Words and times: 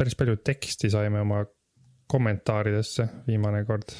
päris 0.00 0.16
palju 0.16 0.38
teksti 0.44 0.88
saime 0.92 1.20
oma 1.20 1.42
kommentaaridesse 2.10 3.06
viimane 3.26 3.64
kord. 3.68 3.92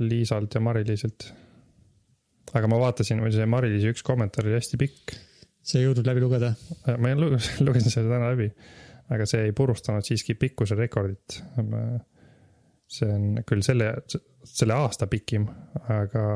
Liisalt 0.00 0.54
ja 0.54 0.60
Mari-Liisilt. 0.60 1.28
aga 2.56 2.68
ma 2.70 2.78
vaatasin, 2.80 3.20
see 3.32 3.46
Mari-Liisi 3.48 3.92
üks 3.92 4.04
kommentaar 4.06 4.48
oli 4.48 4.56
hästi 4.56 4.80
pikk. 4.80 5.16
sa 5.66 5.78
ei 5.78 5.84
jõudnud 5.84 6.08
läbi 6.08 6.22
lugeda? 6.24 6.52
ma 6.86 7.12
lugesin 7.66 7.92
selle 7.92 8.12
täna 8.12 8.32
läbi, 8.32 8.48
aga 9.12 9.28
see 9.28 9.46
ei 9.48 9.52
purustanud 9.56 10.06
siiski 10.06 10.38
pikkuse 10.40 10.78
rekordit. 10.78 11.40
see 12.88 13.12
on 13.12 13.40
küll 13.46 13.64
selle, 13.66 13.92
selle 14.44 14.76
aasta 14.78 15.10
pikim, 15.12 15.48
aga 15.92 16.26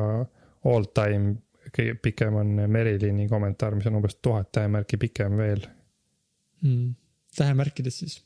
all 0.68 0.90
time 0.94 1.36
kõige 1.70 1.96
pikem 2.02 2.40
on 2.40 2.56
Merilini 2.68 3.28
kommentaar, 3.28 3.76
mis 3.78 3.86
on 3.86 4.00
umbes 4.00 4.18
tuhat 4.22 4.50
tähemärki 4.52 4.98
pikem 5.00 5.36
veel 5.38 5.68
mm.. 6.62 6.94
tähemärkides 7.36 7.98
siis? 7.98 8.20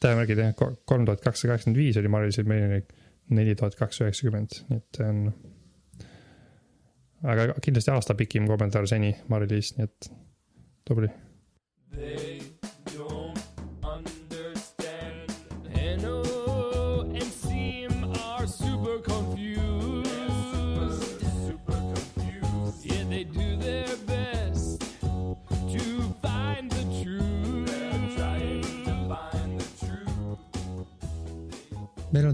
tähemärgid 0.00 0.38
jah, 0.38 0.54
kolm 0.84 1.04
tuhat 1.08 1.20
kakssada 1.24 1.52
kaheksakümmend 1.52 1.80
viis 1.80 1.96
oli 1.96 2.08
Marilisel 2.12 2.48
Merilil 2.48 2.86
neli 3.30 3.54
tuhat 3.54 3.74
kakssada 3.74 4.10
üheksakümmend, 4.10 4.60
nii 4.70 4.80
et 4.80 4.98
see 5.00 5.08
on. 5.10 5.22
aga 7.26 7.48
kindlasti 7.64 7.94
aasta 7.94 8.14
pikim 8.18 8.46
kommentaar 8.50 8.88
seni 8.90 9.14
Marilis, 9.32 9.74
nii 9.78 9.88
et 9.88 10.10
tubli. 10.86 11.10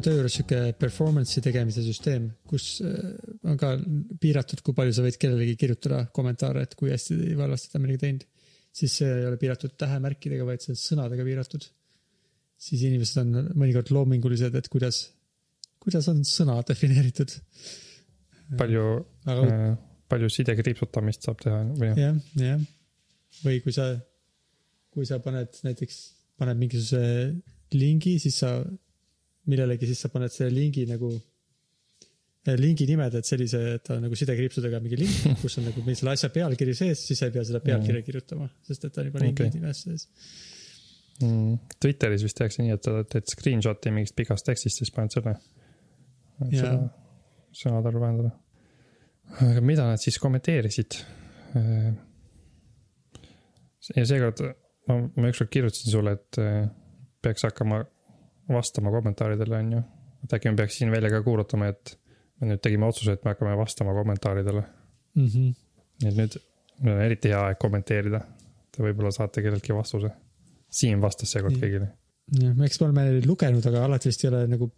On 0.03 0.09
töö 0.09 0.19
juures 0.19 0.35
sihuke 0.35 0.59
performance'i 0.81 1.43
tegemise 1.45 1.83
süsteem, 1.87 2.27
kus 2.49 2.81
äh, 2.83 3.13
on 3.47 3.59
ka 3.61 3.77
piiratud, 4.23 4.63
kui 4.65 4.75
palju 4.75 4.97
sa 4.97 5.05
võid 5.05 5.19
kellelegi 5.23 5.55
kirjutada 5.61 6.03
kommentaare, 6.15 6.65
et 6.67 6.75
kui 6.79 6.91
hästi 6.91 7.19
või 7.21 7.45
halvasti 7.45 7.71
ta 7.71 7.79
on 7.79 7.87
midagi 7.87 8.03
teinud. 8.03 8.27
siis 8.73 8.97
see 8.99 9.09
ei 9.21 9.27
ole 9.29 9.39
piiratud 9.39 9.77
tähemärkidega, 9.79 10.47
vaid 10.49 10.65
see 10.65 10.75
on 10.75 10.81
sõnadega 10.81 11.27
piiratud. 11.29 11.69
siis 12.67 12.83
inimesed 12.89 13.23
on 13.23 13.55
mõnikord 13.55 13.93
loomingulised, 13.95 14.55
et 14.59 14.69
kuidas, 14.73 15.05
kuidas 15.83 16.09
on 16.11 16.25
sõna 16.27 16.59
defineeritud. 16.67 17.39
palju 18.59 18.87
Aga..., 19.27 19.47
äh, 19.47 19.73
palju 20.13 20.29
sidekriipsutamist 20.29 21.29
saab 21.29 21.39
teha 21.41 21.63
või 21.79 21.95
jah, 21.95 22.19
jah. 22.37 22.67
või 23.45 23.63
kui 23.65 23.73
sa, 23.73 23.93
kui 24.93 25.07
sa 25.07 25.23
paned 25.25 25.63
näiteks, 25.63 26.03
paned 26.43 26.59
mingisuguse 26.59 27.77
lingi, 27.79 28.19
siis 28.21 28.43
sa 28.43 28.59
millelegi, 29.51 29.89
siis 29.91 30.03
sa 30.05 30.11
paned 30.13 30.33
selle 30.35 30.53
lingi 30.55 30.85
nagu, 30.87 31.11
äh, 32.47 32.57
lingi 32.61 32.87
nimed, 32.91 33.17
et 33.19 33.29
sellise, 33.29 33.61
et 33.77 33.85
ta 33.87 33.97
on 33.97 34.07
nagu 34.07 34.19
sidekriipsudega 34.19 34.81
mingi 34.85 35.01
link, 35.03 35.29
kus 35.43 35.59
on 35.61 35.69
nagu 35.71 35.85
selle 35.91 36.15
asja 36.15 36.31
pealkiri 36.35 36.77
sees, 36.79 37.05
siis 37.09 37.23
sa 37.23 37.31
ei 37.31 37.35
pea 37.35 37.45
seda 37.49 37.63
pealkirja 37.65 38.05
kirjutama, 38.07 38.49
sest 38.69 38.89
et 38.89 38.95
ta 38.95 39.03
on 39.03 39.11
juba 39.11 39.25
lingi 39.25 39.39
okay. 39.39 39.55
nimes 39.57 39.85
sees 39.87 40.09
mm,. 41.21 41.59
Twitteris 41.83 42.25
vist 42.27 42.39
tehakse 42.39 42.63
nii, 42.63 42.77
et 42.77 42.89
sa 42.89 43.03
teed 43.15 43.29
screenshot'i 43.35 43.93
mingist 43.95 44.17
pikast 44.19 44.47
tekstist, 44.49 44.83
siis 44.83 44.95
paned 44.95 45.15
selle. 45.15 45.37
et 46.47 46.57
ja. 46.57 46.63
seda 46.63 46.77
sõnade 47.57 47.91
arvu 47.91 48.03
vähendada. 48.03 48.33
aga 49.51 49.65
mida 49.65 49.87
nad 49.91 50.03
siis 50.03 50.19
kommenteerisid? 50.23 50.99
Äh, 51.59 51.93
ja 53.97 54.07
seekord 54.09 54.45
ma, 54.89 54.99
ma 55.17 55.33
ükskord 55.33 55.53
kirjutasin 55.53 55.95
sulle, 55.95 56.17
et 56.19 56.41
äh, 56.41 56.65
peaks 57.23 57.47
hakkama 57.47 57.83
vastama 58.49 58.91
kommentaaridele, 58.91 59.59
on 59.59 59.73
ju. 59.73 59.83
et 60.25 60.35
äkki 60.37 60.51
me 60.51 60.57
peaks 60.63 60.79
siin 60.79 60.91
välja 60.91 61.11
ka 61.11 61.23
kuulutama, 61.23 61.69
et 61.73 61.97
me 62.41 62.51
nüüd 62.51 62.63
tegime 62.65 62.87
otsuse, 62.89 63.17
et 63.17 63.25
me 63.25 63.35
hakkame 63.35 63.57
vastama 63.59 63.95
kommentaaridele 63.95 64.63
mm. 64.63 65.27
-hmm. 65.27 65.55
nii 66.03 66.11
et 66.11 66.21
nüüd, 66.21 66.37
nüüd 66.83 66.95
on 66.95 67.03
eriti 67.07 67.33
hea 67.33 67.41
aeg 67.49 67.59
kommenteerida. 67.63 68.21
Te 68.73 68.83
võib-olla 68.83 69.11
saate 69.13 69.43
kelleltki 69.45 69.75
vastuse. 69.77 70.09
Siim 70.73 71.03
vastas 71.03 71.35
seekord 71.35 71.59
kõigile. 71.61 71.91
jah, 72.41 72.55
eks 72.65 72.81
me 72.81 72.87
oleme 72.87 73.27
lugenud, 73.27 73.67
aga 73.69 73.85
alati 73.85 74.09
vist 74.09 74.25
ei 74.25 74.31
ole 74.31 74.47
nagu, 74.49 74.71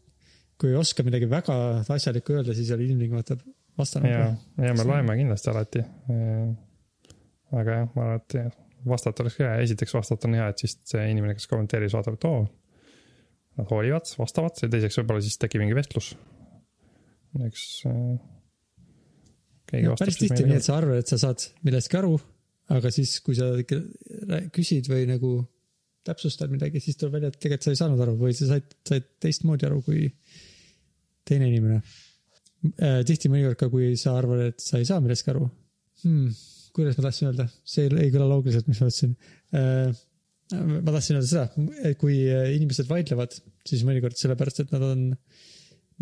kui 0.58 0.72
ei 0.72 0.76
oska 0.76 1.04
midagi 1.06 1.28
väga 1.30 1.56
asjalikku 1.96 2.34
öelda, 2.34 2.54
siis 2.54 2.70
ei 2.70 2.74
ole 2.74 2.88
ilmtingimata 2.88 3.36
vastanud. 3.78 4.10
ja, 4.10 4.34
ja 4.66 4.74
me 4.74 4.84
loeme 4.84 5.16
kindlasti 5.20 5.50
alati. 5.50 5.84
aga 7.60 7.78
jah, 7.78 7.88
ma 7.94 8.08
arvan, 8.08 8.20
et 8.20 8.58
vastata 8.88 9.22
oleks 9.22 9.38
hea, 9.38 9.54
esiteks 9.68 9.94
vastata 9.94 10.28
on 10.28 10.34
hea, 10.40 10.48
et 10.50 10.64
siis 10.64 10.76
see 10.90 11.06
inimene, 11.10 11.38
kes 11.38 11.46
kommenteeris, 11.46 11.94
vaatab, 11.94 12.18
et 12.18 12.28
oo 12.28 12.42
nad 13.58 13.70
hoolivad, 13.70 14.08
vastavad 14.18 14.58
ja 14.62 14.68
teiseks 14.70 15.00
võib-olla 15.00 15.24
siis 15.24 15.38
tekib 15.40 15.62
mingi 15.62 15.76
vestlus. 15.78 16.12
eks 17.46 17.64
äh,. 17.90 18.14
päris 19.72 20.20
tihti 20.20 20.46
nii, 20.46 20.60
et 20.60 20.66
sa 20.66 20.78
arvad, 20.78 21.02
et 21.02 21.10
sa 21.10 21.18
saad 21.20 21.42
millestki 21.66 21.98
aru, 21.98 22.14
aga 22.74 22.92
siis, 22.94 23.16
kui 23.24 23.36
sa 23.38 23.50
küsid 24.54 24.90
või 24.90 25.08
nagu 25.10 25.36
täpsustad 26.04 26.52
midagi, 26.52 26.82
siis 26.84 26.98
tuleb 27.00 27.16
välja, 27.18 27.30
et 27.32 27.38
tegelikult 27.40 27.66
sa 27.66 27.74
ei 27.74 27.80
saanud 27.80 28.02
aru 28.04 28.16
või 28.20 28.34
sa 28.36 28.48
said, 28.50 28.74
said 28.86 29.06
teistmoodi 29.24 29.68
aru 29.68 29.80
kui 29.86 30.08
teine 31.26 31.48
inimene 31.50 31.80
äh,. 31.80 33.02
tihti 33.06 33.30
mõnikord 33.32 33.60
ka, 33.60 33.70
kui 33.72 33.94
sa 34.00 34.18
arvad, 34.18 34.48
et 34.50 34.64
sa 34.64 34.80
ei 34.80 34.88
saa 34.88 35.02
millestki 35.04 35.34
aru 35.34 35.46
hmm,. 36.04 36.34
kuidas 36.74 36.98
ma 36.98 37.06
tahtsin 37.06 37.30
öelda, 37.30 37.48
see 37.62 37.86
ei 37.86 38.10
kõla 38.14 38.28
loogiliselt, 38.34 38.68
mis 38.70 38.82
ma 38.82 38.90
ütlesin 38.90 39.14
äh, 39.54 40.04
ma 40.54 40.92
tahtsin 40.94 41.18
öelda 41.18 41.30
seda, 41.30 41.66
et 41.88 41.98
kui 42.00 42.20
inimesed 42.28 42.88
vaidlevad, 42.90 43.36
siis 43.66 43.82
mõnikord 43.86 44.18
sellepärast, 44.18 44.64
et 44.64 44.74
nad 44.74 44.84
on, 44.86 45.08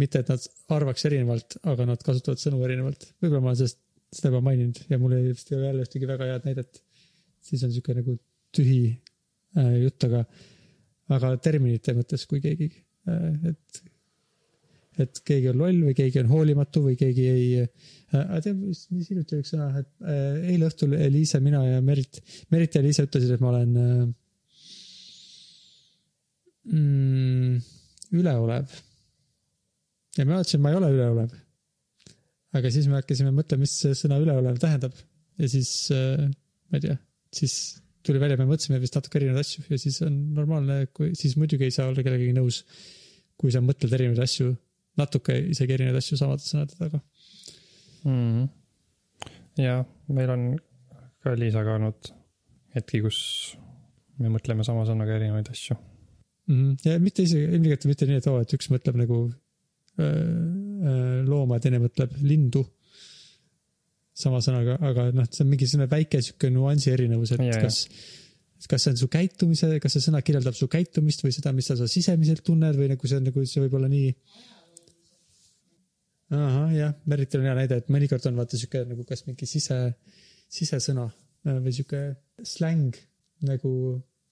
mitte 0.01 0.23
et 0.23 0.33
nad 0.33 0.45
arvaks 0.77 1.07
erinevalt, 1.09 1.59
aga 1.69 1.87
nad 1.89 2.03
kasutavad 2.05 2.41
sõnu 2.43 2.63
erinevalt. 2.67 3.11
võib-olla 3.23 3.43
ma 3.45 3.53
olen 3.53 3.63
sellest, 3.63 3.81
seda 4.13 4.33
juba 4.33 4.43
maininud 4.49 4.81
ja 4.91 4.99
mul 5.01 5.17
ei, 5.17 5.31
vist 5.33 5.51
ei 5.51 5.59
ole 5.59 5.71
jälle 5.71 5.87
ühtegi 5.87 6.09
väga 6.09 6.29
head 6.29 6.49
näidet. 6.49 6.83
siis 7.43 7.63
on 7.67 7.73
sihuke 7.73 7.95
nagu 7.97 8.19
tühi 8.55 8.83
äh, 9.59 9.73
jutt, 9.83 10.05
aga, 10.09 10.23
aga 11.17 11.33
terminite 11.43 11.95
mõttes, 11.97 12.27
kui 12.31 12.43
keegi 12.45 12.69
äh,, 13.09 13.49
et, 13.51 13.83
et 15.03 15.23
keegi 15.27 15.51
on 15.51 15.59
loll 15.63 15.81
või 15.89 15.97
keegi 15.99 16.21
on 16.23 16.31
hoolimatu 16.31 16.85
või 16.85 16.99
keegi 17.01 17.29
ei 17.33 17.47
äh,. 17.65 18.41
tead, 18.45 18.61
mis 18.61 19.09
hiljuti 19.11 19.39
oli 19.39 19.47
üks 19.47 19.55
sõna, 19.55 19.71
et 19.81 19.91
äh, 20.05 20.51
eile 20.53 20.69
õhtul 20.69 20.97
Liise, 21.15 21.41
mina 21.45 21.65
ja 21.67 21.81
Merit, 21.85 22.21
Merit 22.53 22.77
ja 22.77 22.85
Liise 22.85 23.09
ütlesid, 23.09 23.33
et 23.35 23.45
ma 23.45 23.55
olen 23.55 23.81
äh, 23.81 24.03
mm, 26.71 27.61
üleolev. 28.19 28.75
ja 30.19 30.27
mina 30.27 30.43
ütlesin, 30.43 30.63
ma 30.63 30.73
ei 30.73 30.79
ole 30.79 30.91
üleolev. 30.95 31.37
aga 32.59 32.73
siis 32.75 32.89
me 32.91 32.99
hakkasime 33.01 33.33
mõtlema, 33.35 33.65
mis 33.65 33.77
see 33.85 33.97
sõna 33.99 34.21
üleolev 34.23 34.61
tähendab 34.63 34.97
ja 35.41 35.49
siis 35.49 35.73
äh,, 35.95 36.27
ma 36.71 36.79
ei 36.79 36.85
tea, 36.87 36.99
siis 37.35 37.55
tuli 38.07 38.21
välja, 38.23 38.39
me 38.41 38.49
mõtlesime 38.51 38.81
vist 38.83 38.97
natuke 38.99 39.21
erinevaid 39.21 39.45
asju 39.45 39.65
ja 39.71 39.79
siis 39.81 40.01
on 40.07 40.19
normaalne, 40.37 40.85
kui 40.95 41.13
siis 41.19 41.37
muidugi 41.41 41.69
ei 41.69 41.75
saa 41.75 41.89
olla 41.91 42.03
kellegagi 42.05 42.35
nõus. 42.37 42.63
kui 43.41 43.51
sa 43.51 43.63
mõtled 43.65 43.91
erinevaid 43.97 44.23
asju, 44.23 44.53
natuke 45.01 45.35
isegi 45.51 45.75
erinevaid 45.75 45.99
asju 46.03 46.19
samade 46.21 46.45
sõnade 46.45 46.77
taga 46.79 47.01
mm.. 48.07 48.45
ja 49.63 49.81
meil 50.13 50.35
on 50.35 50.45
ka 51.23 51.35
Liisaga 51.39 51.79
olnud 51.79 52.13
hetki, 52.77 53.01
kus 53.05 53.19
me 54.19 54.31
mõtleme 54.33 54.67
sama 54.67 54.85
sõnaga 54.89 55.17
erinevaid 55.17 55.51
asju 55.55 55.79
mm. 56.51 56.77
ja 56.87 56.99
mitte 57.03 57.27
isegi, 57.27 57.49
ilmselgelt 57.51 57.89
mitte 57.91 58.09
nii, 58.09 58.21
et 58.23 58.29
oo, 58.31 58.41
et 58.43 58.57
üks 58.59 58.71
mõtleb 58.73 58.99
nagu 59.03 59.25
looma 61.29 61.59
ja 61.59 61.67
teine 61.67 61.83
mõtleb 61.83 62.15
lindu. 62.25 62.65
sama 64.23 64.43
sõnaga, 64.45 64.77
aga 64.85 65.07
noh, 65.17 65.25
see 65.33 65.41
on 65.45 65.49
mingi 65.49 65.67
selline 65.67 65.89
väike 65.89 66.19
sihuke 66.21 66.51
nüansi 66.53 66.91
erinevus, 66.93 67.31
et 67.33 67.41
yeah, 67.41 67.63
kas 67.65 67.87
kas 68.69 68.85
see 68.85 68.93
on 68.93 68.99
su 69.01 69.09
käitumise, 69.11 69.71
kas 69.83 69.97
see 69.97 70.05
sõna 70.05 70.21
kirjeldab 70.23 70.55
su 70.55 70.69
käitumist 70.71 71.25
või 71.25 71.33
seda, 71.35 71.51
mis 71.57 71.67
sa, 71.67 71.75
sa 71.79 71.89
sisemiselt 71.91 72.45
tunned 72.47 72.77
või 72.79 72.91
nagu 72.93 73.09
see 73.09 73.19
on 73.19 73.25
nagu, 73.27 73.45
see 73.49 73.63
võib 73.65 73.75
olla 73.79 73.89
nii. 73.91 74.13
ahah, 76.37 76.69
jah, 76.77 76.93
Meritil 77.11 77.43
on 77.43 77.49
hea 77.49 77.57
näide, 77.59 77.81
et 77.83 77.91
mõnikord 77.93 78.29
on 78.31 78.39
vaata 78.39 78.61
sihuke 78.61 78.85
nagu 78.87 79.07
kas 79.09 79.25
mingi 79.27 79.49
sise, 79.51 79.81
sisesõna 80.53 81.09
või 81.49 81.75
sihuke 81.75 82.05
släng 82.47 83.01
nagu 83.49 83.73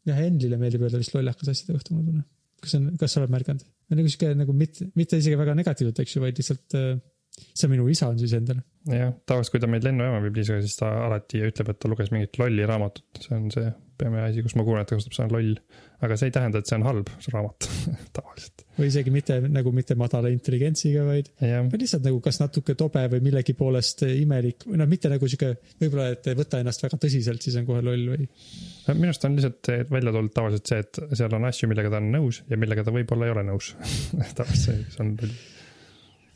jah, 0.09 0.21
Enlile 0.27 0.59
meeldib 0.61 0.87
öelda 0.87 1.01
vist 1.01 1.15
lollakas 1.17 1.53
asjade 1.53 1.77
kohta, 1.77 1.97
ma 1.97 2.05
tunnen. 2.07 2.27
kas 2.61 2.77
on, 2.79 2.91
kas 3.01 3.15
sa 3.15 3.23
oled 3.23 3.33
märganud? 3.35 3.65
nagu 3.91 4.11
sihuke 4.11 4.35
nagu 4.39 4.55
mitte, 4.55 4.91
mitte 4.99 5.19
isegi 5.19 5.39
väga 5.39 5.57
negatiivselt, 5.59 6.03
eks 6.05 6.17
ju, 6.17 6.23
vaid 6.23 6.39
lihtsalt 6.39 6.79
äh, 6.79 6.93
see 7.57 7.71
minu 7.71 7.87
isa 7.91 8.09
on 8.11 8.19
siis 8.21 8.35
endal. 8.37 8.61
jah, 8.91 9.13
tavaliselt, 9.29 9.55
kui 9.55 9.63
ta 9.63 9.71
meid 9.71 9.87
lennujaama 9.87 10.23
viib 10.25 10.41
Liisaga, 10.41 10.65
siis 10.65 10.79
ta 10.81 10.91
alati 11.07 11.43
ütleb, 11.47 11.73
et 11.73 11.81
ta 11.83 11.91
luges 11.91 12.13
mingit 12.15 12.39
lolli 12.41 12.67
raamatut, 12.69 13.23
see 13.25 13.37
on 13.37 13.49
see 13.55 13.71
peamine 14.01 14.25
asi, 14.27 14.45
kus 14.45 14.57
ma 14.57 14.65
kuulen, 14.67 14.85
et 14.85 14.91
ta 14.91 14.99
kasutab 14.99 15.17
sõna 15.19 15.37
loll. 15.37 15.57
aga 16.01 16.17
see 16.17 16.31
ei 16.31 16.37
tähenda, 16.37 16.63
et 16.63 16.71
see 16.71 16.79
on 16.79 16.87
halb, 16.89 17.13
see 17.21 17.35
raamat. 17.35 17.69
või 18.81 18.89
isegi 18.91 19.13
mitte 19.15 19.39
nagu 19.47 19.73
mitte 19.77 19.97
madala 20.01 20.33
intelligentsiga, 20.33 21.05
vaid, 21.07 21.31
vaid 21.41 21.79
lihtsalt 21.79 22.07
nagu 22.09 22.21
kas 22.25 22.41
natuke 22.41 22.75
tobe 22.79 23.05
või 23.15 23.23
millegi 23.29 23.55
poolest 23.59 24.05
imelik, 24.09 24.67
või 24.67 24.81
noh, 24.81 24.91
mitte 24.91 25.13
nagu 25.13 25.29
sihuke, 25.29 25.53
võib-olla, 25.83 26.11
et 26.17 26.31
võta 26.39 26.63
ennast 26.63 26.85
väga 26.87 27.01
tõsiselt, 27.05 27.45
siis 27.45 27.61
on 27.61 27.69
kohe 27.69 27.85
loll 27.87 28.11
või. 28.15 28.27
minu 28.95 29.13
arust 29.13 29.29
on 29.29 29.39
lihtsalt 29.39 29.73
välja 29.93 30.17
tulnud 30.17 30.35
tavaliselt 30.35 30.73
see, 30.75 30.83
et 30.87 31.03
seal 31.21 31.39
on 31.39 31.49
asju, 31.51 31.71
millega 31.71 31.93
ta 31.93 32.03
on 32.03 32.13
nõus 32.17 32.43
ja 32.51 32.59
millega 32.61 32.87
ta 32.87 32.95
võib-olla 32.95 33.29
ei 33.29 33.37
ole 33.37 33.47
nõus 33.53 33.75
tavaliselt 34.39 34.95
see 34.97 35.05
on 35.05 35.17
loll 35.21 35.41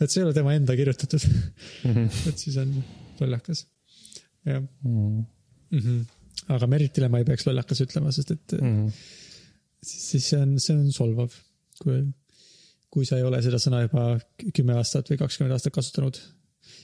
et 0.00 0.10
see 0.10 0.20
ei 0.22 0.26
ole 0.26 0.34
tema 0.36 0.54
enda 0.56 0.76
kirjutatud 0.76 1.22
mm. 1.24 1.92
-hmm. 1.92 2.08
et 2.30 2.38
siis 2.38 2.56
on 2.62 2.74
lollakas, 3.20 3.66
jah 4.44 4.62
mm. 4.62 5.24
-hmm. 5.72 6.00
aga 6.56 6.66
Meritile 6.66 7.08
ma 7.08 7.22
ei 7.22 7.28
peaks 7.28 7.46
lollakas 7.46 7.80
ütlema, 7.86 8.12
sest 8.12 8.34
et 8.36 8.56
mm 8.60 8.74
-hmm. 8.74 8.92
siis, 9.82 10.28
see 10.28 10.40
on, 10.40 10.58
see 10.60 10.76
on 10.76 10.92
solvav, 10.92 11.32
kui, 11.82 12.02
kui 12.94 13.06
sa 13.08 13.18
ei 13.18 13.26
ole 13.26 13.42
seda 13.42 13.58
sõna 13.62 13.82
juba 13.84 14.06
kümme 14.54 14.78
aastat 14.78 15.10
või 15.10 15.20
kakskümmend 15.20 15.56
aastat 15.56 15.74
kasutanud. 15.74 16.20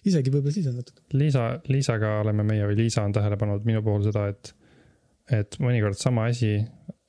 isegi 0.04 0.32
võib-olla 0.32 0.54
siis 0.54 0.68
on 0.70 0.80
natuke. 0.80 1.02
Liisa, 1.14 1.44
Liisaga 1.70 2.16
oleme 2.24 2.44
meie 2.46 2.66
või 2.68 2.78
Liisa 2.82 3.04
on 3.06 3.14
tähele 3.16 3.38
pannud 3.40 3.66
minu 3.68 3.82
puhul 3.86 4.04
seda, 4.08 4.26
et, 4.32 4.54
et 5.40 5.60
mõnikord 5.62 5.98
sama 5.98 6.26
asi, 6.32 6.56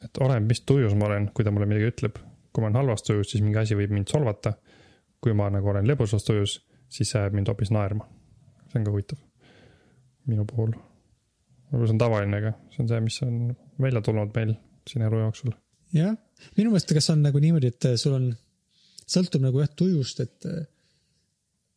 et 0.06 0.21
oleneb, 0.21 0.48
mis 0.50 0.62
tujus 0.68 0.94
ma 0.98 1.09
olen, 1.09 1.31
kui 1.36 1.48
ta 1.48 1.53
mulle 1.53 1.69
midagi 1.69 1.89
ütleb. 1.94 2.21
kui 2.51 2.62
ma 2.62 2.68
olen 2.68 2.81
halvas 2.81 3.03
tujus, 3.07 3.30
siis 3.31 3.44
mingi 3.44 3.59
asi 3.62 3.77
võib 3.80 3.94
mind 3.95 4.12
solvata 4.12 4.57
kui 5.21 5.36
ma 5.38 5.50
nagu 5.54 5.69
olen 5.71 5.88
lõbusas 5.88 6.25
tujus, 6.25 6.57
siis 6.92 7.13
see 7.13 7.19
ajab 7.21 7.38
mind 7.38 7.51
hoopis 7.51 7.71
naerma. 7.74 8.07
see 8.71 8.80
on 8.80 8.88
ka 8.88 8.94
huvitav. 8.94 9.19
minu 10.30 10.45
puhul. 10.50 10.74
võib-olla 11.69 11.89
see 11.89 11.95
on 11.95 12.01
tavaline, 12.01 12.39
aga 12.42 12.54
see 12.74 12.83
on 12.83 12.89
see, 12.89 13.01
mis 13.06 13.19
on 13.25 13.36
välja 13.86 14.01
tulnud 14.06 14.33
meil 14.36 14.56
siin 14.89 15.06
elu 15.06 15.21
jooksul. 15.25 15.54
jah, 15.97 16.15
minu 16.57 16.74
meelest, 16.74 16.94
kas 16.97 17.12
on 17.13 17.21
nagu 17.27 17.44
niimoodi, 17.44 17.74
et 17.74 17.92
sul 18.01 18.18
on, 18.18 18.31
sõltub 19.11 19.43
nagu 19.43 19.61
jah 19.61 19.71
tujust, 19.77 20.21
et 20.23 20.47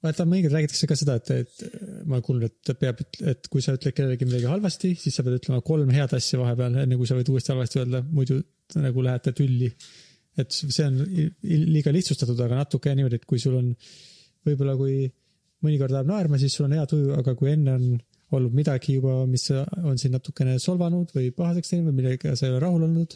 vaata, 0.04 0.26
mõnikord 0.28 0.54
räägitakse 0.58 0.88
ka 0.88 0.96
seda, 0.98 1.16
et, 1.20 1.31
et 1.44 2.04
ma 2.04 2.19
olen 2.19 2.25
kuulnud, 2.26 2.46
et 2.52 2.81
peab, 2.81 3.00
et 3.25 3.48
kui 3.52 3.64
sa 3.64 3.75
ütled 3.76 3.96
kellelegi 3.96 4.28
midagi 4.28 4.48
halvasti, 4.50 4.92
siis 5.00 5.16
sa 5.16 5.25
pead 5.25 5.38
ütlema 5.38 5.62
kolm 5.64 5.92
head 5.94 6.14
asja 6.16 6.40
vahepeal, 6.40 6.81
enne 6.84 6.98
kui 7.00 7.08
sa 7.08 7.16
võid 7.19 7.31
uuesti 7.32 7.54
halvasti 7.54 7.81
öelda, 7.82 8.02
muidu 8.14 8.40
nagu 8.81 9.04
lähete 9.04 9.32
tülli. 9.36 9.70
Et 10.40 10.50
see 10.50 10.84
on 10.84 10.98
liiga 11.44 11.92
lihtsustatud, 11.94 12.40
aga 12.42 12.64
natuke 12.64 12.92
niimoodi, 12.94 13.20
et 13.20 13.28
kui 13.28 13.40
sul 13.40 13.54
on, 13.60 13.70
võib-olla 14.44 14.75
kui 14.78 15.04
mõnikord 15.64 15.94
läheb 15.94 16.10
naerma, 16.10 16.40
siis 16.42 16.56
sul 16.56 16.66
on 16.66 16.75
hea 16.76 16.84
tuju, 16.90 17.14
aga 17.16 17.36
kui 17.38 17.52
enne 17.54 17.78
on 17.78 17.86
olnud 18.34 18.56
midagi 18.56 18.98
juba, 18.98 19.22
mis 19.31 19.46
on 19.54 19.96
sind 20.00 20.16
natukene 20.16 20.58
solvanud 20.62 21.12
või 21.14 21.31
pahaseks 21.36 21.70
teinud 21.70 21.92
või 21.92 22.00
millega 22.00 22.34
sa 22.34 22.48
ei 22.48 22.52
ole 22.52 22.62
rahul 22.64 22.86
olnud, 22.88 23.14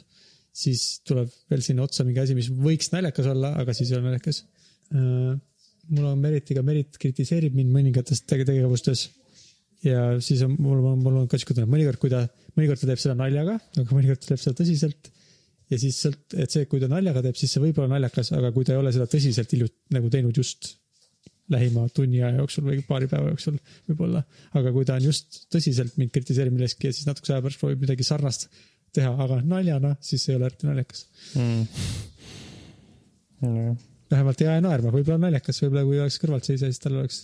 siis 0.59 0.87
tuleb 1.07 1.31
veel 1.51 1.63
sinna 1.65 1.85
otsa 1.87 2.07
mingi 2.07 2.23
asi, 2.23 2.37
mis 2.39 2.51
võiks 2.51 2.91
naljakas 2.95 3.29
olla, 3.31 3.53
aga 3.61 3.75
siis 3.77 3.93
ei 3.93 3.99
ole 3.99 4.09
naljakas. 4.09 4.43
Äh, 4.95 5.37
mul 5.93 6.09
on 6.11 6.19
Meritiga, 6.23 6.65
Merit 6.67 6.99
kritiseerib 7.01 7.55
mind 7.57 7.73
mõningates 7.75 8.25
tegevustes 8.29 9.09
ja 9.87 10.17
siis 10.25 10.43
on 10.47 10.57
mul, 10.59 10.83
mul 10.99 11.23
on 11.23 11.31
ka 11.31 11.39
siuke 11.39 11.55
tunne, 11.55 11.71
mõnikord, 11.71 12.01
kui 12.03 12.11
ta, 12.13 12.25
mõnikord 12.59 12.83
ta 12.83 12.91
teeb 12.91 13.01
seda 13.03 13.15
naljaga, 13.19 13.57
aga 13.79 13.89
mõnikord 13.95 14.21
ta 14.23 14.33
teeb 14.33 14.43
seda 14.43 14.59
tõsiselt 14.59 15.13
ja 15.71 15.79
siis 15.81 16.01
sealt, 16.03 16.35
et 16.35 16.53
see, 16.53 16.67
kui 16.71 16.83
ta 16.83 16.91
naljaga 16.91 17.23
teeb, 17.25 17.39
siis 17.39 17.55
see 17.55 17.63
võib 17.63 17.79
olla 17.79 17.97
naljakas, 17.97 18.33
aga 18.37 18.51
kui 18.55 18.67
ta 18.67 18.75
ei 18.75 18.83
ole 18.83 18.93
seda 18.95 19.09
tõsiselt 19.11 19.55
hiljuti 19.55 19.97
nagu 19.97 20.11
teinud 20.13 20.41
just 20.41 20.75
lähima 21.53 21.87
tunni 21.95 22.21
aja 22.21 22.43
jooksul 22.43 22.67
või 22.67 22.83
paari 22.85 23.09
päeva 23.09 23.31
jooksul 23.31 23.57
võib-olla. 23.89 24.25
aga 24.59 24.73
kui 24.75 24.89
ta 24.89 24.99
on 24.99 25.07
just 25.09 25.45
tõsiselt 25.53 25.97
mind 26.01 26.13
kritiseerib 26.13 26.53
milleski 26.57 26.91
ja 26.91 26.97
siis 26.97 27.09
natukese 27.09 27.37
aja 27.37 27.45
pärast 27.45 27.63
proovib 27.63 27.87
midagi 27.87 28.05
sarnast 28.05 28.49
teha, 28.95 29.11
aga 29.25 29.41
naljana, 29.47 29.95
siis 30.05 30.25
ei 30.29 30.37
ole 30.39 30.49
eriti 30.49 30.69
naljakas. 30.69 31.05
Mm.. 31.39 31.67
Mm. 33.39 33.75
vähemalt 34.11 34.41
ei 34.43 34.49
aja 34.51 34.63
naerma, 34.65 34.91
võib-olla 34.95 35.21
naljakas, 35.29 35.61
võib-olla 35.63 35.85
kui 35.87 36.01
oleks 36.01 36.19
kõrvalt 36.23 36.49
seisa, 36.49 36.67
siis 36.67 36.83
tal 36.83 36.97
oleks, 36.99 37.21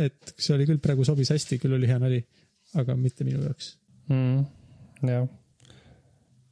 et 0.00 0.34
see 0.38 0.54
oli 0.54 0.68
küll 0.70 0.80
praegu 0.82 1.04
sobis 1.04 1.32
hästi, 1.34 1.58
küll 1.60 1.76
oli 1.76 1.90
hea 1.90 1.98
nali, 2.00 2.20
aga 2.80 2.96
mitte 2.96 3.26
minu 3.28 3.42
jaoks. 3.44 3.74
Mm.. 4.12 4.44
jah. 5.10 5.28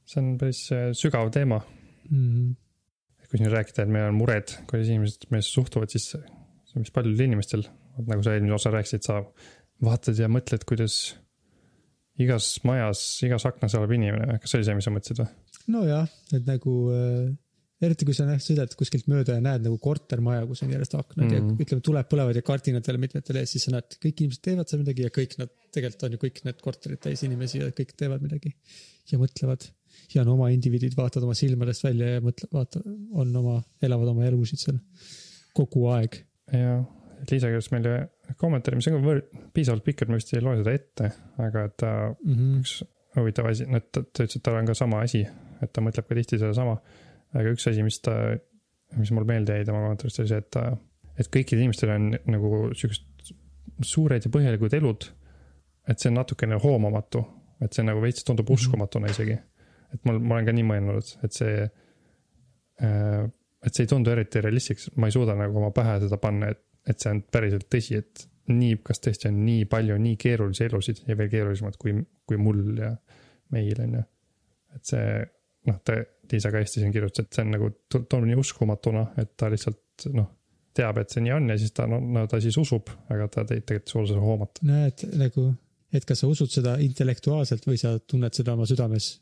See 0.09 0.23
on 0.23 0.33
päris 0.41 0.63
äh, 0.73 0.91
sügav 0.97 1.31
teema. 1.35 1.61
Mm. 2.09 2.57
kui 3.29 3.41
siin 3.41 3.53
rääkida, 3.53 3.85
et 3.85 3.93
meil 3.93 4.09
on 4.09 4.17
mured, 4.17 4.55
kuidas 4.69 4.89
inimesed 4.89 5.27
meisse 5.33 5.53
suhtuvad, 5.53 5.93
siis 5.93 6.15
see 6.15 6.77
on 6.77 6.85
vist 6.85 6.95
paljudel 6.97 7.27
inimestel, 7.27 7.67
nagu 8.09 8.25
sa 8.25 8.33
eelmine 8.33 8.55
osa 8.57 8.73
rääkisid, 8.73 9.05
sa 9.05 9.19
vaatad 9.85 10.17
ja 10.17 10.31
mõtled, 10.33 10.65
kuidas 10.69 10.97
igas 12.23 12.55
majas, 12.67 13.03
igas 13.27 13.47
aknas 13.49 13.77
elab 13.79 13.93
inimene, 13.95 14.39
kas 14.43 14.53
see 14.53 14.61
oli 14.61 14.69
see, 14.69 14.79
mis 14.79 14.89
sa 14.89 14.95
mõtlesid 14.95 15.23
või? 15.23 15.29
nojah, 15.69 16.09
et 16.35 16.49
nagu 16.49 16.75
äh, 16.95 17.29
eriti 17.85 18.07
kui 18.09 18.17
sa 18.17 18.27
näed, 18.27 18.43
sõidad 18.43 18.75
kuskilt 18.79 19.09
mööda 19.11 19.37
ja 19.37 19.45
näed 19.45 19.65
nagu 19.67 19.79
kortermaja, 19.83 20.47
kus 20.51 20.65
on 20.67 20.73
järjest 20.75 20.97
aknad 20.99 21.27
mm 21.27 21.31
-hmm. 21.31 21.57
ja 21.59 21.67
ütleme, 21.67 21.85
tuled 21.89 22.11
põlevad 22.11 22.39
ja 22.39 22.45
kardinad 22.47 22.87
veel 22.89 23.01
mitmetel 23.05 23.41
ees, 23.41 23.55
siis 23.55 23.69
sa 23.69 23.75
näed, 23.77 23.99
kõik 24.03 24.23
inimesed 24.25 24.45
teevad 24.49 24.71
seal 24.71 24.83
midagi 24.83 25.07
ja 25.07 25.15
kõik 25.15 25.39
nad, 25.39 25.53
tegelikult 25.75 26.07
on 26.09 26.17
ju 26.17 26.23
kõik 26.25 26.45
need 26.49 26.63
korterid 26.65 27.03
täis 27.07 27.23
inimesi 27.29 27.63
ja 27.63 27.71
kõik 27.71 27.95
teevad 27.97 28.25
midagi 28.25 28.55
ja 29.13 29.21
mõtlevad 29.21 29.69
ja 30.15 30.23
on 30.25 30.35
oma 30.35 30.51
indiviidid, 30.55 30.97
vaatavad 30.99 31.29
oma 31.29 31.39
silmadest 31.39 31.85
välja 31.85 32.17
ja 32.17 32.25
mõtlevad, 32.25 32.53
vaata, 32.53 32.83
on 33.23 33.37
oma, 33.43 33.59
elavad 33.83 34.15
oma 34.15 34.27
elusid 34.27 34.63
seal 34.65 34.81
kogu 35.57 35.87
aeg. 35.93 36.23
ja, 36.53 36.79
Liisa 37.31 37.51
kirjutas 37.51 37.71
meile 37.75 37.95
kommentaari, 38.41 38.79
mis 38.79 38.89
on 38.91 38.99
ka 39.03 39.15
piisavalt 39.55 39.85
pikk, 39.87 40.05
et 40.05 40.13
ma 40.13 40.19
vist 40.21 40.33
ei 40.35 40.45
loe 40.45 40.61
seda 40.61 40.75
ette, 40.77 41.11
aga 41.45 41.65
et 41.69 41.77
ta 41.83 41.93
mm, 42.09 42.35
-hmm. 42.35 42.61
üks 42.63 42.79
huvitav 43.19 43.49
asi, 43.51 43.67
no 43.67 43.81
ta, 43.81 44.03
ta 44.03 44.27
ütles, 44.27 44.37
et 44.37 44.45
tal 44.47 44.61
on 44.61 44.69
ka 44.69 44.77
sama 44.79 45.03
asi, 45.07 45.25
et 45.63 45.73
ta 45.73 45.85
mõtleb 45.85 46.07
ka 46.09 46.19
tihti 46.19 46.39
sedasama. 46.39 46.79
aga 47.35 47.51
üks 47.53 47.69
asi, 47.71 47.83
mis 47.83 48.01
ta, 48.01 48.15
mis 48.97 49.11
mul 49.13 49.27
meelde 49.29 49.57
jäi 49.57 49.65
tema 49.65 49.83
kommentaarist, 49.83 50.21
oli 50.21 50.29
see, 50.29 50.39
et 50.39 50.51
ta, 50.51 50.65
et 51.19 51.29
kõikidel 51.29 51.67
inimestel 51.67 51.91
on 51.97 52.11
nagu 52.27 52.71
siuksed 52.73 53.35
suured 53.85 54.25
ja 54.25 54.31
põhjalikud 54.31 54.75
elud. 54.75 55.11
et 55.89 55.99
see 55.99 56.11
on 56.11 56.19
natukene 56.21 56.59
hoomamatu, 56.61 57.25
et 57.65 57.73
see 57.73 57.85
nagu 57.85 58.01
veits 58.01 58.25
tundub 58.25 58.47
-hmm. 58.47 58.61
uskumatuna 58.61 59.09
isegi 59.09 59.39
et 59.95 60.05
mul, 60.05 60.21
ma 60.21 60.37
olen 60.37 60.49
ka 60.49 60.55
nii 60.57 60.67
mõelnud, 60.69 61.13
et 61.27 61.37
see 61.37 61.59
äh,. 62.85 63.27
et 63.67 63.75
see 63.75 63.87
ei 63.87 63.91
tundu 63.91 64.13
eriti 64.13 64.43
realistlik, 64.45 64.83
ma 65.03 65.09
ei 65.09 65.15
suuda 65.15 65.35
nagu 65.39 65.59
oma 65.59 65.73
pähe 65.75 65.97
seda 66.05 66.19
panna, 66.23 66.53
et, 66.55 66.61
et 66.89 67.01
see 67.01 67.13
on 67.13 67.23
päriselt 67.33 67.69
tõsi, 67.73 67.99
et 68.01 68.27
nii, 68.49 68.79
kas 68.85 69.03
tõesti 69.05 69.29
on 69.29 69.43
nii 69.45 69.67
palju 69.69 69.99
nii 70.01 70.17
keerulisi 70.21 70.65
elusid 70.65 71.03
ja 71.09 71.17
veel 71.19 71.29
keerulisemad 71.33 71.77
kui, 71.81 71.93
kui 72.29 72.41
mul 72.41 72.63
ja 72.81 72.95
meil 73.53 73.83
on 73.85 73.99
ju. 73.99 74.07
et 74.77 74.95
see 74.95 75.11
noh, 75.69 75.83
ta, 75.85 75.99
Liisa 76.29 76.51
ka 76.53 76.61
hästi 76.61 76.83
siin 76.83 76.93
kirjutas, 76.93 77.25
et 77.25 77.37
see 77.37 77.45
on 77.45 77.55
nagu, 77.55 77.71
tundub 77.89 78.27
nii 78.29 78.37
uskumatuna, 78.37 79.07
et 79.21 79.31
ta 79.41 79.49
lihtsalt 79.49 80.09
noh 80.13 80.27
teab, 80.79 81.01
et 81.01 81.15
see 81.15 81.25
nii 81.25 81.35
on 81.35 81.49
ja 81.53 81.57
siis 81.61 81.73
ta, 81.77 81.87
no, 81.91 82.01
no 82.15 82.27
ta 82.31 82.41
siis 82.43 82.57
usub, 82.61 82.91
aga 83.13 83.29
ta 83.33 83.45
tegelikult 83.49 83.89
ei 83.89 83.95
suuda 83.95 84.11
seda 84.13 84.25
hoomata. 84.25 84.67
näed, 84.69 85.05
nagu, 85.19 85.47
et 85.95 86.05
kas 86.09 86.23
sa 86.23 86.31
usud 86.31 86.53
seda 86.53 86.77
intellektuaalselt 86.85 87.65
või 87.69 87.81
sa 87.81 87.97
tunned 87.99 88.37
seda 88.37 88.55
oma 88.55 88.69
südames 88.69 89.15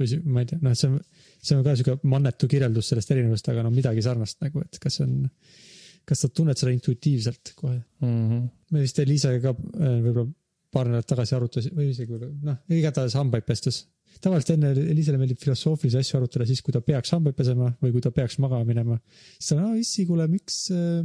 või 0.00 0.20
ma 0.32 0.44
ei 0.44 0.50
tea, 0.50 0.60
noh, 0.64 0.76
see 0.78 0.92
on, 0.92 1.00
see 1.40 1.56
on 1.56 1.64
ka 1.66 1.74
sihuke 1.76 2.12
mannetu 2.12 2.48
kirjeldus 2.50 2.92
sellest 2.92 3.10
erinevust, 3.16 3.50
aga 3.52 3.64
no 3.66 3.72
midagi 3.74 4.04
sarnast 4.04 4.40
nagu, 4.44 4.62
et 4.64 4.80
kas 4.82 5.00
see 5.00 5.08
on, 5.08 5.26
kas 6.10 6.24
sa 6.24 6.30
tunned 6.34 6.58
seda 6.58 6.74
intuitiivselt 6.74 7.54
kohe 7.58 7.76
mm? 7.76 8.10
-hmm. 8.10 8.44
me 8.74 8.84
vist 8.84 8.98
Eliisaga 9.02 9.40
ka 9.44 9.54
äh, 9.54 9.96
võib-olla 10.04 10.26
paar 10.74 10.90
nädalat 10.90 11.08
tagasi 11.10 11.34
arutasime 11.36 11.80
või 11.80 11.90
isegi 11.90 12.18
noh, 12.46 12.58
igatahes 12.74 13.16
hambaid 13.18 13.46
pestes. 13.46 13.84
tavaliselt 14.22 14.56
enne 14.56 14.70
Eliisale 14.92 15.18
meeldib 15.18 15.40
filosoofilisi 15.42 15.98
asju 16.00 16.18
arutada 16.18 16.46
siis, 16.46 16.62
kui 16.62 16.74
ta 16.74 16.82
peaks 16.84 17.14
hambaid 17.14 17.36
pesema 17.38 17.70
või 17.82 17.94
kui 17.94 18.04
ta 18.04 18.12
peaks 18.14 18.38
magama 18.42 18.66
minema. 18.68 18.98
siis 19.38 19.52
ta 19.52 19.58
on, 19.58 19.76
issi, 19.78 20.06
kuule, 20.06 20.26
miks, 20.30 20.62
äh, 20.74 21.02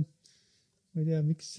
ma 0.93 1.01
ei 1.01 1.09
tea, 1.12 1.21
miks, 1.25 1.53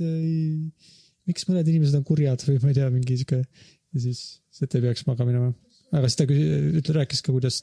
miks 1.30 1.48
mõned 1.50 1.70
inimesed 1.72 1.98
on 1.98 2.06
kurjad 2.06 2.46
või 2.48 2.60
ma 2.62 2.72
ei 2.72 2.78
tea, 2.80 2.90
mingi 2.94 3.18
sihuke 3.18 3.42
ja 3.42 4.02
siis, 4.02 4.22
et 4.62 4.78
ei 4.78 4.86
peaks 4.86 5.06
magama 5.08 5.32
minema 5.32 5.54
aga 5.95 6.09
siis 6.09 6.19
ta 6.19 6.26
ütle, 6.26 6.95
rääkis 6.99 7.23
ka, 7.23 7.35
kuidas 7.35 7.61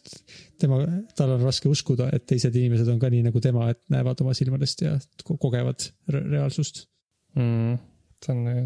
tema, 0.61 0.79
tal 1.17 1.35
on 1.35 1.43
raske 1.43 1.69
uskuda, 1.71 2.07
et 2.15 2.25
teised 2.29 2.55
inimesed 2.55 2.87
on 2.93 3.01
ka 3.01 3.11
nii 3.11 3.25
nagu 3.27 3.41
tema, 3.43 3.67
et 3.73 3.81
näevad 3.93 4.23
oma 4.23 4.35
silmadest 4.37 4.85
ja 4.85 4.95
kogevad 5.27 5.89
re 6.13 6.23
reaalsust 6.35 6.85
mm,. 7.35 7.77
see 8.23 8.35
on 8.35 8.47
äh, 8.51 8.63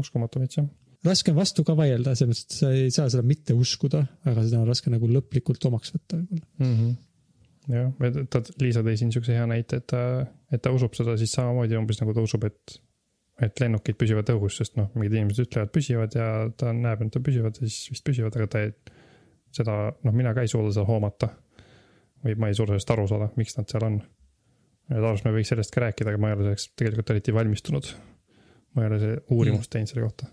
uskumatu 0.00 0.42
veits 0.42 0.60
jah. 0.60 0.68
raske 1.08 1.32
on 1.32 1.40
vastu 1.40 1.64
ka 1.64 1.76
vaielda, 1.78 2.14
selles 2.18 2.44
mõttes, 2.44 2.48
et 2.48 2.60
sa 2.60 2.72
ei 2.74 2.94
saa 2.94 3.08
seda 3.12 3.24
mitte 3.26 3.56
uskuda, 3.56 4.04
aga 4.28 4.44
seda 4.44 4.60
on 4.62 4.68
raske 4.68 4.92
nagu 4.92 5.08
lõplikult 5.10 5.70
omaks 5.70 5.94
võtta 5.96 6.20
võib-olla 6.20 6.48
mm. 6.64 6.74
-hmm 6.74 6.96
jah, 7.68 7.92
ta, 8.32 8.40
Liisa 8.62 8.80
tõi 8.84 8.96
siin 8.96 9.10
siukse 9.12 9.34
hea 9.36 9.46
näite, 9.48 9.82
et 9.82 9.88
ta, 9.92 10.02
et 10.52 10.62
ta 10.64 10.72
usub 10.72 10.94
seda 10.96 11.18
siis 11.20 11.34
samamoodi 11.36 11.76
umbes 11.76 12.00
nagu 12.00 12.14
ta 12.16 12.24
usub, 12.24 12.46
et 12.48 12.78
et 13.44 13.60
lennukid 13.62 13.94
püsivad 13.98 14.30
õhus, 14.32 14.56
sest 14.58 14.74
noh, 14.78 14.88
mingid 14.98 15.14
inimesed 15.14 15.46
ütlevad 15.46 15.70
püsivad 15.74 16.14
ja 16.16 16.28
ta 16.58 16.72
näeb, 16.74 17.04
et 17.04 17.14
nad 17.14 17.22
püsivad 17.22 17.58
ja 17.60 17.68
siis 17.68 17.92
vist 17.92 18.04
püsivad, 18.06 18.34
aga 18.34 18.48
ta 18.50 18.62
ei, 18.64 18.72
seda, 19.54 19.78
noh, 20.04 20.14
mina 20.14 20.34
ka 20.36 20.44
ei 20.44 20.50
suuda 20.50 20.72
seda 20.74 20.86
hoomata. 20.88 21.28
või 22.24 22.34
ma 22.34 22.48
ei 22.50 22.56
suuda 22.58 22.74
sellest 22.74 22.90
aru 22.90 23.04
saada, 23.06 23.28
miks 23.38 23.54
nad 23.58 23.68
seal 23.70 23.84
on. 23.86 23.98
ja 24.88 24.96
tavaliselt 24.96 25.28
me 25.28 25.34
võiks 25.36 25.52
sellest 25.54 25.74
ka 25.74 25.84
rääkida, 25.84 26.12
aga 26.12 26.22
ma 26.22 26.30
ei 26.30 26.38
ole 26.38 26.48
selleks 26.48 26.70
tegelikult 26.74 27.12
eriti 27.14 27.34
valmistunud. 27.34 27.92
ma 28.74 28.84
ei 28.84 28.90
ole 28.92 29.02
see 29.02 29.20
uurimust 29.36 29.70
teinud 29.74 29.92
selle 29.92 30.06
kohta. 30.06 30.30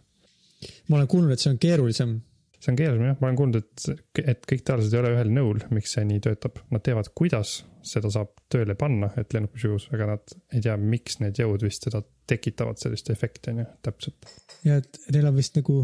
ma 0.89 0.98
olen 1.01 1.12
kuulnud, 1.12 1.36
et 1.36 1.43
see 1.43 1.53
on 1.53 1.60
keerulisem. 1.62 2.17
see 2.60 2.74
on 2.74 2.79
keerulisem 2.81 3.12
jah, 3.12 3.22
ma 3.22 3.29
olen 3.29 3.39
kuulnud, 3.41 3.62
et, 3.62 4.25
et 4.25 4.50
kõik 4.51 4.65
teadlased 4.65 4.93
ei 4.93 5.03
ole 5.03 5.13
ühel 5.17 5.31
nõul, 5.38 5.62
miks 5.75 5.95
see 5.98 6.05
nii 6.10 6.24
töötab. 6.25 6.62
Nad 6.74 6.86
teavad, 6.88 7.12
kuidas 7.17 7.60
seda 7.86 8.10
saab 8.13 8.34
tööle 8.51 8.75
panna, 8.79 9.12
et 9.19 9.34
lennuk 9.34 9.53
püsiks, 9.53 9.88
aga 9.93 10.15
nad 10.15 10.34
ei 10.53 10.63
tea, 10.65 10.74
miks 10.81 11.19
need 11.22 11.38
jõud 11.41 11.65
vist 11.65 11.86
seda 11.86 12.01
tekitavad, 12.29 12.79
sellist 12.81 13.12
efekti 13.13 13.53
on 13.53 13.62
ju, 13.62 13.67
täpselt. 13.86 14.34
ja 14.65 14.79
et 14.81 15.00
neil 15.13 15.29
on 15.29 15.38
vist 15.38 15.57
nagu 15.60 15.84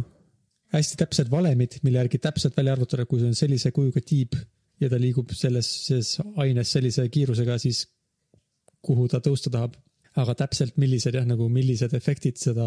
hästi 0.71 0.97
täpsed 1.01 1.29
valemid, 1.31 1.79
mille 1.85 1.99
järgi 2.01 2.19
täpselt 2.23 2.57
välja 2.57 2.75
arvutada, 2.75 3.05
kui 3.05 3.19
see 3.21 3.31
on 3.31 3.37
sellise 3.37 3.71
kujuga 3.75 4.03
tiib 4.05 4.37
ja 4.81 4.89
ta 4.91 4.99
liigub 5.01 5.33
selles, 5.37 5.69
selles 5.87 6.15
aines 6.41 6.71
sellise 6.73 7.05
kiirusega, 7.11 7.57
siis 7.61 7.85
kuhu 8.85 9.07
ta 9.11 9.21
tõusta 9.23 9.51
tahab. 9.53 9.77
aga 10.19 10.33
täpselt, 10.35 10.75
millised 10.81 11.15
jah, 11.15 11.23
nagu 11.23 11.45
millised 11.47 11.93
efektid 11.95 12.35
seda 12.35 12.65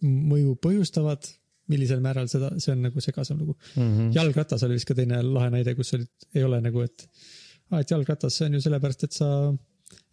mõju 0.00 0.54
põhjustavad, 0.64 1.26
millisel 1.68 2.00
määral 2.00 2.30
seda, 2.32 2.54
see 2.56 2.72
on 2.72 2.86
nagu 2.86 3.02
segasem 3.04 3.36
lugu 3.36 3.58
mm. 3.74 3.82
-hmm. 3.82 4.12
jalgratas 4.16 4.62
oli 4.64 4.78
vist 4.78 4.88
ka 4.88 4.94
teine 4.96 5.18
lahe 5.22 5.50
näide, 5.52 5.74
kus 5.76 5.92
olid, 5.98 6.08
ei 6.34 6.44
ole 6.46 6.62
nagu, 6.64 6.80
et 6.80 7.04
aa, 7.70 7.82
et 7.82 7.90
jalgratas, 7.90 8.38
see 8.38 8.46
on 8.48 8.56
ju 8.56 8.60
sellepärast, 8.64 9.04
et 9.04 9.12
sa 9.12 9.28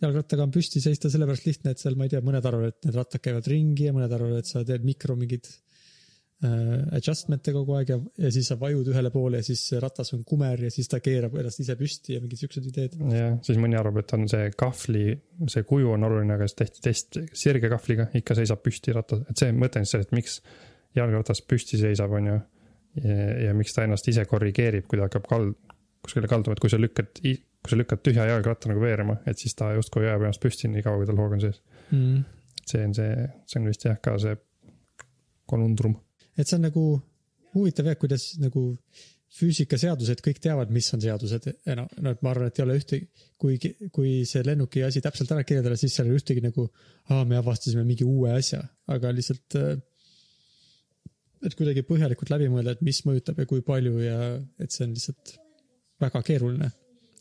jalgrattaga 0.04 0.44
on 0.44 0.52
püsti 0.52 0.84
seista 0.84 1.10
sellepärast 1.10 1.48
lihtne, 1.48 1.72
et 1.72 1.80
seal, 1.80 1.96
ma 1.96 2.10
ei 2.10 2.12
tea, 2.12 2.20
mõned 2.26 2.50
arvavad, 2.50 2.76
et 2.76 2.90
need 2.90 3.00
rattad 3.00 3.24
käivad 3.24 3.48
ringi 3.48 3.88
ja 3.88 3.96
mõned 3.96 4.12
arvavad, 4.12 4.44
et 4.44 4.52
sa 4.52 4.66
teed 4.68 4.84
mikro 4.84 5.16
mingid 5.16 5.48
Äh, 5.48 5.65
adjustment'e 6.44 7.54
kogu 7.56 7.78
aeg 7.78 7.92
ja, 7.94 7.98
ja 8.20 8.30
siis 8.34 8.50
sa 8.52 8.58
vajud 8.60 8.90
ühele 8.92 9.10
poole 9.14 9.40
ja 9.40 9.46
siis 9.46 9.62
ratas 9.82 10.12
on 10.14 10.26
kumer 10.28 10.66
ja 10.68 10.72
siis 10.74 10.90
ta 10.92 11.00
keerab 11.04 11.38
ennast 11.40 11.62
ise 11.64 11.78
püsti 11.80 12.18
ja 12.18 12.22
mingid 12.24 12.42
siuksed 12.42 12.66
ideed. 12.70 12.98
jah, 13.16 13.38
siis 13.46 13.60
mõni 13.62 13.78
arvab, 13.80 14.02
et 14.02 14.14
on 14.18 14.28
see 14.30 14.50
kahvli, 14.60 15.06
see 15.52 15.64
kuju 15.68 15.94
on 15.96 16.04
oluline, 16.10 16.36
aga 16.36 16.50
siis 16.50 16.60
tehti 16.60 16.84
test 16.84 17.20
sirge 17.32 17.72
kahvliga, 17.72 18.10
ikka 18.20 18.36
seisab 18.42 18.62
püsti 18.66 18.96
ratas, 18.96 19.24
et 19.32 19.46
see 19.46 19.56
mõte 19.56 19.80
on 19.80 19.88
siis 19.88 20.04
et 20.04 20.14
miks 20.16 20.42
jalgratas 20.96 21.42
püsti 21.48 21.80
seisab, 21.80 22.14
on 22.20 22.30
ju. 22.34 22.38
Ja, 23.04 23.16
ja 23.50 23.56
miks 23.56 23.74
ta 23.76 23.84
ennast 23.84 24.08
ise 24.08 24.24
korrigeerib, 24.24 24.86
kui 24.88 25.00
ta 25.00 25.10
hakkab 25.10 25.26
kald-, 25.28 25.58
kuskile 26.06 26.30
kalduma, 26.32 26.56
et 26.56 26.62
kui 26.64 26.72
sa 26.72 26.78
lükkad, 26.80 27.10
kui 27.20 27.72
sa 27.72 27.80
lükkad 27.80 28.04
tühja 28.06 28.28
jalgratta 28.30 28.72
nagu 28.72 28.84
veerema, 28.84 29.18
et 29.28 29.42
siis 29.42 29.56
ta 29.60 29.74
justkui 29.76 30.06
jääb 30.06 30.24
ennast 30.24 30.44
püsti 30.44 30.72
nii 30.72 30.84
kaua, 30.86 31.02
kui 31.02 31.10
tal 31.10 31.20
hoog 31.20 31.36
on 31.36 31.44
sees. 31.44 31.60
Mm.. 31.92 32.24
see 32.66 32.86
on 32.88 32.96
see, 32.98 33.28
see 33.52 33.60
on 33.60 33.68
vist 33.68 33.84
jah, 33.86 34.00
ka 34.02 34.16
see 34.22 34.38
konundrum 35.46 35.98
et 36.38 36.48
see 36.48 36.58
on 36.58 36.66
nagu 36.68 36.86
huvitav 37.56 37.88
jah, 37.90 37.98
kuidas 38.00 38.34
nagu 38.42 38.68
füüsikaseadused, 39.36 40.22
kõik 40.24 40.38
teavad, 40.44 40.70
mis 40.72 40.88
on 40.96 41.02
seadused, 41.04 41.48
no, 41.76 41.86
no 42.04 42.14
et 42.14 42.22
ma 42.24 42.32
arvan, 42.32 42.52
et 42.52 42.60
ei 42.60 42.64
ole 42.64 42.78
ühtegi, 42.80 43.26
kui, 43.42 43.58
kui 43.96 44.12
see 44.28 44.46
lennuki 44.48 44.84
asi 44.86 45.02
täpselt 45.04 45.34
ära 45.36 45.44
kirjeldada, 45.48 45.76
siis 45.80 45.96
seal 45.96 46.08
ei 46.08 46.14
ole 46.14 46.22
ühtegi 46.22 46.44
nagu, 46.46 46.70
aa, 47.10 47.26
me 47.28 47.40
avastasime 47.40 47.84
mingi 47.88 48.08
uue 48.08 48.32
asja, 48.36 48.62
aga 48.96 49.12
lihtsalt. 49.16 49.58
et 51.46 51.58
kuidagi 51.58 51.84
põhjalikult 51.86 52.32
läbi 52.32 52.48
mõelda, 52.54 52.78
et 52.78 52.86
mis 52.86 53.02
mõjutab 53.06 53.42
ja 53.42 53.50
kui 53.50 53.62
palju 53.66 54.00
ja 54.02 54.20
et 54.62 54.72
see 54.72 54.88
on 54.88 54.96
lihtsalt 54.96 55.36
väga 56.02 56.24
keeruline. 56.26 56.72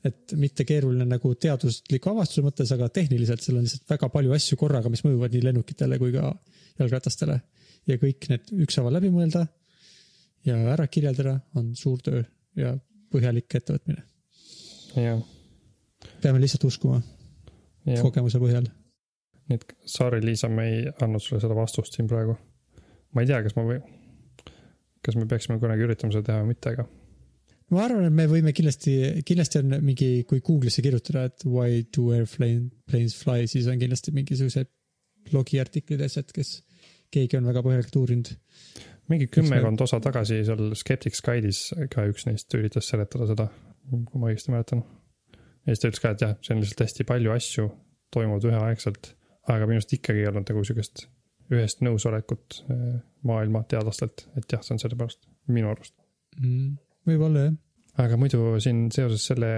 et 0.04 0.36
mitte 0.36 0.66
keeruline 0.68 1.06
nagu 1.08 1.34
teadusliku 1.40 2.10
avastuse 2.12 2.44
mõttes, 2.44 2.70
aga 2.76 2.90
tehniliselt 2.92 3.42
seal 3.42 3.56
on 3.56 3.64
lihtsalt 3.64 3.88
väga 3.90 4.10
palju 4.12 4.34
asju 4.36 4.58
korraga, 4.60 4.92
mis 4.92 5.02
mõjuvad 5.02 5.32
nii 5.32 5.46
lennukitele 5.48 5.98
kui 5.98 6.12
ka 6.12 6.30
jalgratastele 6.78 7.40
ja 7.88 7.98
kõik 8.00 8.28
need 8.30 8.52
ükshaaval 8.64 8.98
läbi 8.98 9.10
mõelda 9.14 9.46
ja 10.46 10.56
ära 10.74 10.86
kirjeldada 10.88 11.38
on 11.58 11.72
suur 11.78 12.00
töö 12.04 12.22
ja 12.58 12.74
põhjalik 13.12 13.58
ettevõtmine. 13.58 14.02
jah. 14.96 15.20
peame 16.22 16.40
lihtsalt 16.42 16.66
uskuma 16.68 17.00
ja. 17.86 18.00
kogemuse 18.02 18.40
põhjal. 18.42 18.68
nii 19.48 19.60
et 19.60 19.76
Saari-Liisa, 19.94 20.50
me 20.52 20.66
ei 20.70 20.82
andnud 21.04 21.22
sulle 21.22 21.42
seda 21.42 21.56
vastust 21.56 21.96
siin 21.96 22.08
praegu. 22.10 22.36
ma 23.12 23.24
ei 23.24 23.30
tea, 23.30 23.40
kas 23.46 23.56
ma 23.58 23.66
või, 23.68 23.80
kas 25.04 25.18
me 25.18 25.26
peaksime 25.30 25.60
kunagi 25.62 25.86
üritama 25.86 26.14
seda 26.14 26.30
teha 26.30 26.44
või 26.44 26.54
mitte, 26.54 26.74
aga. 26.74 26.86
ma 27.74 27.84
arvan, 27.86 28.08
et 28.08 28.16
me 28.20 28.28
võime 28.30 28.54
kindlasti, 28.56 28.96
kindlasti 29.26 29.60
on 29.62 29.78
mingi, 29.84 30.10
kui 30.28 30.44
Google'isse 30.44 30.84
kirjutada, 30.84 31.26
et 31.30 31.46
why 31.48 31.84
do 31.96 32.10
airplanes 32.16 33.16
fly, 33.20 33.48
siis 33.50 33.68
on 33.70 33.80
kindlasti 33.80 34.14
mingisugused 34.16 34.72
blogiartiklid 35.30 36.02
ja 36.02 36.10
asjad, 36.10 36.28
kes 36.36 36.58
keegi 37.14 37.38
on 37.38 37.48
väga 37.50 37.62
põhjalikult 37.64 38.00
uurinud. 38.02 38.32
mingi 39.12 39.28
kümmekond 39.32 39.80
osa 39.84 40.00
tagasi 40.00 40.42
seal 40.48 40.72
Skeptics 40.78 41.22
Guide'is 41.24 41.66
ka 41.92 42.06
üks 42.10 42.28
neist 42.28 42.54
üritas 42.56 42.88
seletada 42.90 43.28
seda, 43.30 43.48
kui 43.90 44.20
ma 44.20 44.30
õigesti 44.30 44.54
mäletan. 44.54 44.84
ja 45.64 45.72
siis 45.72 45.82
ta 45.82 45.90
ütles 45.90 46.04
ka, 46.04 46.14
et 46.14 46.24
jah, 46.26 46.38
see 46.44 46.56
on 46.56 46.62
lihtsalt 46.62 46.86
hästi 46.86 47.08
palju 47.08 47.34
asju 47.34 47.68
toimuvad 48.14 48.46
üheaegselt, 48.50 49.12
aga 49.50 49.66
minu 49.66 49.80
arust 49.80 49.92
ikkagi 49.96 50.22
ei 50.22 50.30
olnud 50.30 50.48
nagu 50.50 50.64
sihukest 50.64 51.06
ühest 51.52 51.82
nõusolekut 51.84 52.62
eh, 52.72 52.94
maailma 53.28 53.64
teadlastelt, 53.68 54.26
et 54.38 54.48
jah, 54.52 54.62
see 54.64 54.76
on 54.76 54.80
sellepärast, 54.82 55.26
minu 55.52 55.70
arust 55.72 55.94
mm,. 56.38 56.76
võib-olla 57.10 57.48
jah. 57.48 57.58
aga 58.06 58.18
muidu 58.20 58.54
siin 58.64 58.86
seoses 58.94 59.26
selle, 59.30 59.50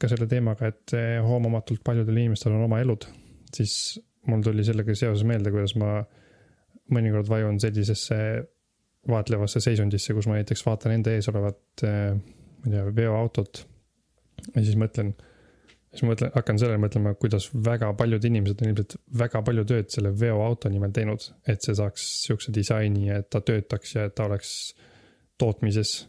ka 0.00 0.10
selle 0.12 0.28
teemaga, 0.30 0.70
et 0.72 0.96
eh, 0.98 1.16
hoomamatult 1.24 1.84
paljudel 1.86 2.20
inimestel 2.20 2.56
on 2.56 2.66
oma 2.66 2.82
elud, 2.84 3.08
siis 3.56 3.74
mul 4.28 4.44
tuli 4.44 4.66
sellega 4.66 4.96
seoses 4.98 5.24
meelde, 5.28 5.52
kuidas 5.54 5.76
ma 5.80 6.02
mõnikord 6.94 7.28
vajun 7.30 7.60
sellisesse 7.62 8.18
vaatlevasse 9.08 9.62
seisundisse, 9.64 10.14
kus 10.16 10.28
ma 10.28 10.38
näiteks 10.38 10.62
vaatan 10.66 10.98
enda 10.98 11.14
ees 11.16 11.28
olevat, 11.32 11.62
eh, 11.86 12.12
ma 12.14 12.68
ei 12.68 12.76
tea, 12.76 12.84
veoautot. 12.96 13.66
ja 14.54 14.62
siis 14.64 14.76
mõtlen, 14.80 15.10
siis 15.92 16.04
mõtlen, 16.08 16.30
hakkan 16.34 16.58
sellele 16.58 16.80
mõtlema, 16.80 17.14
kuidas 17.20 17.50
väga 17.52 17.90
paljud 17.96 18.24
inimesed 18.24 18.62
on 18.62 18.70
ilmselt 18.70 18.94
väga 19.18 19.42
palju 19.44 19.64
tööd 19.68 19.90
selle 19.92 20.12
veoauto 20.16 20.70
nimel 20.72 20.94
teinud, 20.96 21.26
et 21.46 21.60
see 21.60 21.74
saaks 21.76 22.06
sihukese 22.22 22.54
disaini, 22.56 23.10
et 23.12 23.28
ta 23.30 23.42
töötaks 23.44 23.94
ja 23.94 24.06
et 24.08 24.14
ta 24.14 24.28
oleks 24.30 24.54
tootmises. 25.38 26.06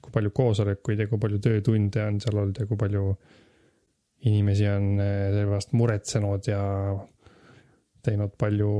kui 0.00 0.12
palju 0.14 0.30
koosolekuid 0.30 1.00
ja 1.02 1.06
kui 1.10 1.18
palju 1.18 1.38
töötunde 1.42 2.02
on 2.06 2.20
seal 2.22 2.36
olnud 2.38 2.58
ja 2.60 2.66
kui 2.66 2.76
palju 2.78 3.16
inimesi 4.30 4.68
on 4.70 4.84
selle 5.00 5.46
pärast 5.48 5.72
muretsenud 5.74 6.46
ja 6.46 6.60
teinud 8.02 8.36
palju, 8.38 8.70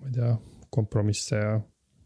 ma 0.00 0.08
ei 0.08 0.16
tea 0.16 0.32
kompromisse 0.70 1.36
ja, 1.36 1.52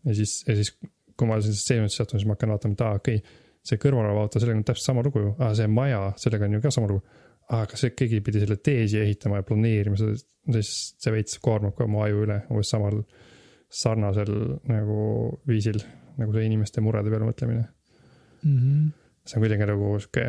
ja 0.07 0.15
siis, 0.17 0.41
ja 0.49 0.57
siis 0.59 0.73
kui 1.17 1.29
ma 1.29 1.39
sellisesse 1.41 1.73
seisundisse 1.73 2.03
satun, 2.03 2.21
siis 2.21 2.29
ma 2.29 2.37
hakkan 2.37 2.55
vaatama, 2.55 2.77
et 2.77 2.85
aa, 2.87 3.01
okei 3.01 3.21
okay,, 3.21 3.41
see 3.63 3.79
kõrvaloleva 3.83 4.25
auto, 4.25 4.41
sellega 4.43 4.59
on 4.59 4.65
täpselt 4.67 4.89
sama 4.89 5.05
lugu 5.07 5.23
ju, 5.23 5.35
aa, 5.39 5.53
see 5.59 5.69
maja, 5.71 6.01
sellega 6.19 6.49
on 6.49 6.57
ju 6.57 6.63
ka 6.65 6.73
sama 6.75 6.91
lugu. 6.91 7.03
aa, 7.53 7.67
kas 7.69 7.85
see, 7.85 7.93
keegi 7.99 8.23
pidi 8.25 8.41
selle 8.43 8.57
tee 8.65 8.87
siia 8.89 9.03
ehitama 9.05 9.41
ja 9.41 9.47
planeerima 9.47 9.99
seda, 9.99 10.17
siis 10.57 10.73
see 11.03 11.13
veits 11.15 11.39
koormab 11.43 11.75
ka 11.79 11.87
mu 11.91 12.01
aju 12.05 12.25
üle 12.25 12.39
umbes 12.51 12.71
samal 12.73 13.03
sarnasel 13.73 14.33
nagu 14.69 14.97
viisil, 15.49 15.79
nagu 16.19 16.35
see 16.35 16.47
inimeste 16.49 16.83
murede 16.85 17.13
peale 17.13 17.29
mõtlemine 17.29 17.63
mm. 17.65 18.57
-hmm. 18.57 18.89
see 19.27 19.39
on 19.39 19.45
kuidagi 19.45 19.69
nagu 19.69 19.93
sihuke, 19.99 20.27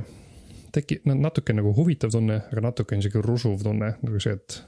tekib, 0.75 1.07
no 1.09 1.15
natuke 1.19 1.55
nagu 1.55 1.73
huvitav 1.77 2.11
tunne, 2.13 2.41
aga 2.51 2.67
natuke 2.69 2.97
on 2.97 3.05
sihuke 3.05 3.25
rusuv 3.25 3.63
tunne, 3.63 3.93
nagu 4.01 4.21
see, 4.23 4.35
et 4.37 4.59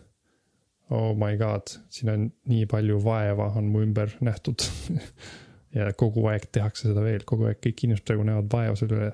oh 0.93 1.15
my 1.17 1.37
god, 1.39 1.71
siin 1.93 2.11
on 2.13 2.27
nii 2.51 2.67
palju 2.69 2.99
vaeva 3.03 3.49
on 3.57 3.69
mu 3.73 3.81
ümber 3.85 4.13
nähtud 4.25 4.65
ja 5.77 5.91
kogu 5.97 6.25
aeg 6.31 6.47
tehakse 6.53 6.89
seda 6.89 7.03
veel, 7.05 7.25
kogu 7.27 7.49
aeg 7.49 7.61
kõik 7.63 7.85
inimesed 7.87 8.05
praegu 8.07 8.25
näevad 8.27 8.49
vaeva 8.51 8.77
selle 8.79 8.99
üle. 8.99 9.11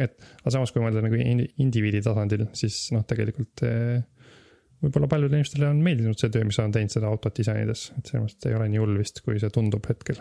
et, 0.00 0.16
aga 0.40 0.54
samas, 0.54 0.72
kui 0.72 0.82
mõelda 0.82 1.02
nagu 1.04 1.18
indiviidi 1.18 2.02
tasandil, 2.04 2.46
siis 2.56 2.78
noh, 2.94 3.04
tegelikult 3.08 3.64
eh, 3.66 4.00
võib-olla 4.84 5.10
paljudele 5.10 5.40
inimestele 5.40 5.70
on 5.70 5.82
meeldinud 5.84 6.20
see 6.20 6.32
töö, 6.32 6.46
mis 6.48 6.58
on 6.62 6.74
teinud 6.74 6.94
seda 6.94 7.10
autot 7.10 7.36
disainides, 7.36 7.88
et 7.98 8.10
selles 8.10 8.26
mõttes 8.26 8.50
ei 8.50 8.58
ole 8.58 8.68
nii 8.72 8.82
hull 8.82 9.00
vist, 9.00 9.22
kui 9.26 9.40
see 9.42 9.52
tundub 9.52 9.88
hetkel. 9.90 10.20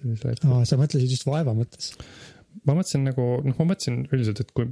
aa, 0.00 0.62
sa 0.68 0.78
mõtlesid 0.80 1.12
just 1.12 1.28
vaeva 1.28 1.54
mõttes? 1.56 1.94
ma 2.64 2.74
mõtlesin 2.74 3.04
nagu, 3.04 3.26
noh, 3.44 3.56
ma 3.58 3.68
mõtlesin 3.70 4.06
üldiselt, 4.10 4.40
et 4.42 4.52
kui 4.56 4.70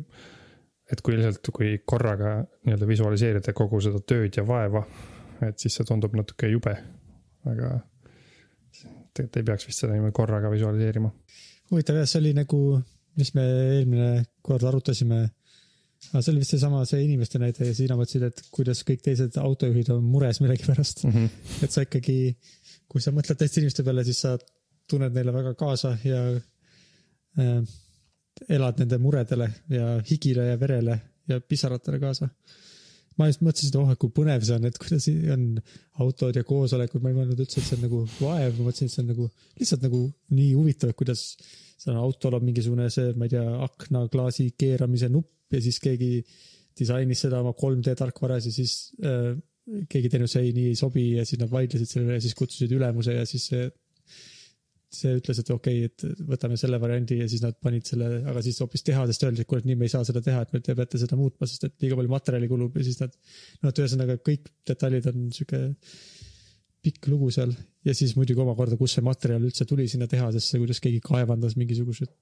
et 0.93 1.01
kui 1.05 1.17
lihtsalt, 1.17 1.49
kui 1.55 1.79
korraga 1.87 2.37
nii-öelda 2.67 2.89
visualiseerida 2.89 3.55
kogu 3.57 3.81
seda 3.85 4.01
tööd 4.05 4.37
ja 4.37 4.45
vaeva, 4.47 4.85
et 5.45 5.61
siis 5.61 5.77
see 5.79 5.87
tundub 5.89 6.17
natuke 6.19 6.51
jube. 6.51 6.77
aga 7.45 7.71
tegelikult 9.15 9.39
ei 9.39 9.47
peaks 9.47 9.69
vist 9.69 9.83
seda 9.83 9.95
niimoodi 9.95 10.17
korraga 10.17 10.51
visualiseerima. 10.53 11.11
huvitav 11.71 12.01
jah, 12.01 12.09
see 12.11 12.21
oli 12.23 12.35
nagu, 12.37 12.61
mis 13.21 13.33
me 13.37 13.45
eelmine 13.77 14.11
kord 14.43 14.67
arutasime. 14.69 15.21
aga 16.11 16.23
see 16.23 16.33
oli 16.33 16.43
vist 16.43 16.57
seesama, 16.57 16.83
see 16.89 17.05
inimeste 17.05 17.41
näide 17.41 17.69
ja 17.71 17.77
sina 17.77 17.97
mõtlesid, 18.01 18.27
et 18.29 18.43
kuidas 18.55 18.83
kõik 18.89 19.05
teised 19.05 19.39
autojuhid 19.41 19.93
on 19.95 20.05
mures 20.05 20.41
millegipärast 20.45 21.07
mm. 21.07 21.15
-hmm. 21.15 21.63
et 21.65 21.73
sa 21.73 21.87
ikkagi, 21.87 22.19
kui 22.89 23.01
sa 23.01 23.15
mõtled 23.15 23.41
teiste 23.41 23.63
inimeste 23.63 23.87
peale, 23.87 24.05
siis 24.05 24.21
sa 24.27 24.37
tunned 24.91 25.17
neile 25.17 25.33
väga 25.33 25.55
kaasa 25.57 25.97
ja 26.05 26.21
äh, 26.35 27.63
elad 28.49 28.81
nende 28.83 28.99
muredele 29.03 29.49
ja 29.73 29.97
higile 30.09 30.51
ja 30.51 30.61
verele 30.61 30.99
ja 31.31 31.41
pisaratele 31.41 32.01
kaasa. 32.03 32.29
ma 33.15 33.29
just 33.31 33.45
mõtlesin, 33.47 33.71
et 33.71 33.77
oh, 33.79 33.91
et 33.93 33.99
kui 34.03 34.11
põnev 34.11 34.43
see 34.43 34.57
on, 34.57 34.65
et 34.67 34.79
kuidas 34.81 35.05
on 35.31 35.43
autod 36.03 36.35
ja 36.35 36.43
koosolekud, 36.47 37.03
ma 37.03 37.13
ei 37.13 37.19
mõelnud 37.21 37.45
üldse, 37.45 37.61
et 37.61 37.69
see 37.69 37.77
on 37.77 37.85
nagu 37.87 38.01
vaev, 38.19 38.57
ma 38.59 38.67
mõtlesin, 38.67 38.91
et 38.91 38.95
see 38.97 39.05
on 39.05 39.13
nagu 39.13 39.29
lihtsalt 39.61 39.85
nagu 39.87 40.01
nii 40.35 40.49
huvitav, 40.57 40.91
et 40.91 40.99
kuidas 40.99 41.23
seal 41.79 42.01
autol 42.01 42.35
on 42.41 42.43
mingisugune 42.49 42.89
see, 42.91 43.13
ma 43.15 43.29
ei 43.29 43.37
tea, 43.37 43.45
aknaklaasi 43.69 44.49
keeramise 44.59 45.13
nupp 45.15 45.55
ja 45.55 45.63
siis 45.63 45.79
keegi 45.85 46.11
disainis 46.75 47.23
seda 47.27 47.39
oma 47.45 47.55
3D 47.55 47.95
tarkvaras 47.99 48.49
ja 48.49 48.55
siis 48.55 48.75
äh, 49.07 49.31
keegi 49.91 50.11
teenus 50.13 50.35
ei, 50.41 50.51
nii 50.57 50.73
ei 50.73 50.79
sobi 50.79 51.07
ja 51.15 51.25
siis 51.29 51.41
nad 51.41 51.53
vaidlesid 51.53 51.91
selle 51.91 52.09
üle 52.09 52.19
ja 52.19 52.25
siis 52.25 52.35
kutsusid 52.39 52.73
ülemuse 52.75 53.15
ja 53.15 53.25
siis 53.29 53.47
see 53.53 53.69
see 54.97 55.15
ütles, 55.19 55.41
et 55.41 55.51
okei 55.53 55.85
okay,, 55.85 55.91
et 55.91 56.25
võtame 56.31 56.59
selle 56.61 56.79
variandi 56.83 57.21
ja 57.21 57.29
siis 57.31 57.43
nad 57.45 57.57
panid 57.63 57.87
selle, 57.89 58.11
aga 58.31 58.43
siis 58.45 58.61
hoopis 58.63 58.87
tehasest 58.87 59.27
öeldi, 59.27 59.45
et 59.45 59.51
kuule, 59.51 59.65
et 59.65 59.71
nii 59.71 59.79
me 59.81 59.89
ei 59.89 59.93
saa 59.93 60.07
seda 60.07 60.23
teha, 60.25 60.45
et 60.45 60.67
te 60.67 60.77
peate 60.79 61.01
seda 61.01 61.19
muutma, 61.19 61.49
sest 61.51 61.69
et 61.69 61.77
liiga 61.85 61.99
palju 61.99 62.13
materjali 62.13 62.51
kulub 62.51 62.77
ja 62.79 62.87
siis 62.87 63.01
nad. 63.03 63.15
no 63.63 63.73
et 63.73 63.81
ühesõnaga 63.83 64.19
kõik 64.25 64.51
detailid 64.71 65.09
on 65.13 65.29
sihuke 65.35 65.63
pikk 66.85 67.09
lugu 67.09 67.31
seal 67.35 67.55
ja 67.87 67.95
siis 67.97 68.13
muidugi 68.19 68.43
omakorda, 68.45 68.79
kust 68.81 68.99
see 68.99 69.07
materjal 69.07 69.47
üldse 69.49 69.67
tuli 69.69 69.87
sinna 69.91 70.09
tehasesse, 70.11 70.61
kuidas 70.61 70.83
keegi 70.85 71.01
kaevandas 71.05 71.57
mingisugused, 71.61 72.13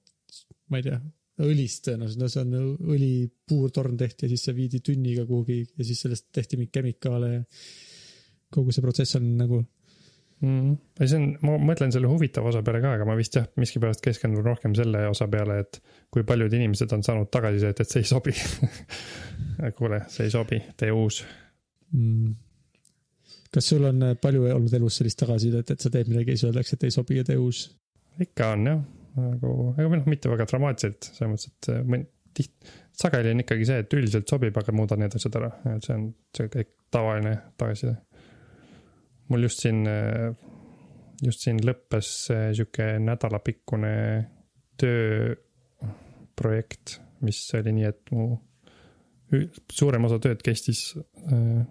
ma 0.71 0.79
ei 0.79 0.87
tea, 0.87 0.99
õlist 1.43 1.87
tõenäoliselt, 1.87 2.21
no 2.21 2.29
see 2.29 2.43
on 2.43 2.91
õli 2.93 3.13
puurtorn 3.49 3.97
tehti 3.99 4.27
ja 4.27 4.33
siis 4.33 4.45
see 4.47 4.55
viidi 4.57 4.83
tünniga 4.85 5.25
kuhugi 5.29 5.63
ja 5.65 5.87
siis 5.87 6.03
sellest 6.05 6.29
tehti 6.35 6.59
mingeid 6.59 6.77
kemikaale 6.77 7.31
ja 7.33 7.41
kogu 8.53 8.73
see 8.73 8.85
protsess 8.85 9.17
on 9.17 9.31
nagu 9.39 9.63
mm.. 10.43 10.77
see 10.99 11.17
on, 11.17 11.27
ma 11.45 11.57
mõtlen 11.71 11.93
selle 11.93 12.09
huvitava 12.11 12.51
osa 12.51 12.63
peale 12.65 12.81
ka, 12.83 12.95
aga 12.97 13.07
ma 13.07 13.15
vist 13.17 13.37
jah, 13.39 13.45
miskipärast 13.59 14.03
keskendun 14.03 14.45
rohkem 14.45 14.75
selle 14.77 15.05
osa 15.09 15.27
peale, 15.31 15.59
et 15.63 15.79
kui 16.13 16.25
paljud 16.27 16.53
inimesed 16.53 16.91
on 16.95 17.05
saanud 17.05 17.31
tagasisidet, 17.33 17.83
et 17.83 17.93
see 17.93 18.03
ei 18.03 18.09
sobi. 18.09 18.35
Kuule, 19.77 20.03
see 20.11 20.27
ei 20.27 20.33
sobi, 20.33 20.59
tee 20.79 20.91
uus. 20.93 21.21
Mm.. 21.93 22.33
kas 23.53 23.69
sul 23.69 23.85
on 23.85 24.09
palju 24.21 24.47
olnud 24.55 24.73
elus 24.79 24.99
sellist 24.99 25.19
tagasisidet, 25.21 25.75
et 25.75 25.83
sa 25.85 25.93
teed 25.93 26.09
midagi 26.11 26.33
ja 26.33 26.39
siis 26.39 26.49
öeldakse, 26.49 26.77
et 26.77 26.87
ei 26.89 26.95
sobi 26.95 27.19
ja 27.21 27.27
tee 27.27 27.39
uus? 27.39 27.67
ikka 28.21 28.51
on 28.53 28.67
jah, 28.69 28.81
nagu, 29.17 29.51
ega 29.73 29.89
noh, 29.95 30.09
mitte 30.09 30.29
väga 30.29 30.45
dramaatiliselt, 30.49 31.09
selles 31.15 31.31
mõttes, 31.31 31.53
et 31.53 31.87
mõni, 31.89 32.05
tiht-, 32.37 32.73
sageli 32.97 33.33
on 33.33 33.41
ikkagi 33.41 33.65
see, 33.69 33.79
et 33.81 33.95
üldiselt 33.97 34.29
sobib, 34.29 34.57
aga 34.57 34.73
muuda 34.75 34.97
need 35.01 35.17
asjad 35.17 35.37
ära, 35.39 35.49
et 35.71 35.85
see 35.85 35.95
on 35.97 36.07
see 36.37 36.49
kõik 36.53 36.69
tavaline 36.93 37.33
tagasiside 37.57 37.95
mul 39.33 39.47
just 39.47 39.59
siin, 39.65 39.79
just 41.23 41.39
siin 41.45 41.57
lõppes 41.65 42.09
sihuke 42.29 42.85
nädalapikkune 43.01 43.93
tööprojekt, 44.79 46.85
mis 47.25 47.39
oli 47.57 47.71
nii, 47.79 47.87
et 47.89 48.01
mu 48.13 48.23
suurem 49.73 50.05
osa 50.05 50.19
tööd 50.21 50.43
kestis 50.45 50.79
äh, 50.93 51.65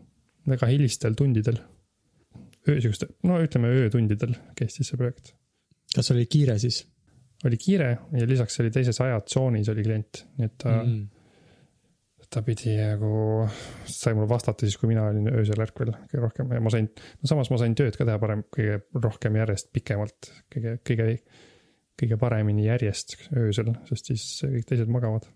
väga 0.50 0.66
hilistel 0.70 1.14
tundidel. 1.18 1.58
öö, 2.66 2.80
siukeste, 2.80 3.06
no 3.28 3.38
ütleme 3.42 3.70
öötundidel 3.70 4.34
kestis 4.58 4.90
see 4.90 4.98
projekt. 4.98 5.34
kas 5.94 6.10
oli 6.14 6.26
kiire 6.26 6.58
siis? 6.58 6.86
oli 7.46 7.58
kiire 7.58 7.98
ja 8.18 8.26
lisaks 8.26 8.60
oli 8.62 8.70
teises 8.70 9.00
ajatsoonis 9.00 9.68
oli 9.68 9.82
klient, 9.86 10.26
nii 10.38 10.50
et 10.50 10.58
ta 10.58 10.82
mm 10.82 11.21
ta 12.32 12.42
pidi 12.46 12.74
nagu, 12.78 13.44
sai 13.88 14.14
mulle 14.16 14.28
vastata 14.30 14.66
siis, 14.66 14.78
kui 14.80 14.90
mina 14.90 15.04
olin 15.10 15.28
öösel 15.32 15.60
ärkvel 15.62 15.92
kõige 15.92 16.22
rohkem 16.22 16.54
ja 16.56 16.62
ma 16.64 16.72
sain, 16.72 16.88
no 17.20 17.30
samas 17.30 17.50
ma 17.52 17.58
sain 17.60 17.76
tööd 17.78 17.96
ka 17.98 18.06
teha 18.08 18.20
parem, 18.22 18.44
kõige 18.54 18.80
rohkem 18.96 19.36
järjest 19.40 19.70
pikemalt, 19.74 20.30
kõige, 20.52 20.78
kõige, 20.88 21.08
kõige 22.00 22.18
paremini 22.20 22.66
järjest 22.68 23.18
öösel, 23.36 23.72
sest 23.90 24.10
siis 24.12 24.26
kõik 24.46 24.66
teised 24.70 24.92
magavad. 24.92 25.28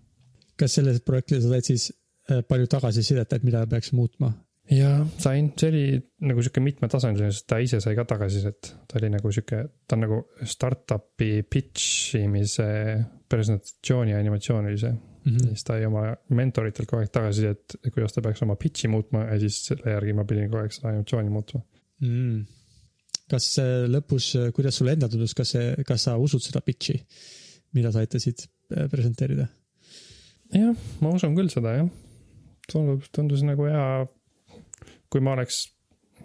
kas 0.56 0.78
selles 0.78 1.02
projektis 1.04 1.44
sa 1.44 1.52
said 1.52 1.68
siis 1.68 1.90
äh, 2.30 2.42
palju 2.48 2.68
tagasisidet, 2.72 3.32
et 3.32 3.44
mida 3.46 3.66
peaks 3.68 3.92
muutma? 3.96 4.32
jaa, 4.72 5.02
sain, 5.22 5.52
see 5.60 5.72
oli 5.72 5.84
nagu 6.26 6.42
sihuke 6.42 6.62
mitmetasandiline, 6.64 7.34
sest 7.34 7.48
ta 7.50 7.60
ise 7.62 7.82
sai 7.84 7.94
ka 7.98 8.06
tagasisidet, 8.08 8.72
ta 8.88 8.98
oli 9.00 9.12
nagu 9.12 9.34
sihuke, 9.34 9.60
ta 9.86 9.98
on 9.98 10.06
nagu 10.06 10.22
startup'i 10.42 11.44
pitch 11.44 12.16
imise 12.22 12.70
presentatsiooni 13.28 14.16
animatsioon 14.16 14.70
oli 14.70 14.80
see 14.80 14.94
mm. 15.26 15.36
-hmm. 15.36 15.48
siis 15.48 15.64
ta 15.64 15.74
sai 15.74 15.86
oma 15.86 16.04
mentoritelt 16.28 16.88
kogu 16.88 17.02
aeg 17.02 17.12
tagasisidet, 17.12 17.78
kuidas 17.92 18.14
ta 18.14 18.22
peaks 18.22 18.42
oma 18.46 18.56
pitch'i 18.60 18.90
muutma 18.92 19.24
ja 19.26 19.38
siis 19.42 19.58
selle 19.70 19.96
järgi 19.96 20.14
ma 20.16 20.24
pidin 20.24 20.50
kogu 20.50 20.62
aeg 20.62 20.76
seda 20.76 20.92
animatsiooni 20.92 21.32
muutma 21.34 21.62
mm.. 22.00 22.44
kas 23.30 23.50
lõpus, 23.92 24.32
kuidas 24.56 24.78
sulle 24.78 24.96
endal 24.96 25.12
tundus, 25.12 25.34
kas 25.34 25.54
see, 25.56 25.74
kas 25.86 26.08
sa 26.08 26.16
usud 26.22 26.44
seda 26.44 26.62
pitch'i, 26.64 26.98
mida 27.76 27.92
sa 27.92 28.04
aitasid 28.04 28.46
äh, 28.46 28.88
presenteerida? 28.92 29.48
jah, 30.54 30.74
ma 31.02 31.14
usun 31.14 31.36
küll 31.38 31.50
seda 31.52 31.76
jah. 31.80 31.90
tundub, 32.72 33.06
tundus 33.12 33.42
nagu 33.46 33.68
hea. 33.70 34.06
kui 35.10 35.20
ma 35.22 35.36
oleks 35.36 35.66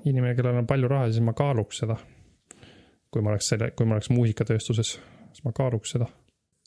inimene, 0.06 0.34
kellel 0.38 0.58
on 0.62 0.70
palju 0.70 0.90
raha, 0.90 1.12
siis 1.12 1.24
ma 1.26 1.34
kaaluks 1.38 1.84
seda. 1.84 1.98
kui 3.12 3.22
ma 3.22 3.34
oleks 3.34 3.54
selle, 3.54 3.74
kui 3.76 3.86
ma 3.86 3.98
oleks 3.98 4.10
muusikatööstuses, 4.14 4.98
siis 5.34 5.46
ma 5.46 5.54
kaaluks 5.58 5.98
seda 5.98 6.08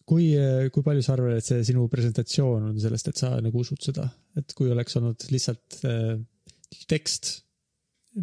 kui, 0.09 0.29
kui 0.73 0.85
palju 0.85 1.05
sa 1.05 1.15
arvad, 1.15 1.39
et 1.39 1.47
see 1.47 1.65
sinu 1.65 1.87
presentatsioon 1.93 2.69
on 2.71 2.79
sellest, 2.81 3.11
et 3.11 3.21
sa 3.23 3.33
nagu 3.45 3.63
usud 3.63 3.81
seda, 3.85 4.07
et 4.39 4.57
kui 4.57 4.71
oleks 4.73 4.99
olnud 5.01 5.27
lihtsalt 5.33 5.79
äh, 5.89 6.15
tekst 6.91 7.31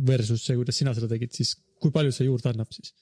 versus 0.08 0.46
see, 0.46 0.58
kuidas 0.60 0.78
sina 0.78 0.94
seda 0.98 1.10
tegid, 1.12 1.34
siis 1.36 1.56
kui 1.82 1.94
palju 1.94 2.14
see 2.16 2.28
juurde 2.30 2.52
annab 2.52 2.72
siis? 2.76 2.94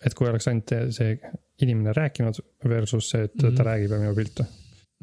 et 0.00 0.14
kui 0.16 0.28
oleks 0.30 0.46
ainult 0.48 0.72
see 0.96 1.16
inimene 1.64 1.92
rääkinud 1.96 2.38
versus 2.70 3.10
see, 3.12 3.26
et 3.26 3.34
mm 3.34 3.40
-hmm. 3.40 3.56
ta 3.56 3.62
mhm. 3.62 3.68
räägib 3.68 3.90
ja 3.92 3.98
minu 4.04 4.14
pilt 4.16 4.42
või? 4.42 4.46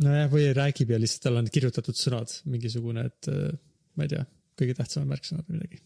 nojah, 0.05 0.31
või 0.31 0.47
räägib 0.57 0.93
ja 0.93 1.01
lihtsalt 1.01 1.23
tal 1.27 1.41
on 1.41 1.49
kirjutatud 1.53 1.97
sõnad, 1.97 2.33
mingisugune, 2.45 3.05
et 3.11 3.29
äh, 3.33 3.51
ma 3.95 4.05
ei 4.05 4.13
tea, 4.13 4.23
kõige 4.61 4.77
tähtsamad 4.77 5.11
märksõnad 5.13 5.49
või 5.49 5.59
midagi. 5.59 5.81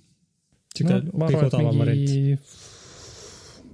sihuke 0.76 1.00
no, 1.00 1.26
kõige 1.26 1.48
odavam 1.48 1.84
variant 1.84 2.80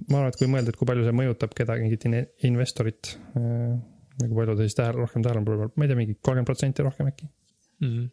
ma 0.08 0.20
arvan, 0.20 0.32
et 0.32 0.38
kui 0.40 0.50
mõelda, 0.50 0.72
et 0.72 0.78
kui 0.78 0.88
palju 0.88 1.06
see 1.06 1.16
mõjutab 1.16 1.54
kedagi, 1.56 1.98
investorit 2.48 3.14
äh,. 3.38 3.74
kui 4.20 4.34
palju 4.34 4.56
ta 4.58 4.66
siis 4.66 4.78
tähele, 4.78 5.02
rohkem 5.04 5.24
tähelepanu 5.24 5.48
pöörab, 5.50 5.74
ma 5.76 5.86
ei 5.86 5.90
tea, 5.90 5.98
mingi 5.98 6.16
kolmkümmend 6.16 6.48
protsenti 6.48 6.86
rohkem 6.86 7.10
äkki 7.10 7.28
mm. 7.28 7.88
-hmm. 7.88 8.08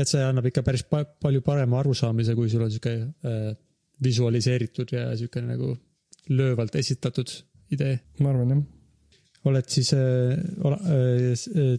et 0.00 0.08
see 0.08 0.22
annab 0.22 0.46
ikka 0.46 0.62
päris 0.62 0.84
pa 0.86 1.04
palju 1.04 1.42
parema 1.42 1.80
arusaamise, 1.80 2.34
kui 2.38 2.50
sul 2.50 2.62
on 2.66 2.70
sihuke 2.70 2.94
äh, 3.02 3.52
visualiseeritud 4.02 4.92
ja 4.92 5.16
sihuke 5.16 5.42
nagu 5.42 5.76
löövalt 6.28 6.74
esitatud 6.74 7.30
idee. 7.70 8.00
ma 8.20 8.30
arvan 8.30 8.50
jah. 8.54 8.64
oled 9.44 9.68
siis 9.68 9.92
äh,, 9.92 10.38
ole, 10.64 10.76
äh, 10.76 11.32
äh, 11.62 11.78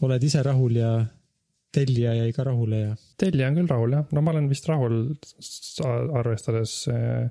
oled 0.00 0.22
ise 0.22 0.42
rahul 0.42 0.76
ja 0.76 1.06
tellija 1.72 2.14
jäi 2.14 2.32
ka 2.32 2.44
rahule 2.44 2.80
ja? 2.80 2.96
tellija 3.18 3.48
on 3.48 3.60
küll 3.60 3.70
rahul 3.70 3.92
jah, 3.92 4.06
no 4.12 4.22
ma 4.22 4.34
olen 4.34 4.48
vist 4.50 4.68
rahul 4.68 5.14
arvestades 6.20 6.88
äh, 6.88 7.30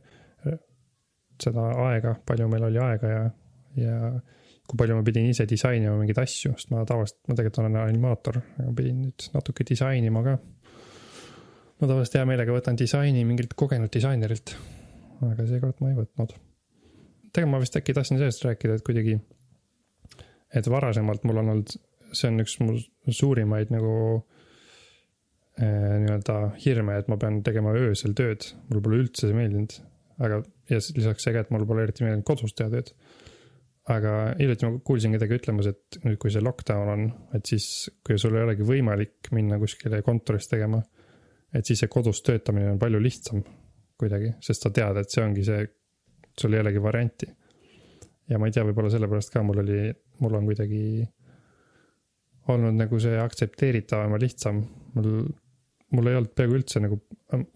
seda 1.44 1.70
aega, 1.88 2.16
palju 2.28 2.48
meil 2.52 2.68
oli 2.70 2.82
aega 2.84 3.12
ja, 3.12 3.24
ja 3.80 3.96
kui 4.70 4.78
palju 4.78 5.00
ma 5.00 5.06
pidin 5.06 5.30
ise 5.32 5.48
disainima 5.50 5.96
mingeid 5.98 6.22
asju, 6.22 6.54
sest 6.58 6.70
ma 6.74 6.84
tavaliselt, 6.88 7.20
ma 7.28 7.38
tegelikult 7.38 7.62
olen 7.64 7.78
animaator, 7.82 8.38
aga 8.62 8.74
pidin 8.78 9.02
nüüd 9.06 9.30
natuke 9.34 9.66
disainima 9.66 10.22
ka. 10.26 10.36
ma 11.80 11.88
tavaliselt 11.90 12.20
hea 12.20 12.28
meelega 12.30 12.54
võtan 12.54 12.78
disaini 12.78 13.26
mingilt 13.26 13.56
kogenud 13.58 13.92
disainerilt, 13.94 14.54
aga 15.26 15.48
seekord 15.50 15.82
ma 15.82 15.92
ei 15.92 15.98
võtnud. 15.98 16.36
tegelikult 17.34 17.56
ma 17.56 17.64
vist 17.64 17.80
äkki 17.82 17.98
tahtsin 17.98 18.22
sellest 18.22 18.46
rääkida, 18.46 18.78
et 18.78 18.86
kuidagi, 18.86 19.18
et 20.54 20.70
varasemalt 20.70 21.26
mul 21.26 21.42
on 21.42 21.54
olnud, 21.56 21.78
see 22.14 22.30
on 22.30 22.46
üks 22.46 22.60
mu 22.62 22.78
suurimaid 23.10 23.74
nagu 23.74 23.94
eh, 25.58 25.98
nii-öelda 26.06 26.40
hirme, 26.62 27.02
et 27.02 27.10
ma 27.10 27.18
pean 27.22 27.42
tegema 27.46 27.74
öösel 27.78 28.14
tööd, 28.18 28.52
mulle 28.70 28.86
pole 28.86 29.02
üldse 29.06 29.26
see 29.26 29.38
meeldinud 29.38 29.80
aga, 30.26 30.42
ja 30.70 30.80
lisaks 30.80 31.26
see 31.26 31.34
ka, 31.36 31.44
et 31.44 31.52
mul 31.54 31.66
pole 31.70 31.86
eriti 31.86 32.06
meeldinud 32.06 32.28
kodus 32.28 32.56
teha 32.58 32.72
tööd. 32.74 32.94
aga 33.90 34.14
hiljuti 34.38 34.68
ma 34.68 34.80
kuulsin 34.86 35.16
kedagi 35.16 35.38
ütlemas, 35.40 35.70
et 35.72 35.98
nüüd, 36.04 36.20
kui 36.22 36.30
see 36.30 36.44
lockdown 36.46 36.92
on, 36.94 37.06
et 37.34 37.50
siis, 37.50 37.90
kui 38.06 38.20
sul 38.22 38.36
ei 38.38 38.46
olegi 38.46 38.68
võimalik 38.68 39.32
minna 39.34 39.58
kuskile 39.58 40.04
kontorisse 40.06 40.52
tegema, 40.52 40.82
et 41.56 41.66
siis 41.66 41.82
see 41.82 41.90
kodus 41.90 42.22
töötamine 42.22 42.76
on 42.76 42.82
palju 42.82 43.02
lihtsam 43.02 43.42
kuidagi, 44.00 44.36
sest 44.46 44.68
sa 44.68 44.72
tead, 44.76 45.00
et 45.02 45.10
see 45.10 45.24
ongi 45.26 45.46
see, 45.48 45.64
sul 46.40 46.54
ei 46.54 46.62
olegi 46.62 46.84
varianti. 46.84 47.32
ja 48.30 48.38
ma 48.38 48.46
ei 48.46 48.54
tea, 48.54 48.64
võib-olla 48.68 48.92
sellepärast 48.94 49.34
ka 49.34 49.42
mul 49.44 49.64
oli, 49.64 49.80
mul 50.22 50.38
on 50.38 50.46
kuidagi 50.46 50.84
olnud 52.54 52.78
nagu 52.78 53.00
see 53.02 53.18
aktsepteeritavam 53.20 54.14
ja 54.16 54.22
lihtsam. 54.22 54.62
mul 54.94 55.10
mul 55.96 56.10
ei 56.10 56.18
olnud 56.20 56.34
peaaegu 56.38 56.58
üldse 56.60 56.82
nagu, 56.84 57.00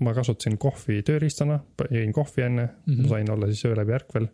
ma 0.04 0.14
kasutasin 0.18 0.58
kohvi 0.62 1.02
tööriistana, 1.06 1.60
jõin 1.94 2.14
kohvi 2.16 2.46
enne 2.48 2.66
mm, 2.66 2.94
-hmm. 2.94 3.10
sain 3.12 3.32
olla 3.34 3.50
siis 3.50 3.66
öö 3.70 3.76
läbi 3.78 3.98
ärkvel 3.98 4.30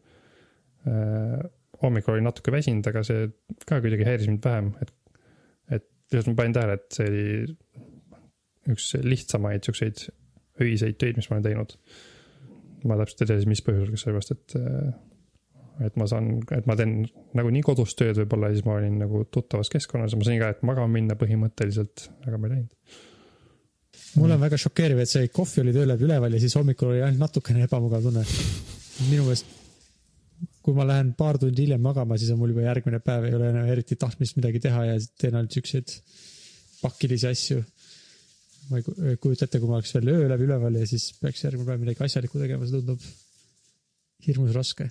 äh,. 0.88 1.40
hommikul 1.82 2.14
olin 2.14 2.28
natuke 2.28 2.52
väsinud, 2.52 2.88
aga 2.92 3.04
see 3.08 3.28
ka 3.66 3.80
kuidagi 3.80 4.08
häiris 4.08 4.28
mind 4.28 4.44
vähem, 4.44 4.72
et, 4.82 4.94
et 5.72 5.86
lihtsalt 6.12 6.34
ma 6.34 6.40
panin 6.42 6.56
tähele, 6.56 6.74
et 6.80 6.96
see 6.96 7.08
oli 7.08 7.28
üks 8.74 8.88
lihtsamaid 9.04 9.64
siukseid 9.68 10.08
öiseid 10.60 10.98
töid, 11.00 11.20
mis 11.20 11.30
ma 11.30 11.38
olen 11.38 11.46
teinud. 11.48 11.78
ma 12.88 12.96
täpselt 13.00 13.22
ei 13.24 13.30
tea 13.30 13.40
siis, 13.40 13.48
mis 13.52 13.62
põhjusel, 13.64 13.92
kas 13.92 14.04
sellepärast, 14.06 14.32
et, 14.36 14.56
äh, 14.56 15.88
et 15.88 15.96
ma 16.00 16.08
saan, 16.08 16.30
et 16.56 16.68
ma 16.68 16.76
teen 16.80 17.02
nagunii 17.36 17.64
kodus 17.68 17.96
tööd 18.00 18.20
võib-olla 18.22 18.52
ja 18.52 18.56
siis 18.56 18.68
ma 18.68 18.78
olin 18.80 19.00
nagu 19.02 19.26
tuttavas 19.28 19.72
keskkonnas 19.72 20.16
ja 20.16 20.20
ma 20.20 20.28
sain 20.28 20.40
ka, 20.40 20.52
et 20.56 20.64
magama 20.68 20.88
minna 20.94 21.20
põhimõtteliselt, 21.20 22.08
aga 22.28 22.40
ma 22.40 22.48
ei 22.48 22.54
läinud 22.58 23.00
mul 24.18 24.34
on 24.34 24.42
väga 24.42 24.58
šokeeriv, 24.60 25.02
et 25.04 25.12
see 25.12 25.30
kohvi 25.34 25.64
oli 25.64 25.74
töö 25.76 25.86
läbi 25.90 26.06
üleval 26.08 26.34
ja 26.34 26.42
siis 26.42 26.56
hommikul 26.58 26.94
oli 26.94 27.02
ainult 27.06 27.22
natukene 27.28 27.66
ebamugav 27.68 28.06
tunne. 28.06 28.24
minu 29.10 29.26
meelest, 29.26 29.52
kui 30.66 30.76
ma 30.76 30.86
lähen 30.88 31.14
paar 31.20 31.38
tundi 31.40 31.66
hiljem 31.66 31.82
magama, 31.82 32.18
siis 32.18 32.32
on 32.34 32.40
mul 32.42 32.54
juba 32.54 32.66
järgmine 32.66 33.00
päev, 33.04 33.28
ei 33.30 33.36
ole 33.38 33.52
enam 33.54 33.70
eriti 33.70 33.96
tahtmist 34.00 34.38
midagi 34.40 34.62
teha 34.66 34.86
ja 34.90 34.98
teen 35.22 35.38
ainult 35.38 35.56
siukseid 35.56 35.94
pakilisi 36.82 37.28
asju. 37.30 37.64
ma 38.70 38.78
ei 38.82 39.18
kujuta 39.18 39.48
ette, 39.48 39.60
kui 39.60 39.70
ma 39.70 39.80
oleks 39.80 39.96
veel 39.96 40.12
öö 40.14 40.28
läbi 40.30 40.46
üleval 40.46 40.76
ja 40.82 40.88
siis 40.90 41.12
peaks 41.22 41.46
järgmine 41.46 41.70
päev 41.70 41.86
midagi 41.86 42.06
asjalikku 42.06 42.42
tegema, 42.42 42.66
see 42.66 42.82
tundub 42.82 43.08
hirmus 44.28 44.54
raske. 44.58 44.90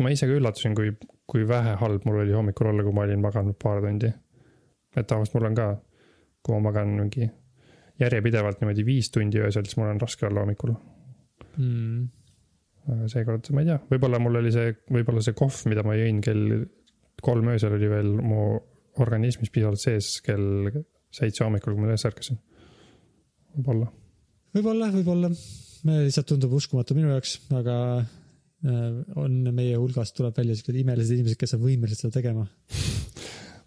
ma 0.00 0.12
ise 0.12 0.28
ka 0.28 0.36
üllatusin, 0.36 0.76
kui, 0.76 0.92
kui 1.26 1.48
vähe 1.48 1.78
halb 1.80 2.04
mul 2.06 2.22
oli 2.24 2.36
hommikul 2.36 2.70
olla, 2.72 2.84
kui 2.84 2.94
ma 2.94 3.06
olin 3.06 3.22
maganud 3.24 3.58
paar 3.62 3.82
tundi. 3.84 4.12
et 4.96 5.06
tavaliselt 5.06 5.38
mul 5.38 5.50
on 5.50 5.58
ka, 5.58 5.72
kui 6.42 6.54
ma 6.54 6.68
magan 6.70 6.94
mingi 7.00 7.30
järjepidevalt 8.02 8.60
niimoodi 8.60 8.84
viis 8.86 9.10
tundi 9.12 9.40
öösel, 9.40 9.66
siis 9.66 9.78
mul 9.80 9.90
on 9.90 10.00
raske 10.02 10.26
olla 10.28 10.44
hommikul 10.44 10.74
mm.. 11.56 12.08
seekord, 13.12 13.50
ma 13.56 13.64
ei 13.64 13.70
tea, 13.70 13.78
võib-olla 13.92 14.20
mul 14.22 14.40
oli 14.42 14.52
see, 14.54 14.74
võib-olla 14.92 15.24
see 15.24 15.36
kohv, 15.38 15.62
mida 15.70 15.84
ma 15.86 15.96
jõin 15.98 16.20
kell 16.24 16.66
kolm 17.24 17.48
öösel 17.54 17.76
oli 17.76 17.88
veel 17.90 18.10
mu 18.20 18.42
organismis 19.02 19.52
piisavalt 19.52 19.80
sees 19.80 20.18
kell 20.24 20.68
seitse 21.14 21.44
hommikul, 21.44 21.74
kui 21.74 21.84
ma 21.84 21.90
üles 21.90 22.04
ärkasin. 22.08 22.38
võib-olla. 23.56 23.88
võib-olla, 24.56 24.90
võib-olla. 24.94 25.32
lihtsalt 25.86 26.30
tundub 26.32 26.56
uskumatu 26.56 26.96
minu 26.96 27.12
jaoks, 27.12 27.38
aga 27.56 27.78
äh, 28.02 29.00
on 29.16 29.40
meie 29.56 29.76
hulgast 29.80 30.16
tuleb 30.18 30.36
välja 30.36 30.56
siuksed 30.58 30.82
imelised 30.82 31.16
inimesed, 31.16 31.40
kes 31.40 31.56
on 31.56 31.64
võimelised 31.64 32.04
seda 32.04 32.18
tegema 32.20 32.46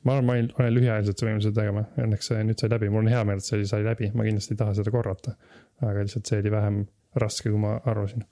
ma 0.03 0.15
arvan, 0.15 0.25
ma 0.25 0.35
olen, 0.35 0.51
olen 0.59 0.75
lühiajaliselt 0.77 1.23
võimeline 1.23 1.43
seda 1.43 1.61
tegema, 1.61 1.83
õnneks 1.99 2.29
see 2.31 2.43
nüüd 2.47 2.61
sai 2.61 2.71
läbi, 2.71 2.91
mul 2.91 3.03
on 3.03 3.11
hea 3.11 3.23
meel, 3.27 3.41
et 3.41 3.47
see 3.47 3.65
sai 3.67 3.83
läbi, 3.85 4.11
ma 4.15 4.25
kindlasti 4.27 4.55
ei 4.55 4.61
taha 4.61 4.75
seda 4.77 4.93
korrata. 4.93 5.35
aga 5.83 6.05
lihtsalt 6.05 6.29
see 6.29 6.39
oli 6.43 6.53
vähem 6.53 6.79
raske, 7.23 7.51
kui 7.51 7.59
ma 7.59 7.75
arvasin. 7.89 8.25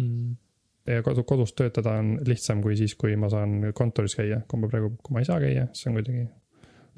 Mm.. 0.00 0.36
ja 0.88 1.02
kodu, 1.06 1.24
kodus 1.28 1.52
töötada 1.58 1.96
on 2.00 2.14
lihtsam 2.26 2.62
kui 2.62 2.76
siis, 2.78 2.94
kui 2.98 3.16
ma 3.20 3.28
saan 3.32 3.72
kontoris 3.76 4.14
käia, 4.18 4.40
kui 4.48 4.62
ma 4.62 4.70
praegu, 4.70 4.94
kui 5.02 5.16
ma 5.16 5.24
ei 5.24 5.28
saa 5.28 5.40
käia, 5.42 5.66
siis 5.74 5.90
on 5.90 5.98
kuidagi 5.98 6.24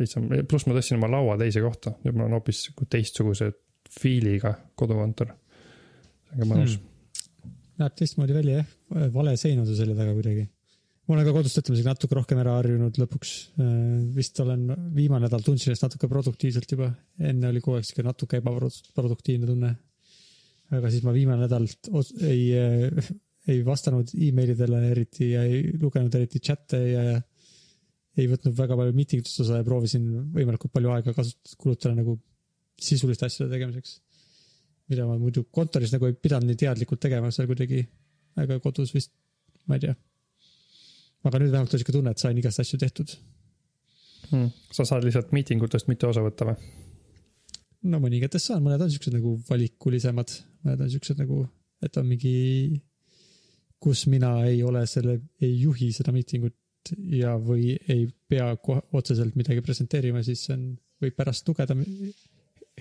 lihtsam, 0.01 0.29
pluss 0.49 0.69
ma 0.69 0.77
tõstsin 0.77 1.01
oma 1.01 1.11
laua 1.13 1.37
teise 1.41 1.65
kohta, 1.65 1.97
nüüd 2.05 2.17
mul 2.17 2.29
on 2.29 2.39
hoopis 2.39 2.67
teistsuguse 2.93 3.51
feel'iga 3.93 4.55
kodukontor. 4.79 5.33
see 6.29 6.37
on 6.37 6.45
ka 6.45 6.51
mõnus. 6.55 6.79
Mm.. 6.79 7.55
näeb 7.83 7.97
teistmoodi 7.99 8.37
välja 8.37 8.61
jah, 8.61 8.75
vale 9.17 9.37
sein 9.41 9.65
on 9.65 9.69
sul 9.69 9.81
selja 9.81 9.97
taga 9.99 10.15
kuidagi 10.17 10.47
ma 11.09 11.17
olen 11.17 11.27
ka 11.27 11.35
kodus 11.35 11.57
töötamisega 11.57 11.93
natuke 11.93 12.17
rohkem 12.17 12.41
ära 12.43 12.55
harjunud 12.61 12.99
lõpuks. 13.01 13.31
Vist 14.15 14.39
olen 14.43 14.69
viimane 14.95 15.27
nädal 15.27 15.43
tundsin 15.43 15.73
ennast 15.73 15.89
natuke 15.89 16.11
produktiivselt 16.11 16.75
juba, 16.75 16.93
enne 17.19 17.51
oli 17.51 17.63
kogu 17.65 17.79
aeg 17.79 17.89
sihuke 17.89 18.05
natuke 18.07 18.39
ebaproduktiivne 18.39 19.49
tunne. 19.49 19.73
aga 20.73 20.91
siis 20.93 21.03
ma 21.05 21.13
viimane 21.13 21.43
nädal 21.45 21.67
ei, 22.25 22.45
ei 23.53 23.59
vastanud 23.67 24.15
emailidele 24.15 24.79
eriti 24.93 25.33
ja 25.35 25.43
ei 25.45 25.75
lugenud 25.81 26.15
eriti 26.15 26.41
chat'e 26.41 26.81
ja 26.81 27.03
ei 27.13 28.29
võtnud 28.31 28.55
väga 28.57 28.79
palju 28.79 28.95
meeting 28.97 29.25
utest 29.25 29.43
osa 29.45 29.59
ja 29.59 29.67
proovisin 29.67 30.07
võimalikult 30.37 30.73
palju 30.73 30.95
aega 30.95 31.17
kasut-, 31.17 31.57
kulutada 31.59 31.97
nagu 31.99 32.17
sisuliste 32.79 33.27
asjade 33.27 33.51
tegemiseks. 33.53 33.99
mida 34.93 35.05
ma 35.09 35.19
muidu 35.19 35.45
kontoris 35.51 35.93
nagu 35.93 36.07
ei 36.07 36.15
pidanud 36.15 36.51
nii 36.51 36.63
teadlikult 36.63 37.01
tegema 37.01 37.31
seal 37.33 37.47
kuidagi, 37.51 37.83
aga 38.37 38.59
kodus 38.61 38.95
vist, 38.95 39.13
ma 39.67 39.79
ei 39.79 39.87
tea 39.87 39.95
aga 41.23 41.39
nüüd 41.39 41.53
vähemalt 41.53 41.75
on 41.75 41.81
sihuke 41.81 41.95
tunne, 41.95 42.13
et 42.13 42.23
sain 42.23 42.39
igast 42.39 42.63
asju 42.63 42.79
tehtud 42.83 43.15
hmm.. 44.31 44.49
sa 44.75 44.87
saad 44.89 45.05
lihtsalt 45.07 45.33
miitingutest 45.37 45.91
mitte 45.91 46.09
osa 46.09 46.25
võtta 46.25 46.49
või? 46.51 46.57
no 47.93 48.01
mõningatest 48.03 48.51
saan, 48.51 48.63
mõned 48.65 48.83
on 48.85 48.91
siuksed 48.93 49.15
nagu 49.17 49.37
valikulisemad, 49.49 50.35
mõned 50.67 50.87
on 50.87 50.91
siuksed 50.93 51.21
nagu, 51.23 51.45
et 51.83 51.99
on 51.99 52.09
mingi, 52.09 52.35
kus 53.83 54.07
mina 54.11 54.37
ei 54.49 54.63
ole 54.67 54.85
selle, 54.91 55.19
ei 55.43 55.57
juhi 55.61 55.91
seda 55.95 56.15
miitingut 56.15 56.95
ja, 57.15 57.35
või 57.39 57.73
ei 57.91 58.07
pea 58.29 58.53
kohe 58.63 58.85
otseselt 58.99 59.37
midagi 59.39 59.65
presenteerima, 59.65 60.23
siis 60.27 60.45
on, 60.55 60.73
võib 61.03 61.19
pärast 61.19 61.49
lugeda. 61.49 61.75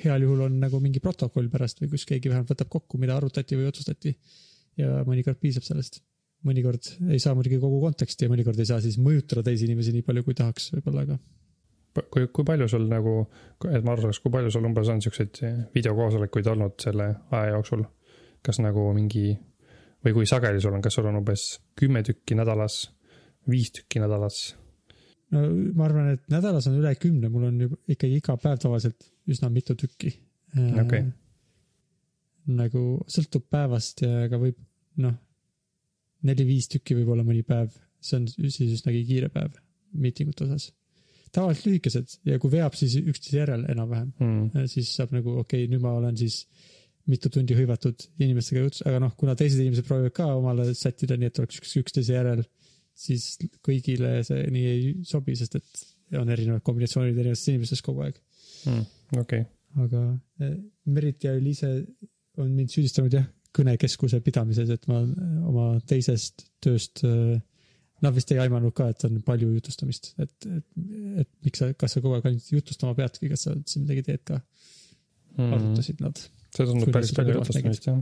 heal 0.02 0.24
juhul 0.24 0.46
on 0.46 0.60
nagu 0.62 0.80
mingi 0.80 1.02
protokoll 1.04 1.50
pärast 1.50 1.82
või 1.82 1.90
kus 1.92 2.06
keegi 2.06 2.30
vähemalt 2.30 2.54
võtab 2.54 2.70
kokku, 2.70 2.98
mida 3.02 3.18
arutati 3.18 3.58
või 3.58 3.68
otsustati. 3.70 4.16
ja 4.78 5.02
mõnikord 5.06 5.38
piisab 5.42 5.66
sellest 5.68 6.00
mõnikord 6.48 6.90
ei 7.12 7.20
saa 7.22 7.36
muidugi 7.38 7.60
kogu 7.62 7.82
konteksti 7.84 8.26
ja 8.26 8.32
mõnikord 8.32 8.60
ei 8.62 8.70
saa 8.70 8.82
siis 8.84 8.98
mõjutada 9.02 9.44
teisi 9.46 9.68
inimesi 9.68 9.94
nii 9.96 10.06
palju, 10.06 10.24
kui 10.26 10.38
tahaks 10.38 10.72
võib-olla, 10.76 11.06
aga. 11.06 11.18
kui, 12.14 12.28
kui 12.34 12.48
palju 12.48 12.68
sul 12.72 12.88
nagu, 12.90 13.16
et 13.70 13.86
ma 13.86 13.94
aru 13.94 14.08
saaks, 14.08 14.22
kui 14.24 14.34
palju 14.34 14.54
sul 14.54 14.66
umbes 14.70 14.90
on 14.94 15.04
siukseid 15.04 15.42
videokoosolekuid 15.76 16.50
olnud 16.54 16.78
selle 16.82 17.12
aja 17.30 17.56
jooksul? 17.56 17.86
kas 18.42 18.58
nagu 18.58 18.88
mingi 18.98 19.36
või 20.02 20.16
kui 20.16 20.26
sageli 20.26 20.62
sul 20.64 20.74
on, 20.74 20.82
kas 20.82 20.96
sul 20.98 21.06
on 21.06 21.20
umbes 21.20 21.60
kümme 21.78 22.02
tükki 22.02 22.34
nädalas, 22.40 22.88
viis 23.50 23.70
tükki 23.78 24.02
nädalas? 24.02 24.42
no 25.36 25.46
ma 25.78 25.86
arvan, 25.86 26.14
et 26.16 26.26
nädalas 26.34 26.68
on 26.72 26.80
üle 26.82 26.96
kümne, 26.98 27.30
mul 27.30 27.52
on 27.52 27.66
juba 27.68 27.78
ikkagi 27.94 28.18
iga 28.18 28.38
päev 28.42 28.64
tavaliselt 28.66 29.12
üsna 29.30 29.52
mitu 29.54 29.78
tükki. 29.78 30.16
Okay. 30.82 31.06
nagu 32.52 32.82
sõltub 33.08 33.46
päevast 33.48 34.02
ja 34.04 34.26
ka 34.28 34.36
võib, 34.42 34.58
noh 35.00 35.14
neli-viis 36.28 36.70
tükki 36.72 36.98
võib-olla 37.00 37.26
mõni 37.28 37.44
päev, 37.48 37.74
see 38.02 38.20
on 38.20 38.28
siis 38.30 38.78
üsnagi 38.78 39.02
kiire 39.08 39.30
päev 39.34 39.58
miitingute 39.92 40.46
osas. 40.46 40.72
tavaliselt 41.32 41.68
lühikesed 41.70 42.18
ja 42.28 42.38
kui 42.40 42.52
veab, 42.52 42.76
siis 42.76 42.98
üksteise 43.00 43.38
järel 43.40 43.66
enam-vähem 43.72 44.12
mm.. 44.20 44.68
siis 44.72 44.92
saab 44.98 45.14
nagu 45.16 45.38
okei 45.42 45.66
okay,, 45.66 45.72
nüüd 45.72 45.84
ma 45.84 45.94
olen 46.00 46.18
siis 46.20 46.46
mitu 47.10 47.32
tundi 47.34 47.56
hõivatud 47.58 48.04
inimestega 48.22 48.66
jutus, 48.66 48.84
aga 48.88 49.00
noh, 49.04 49.14
kuna 49.18 49.36
teised 49.40 49.62
inimesed 49.62 49.88
proovivad 49.88 50.14
ka 50.16 50.28
omale 50.38 50.68
sättida 50.78 51.18
nii, 51.18 51.32
et 51.32 51.40
oleks 51.42 51.62
üks, 51.62 51.74
üksteise 51.82 52.14
järel, 52.14 52.44
siis 52.98 53.40
kõigile 53.66 54.20
see 54.28 54.44
nii 54.54 54.68
ei 54.70 54.92
sobi, 55.08 55.36
sest 55.40 55.58
et 55.58 55.86
on 56.20 56.30
erinevad 56.30 56.64
kombinatsioonid 56.68 57.16
erinevatest 57.16 57.52
inimestest 57.54 57.86
kogu 57.86 58.06
aeg 58.06 58.20
mm,. 58.70 58.86
okei 59.18 59.44
okay.. 59.44 59.48
aga 59.86 60.04
eh, 60.44 60.58
Merit 60.92 61.24
ja 61.26 61.36
Eliise 61.40 61.72
on 62.42 62.52
mind 62.56 62.72
süüdistanud 62.74 63.16
jah, 63.16 63.28
kõnekeskuse 63.56 64.22
pidamises, 64.24 64.70
et 64.72 64.86
ma 64.90 65.02
oma 65.50 65.66
teisest 65.88 66.46
tööst, 66.64 67.04
nad 68.02 68.16
vist 68.16 68.32
ei 68.34 68.40
aimanud 68.42 68.74
ka, 68.76 68.90
et 68.94 69.04
on 69.08 69.20
palju 69.26 69.52
jutustamist, 69.58 70.14
et, 70.22 70.34
et, 70.48 70.68
et 71.24 71.30
miks 71.46 71.62
sa, 71.62 71.72
kas 71.78 71.98
sa 71.98 72.04
kogu 72.04 72.18
aeg 72.18 72.30
ainult 72.32 72.48
jutustama 72.54 72.96
peadki, 72.98 73.30
kas 73.32 73.48
sa 73.48 73.56
üldse 73.56 73.84
midagi 73.84 74.06
teed 74.08 74.24
ka 74.28 74.40
mm.. 74.40 75.54
arutasid 75.58 76.04
nad. 76.04 76.24
see 76.52 76.68
tundub 76.68 76.94
päris 76.96 77.14
palju 77.18 77.38
jutustamist 77.38 77.88
jah. 77.90 78.00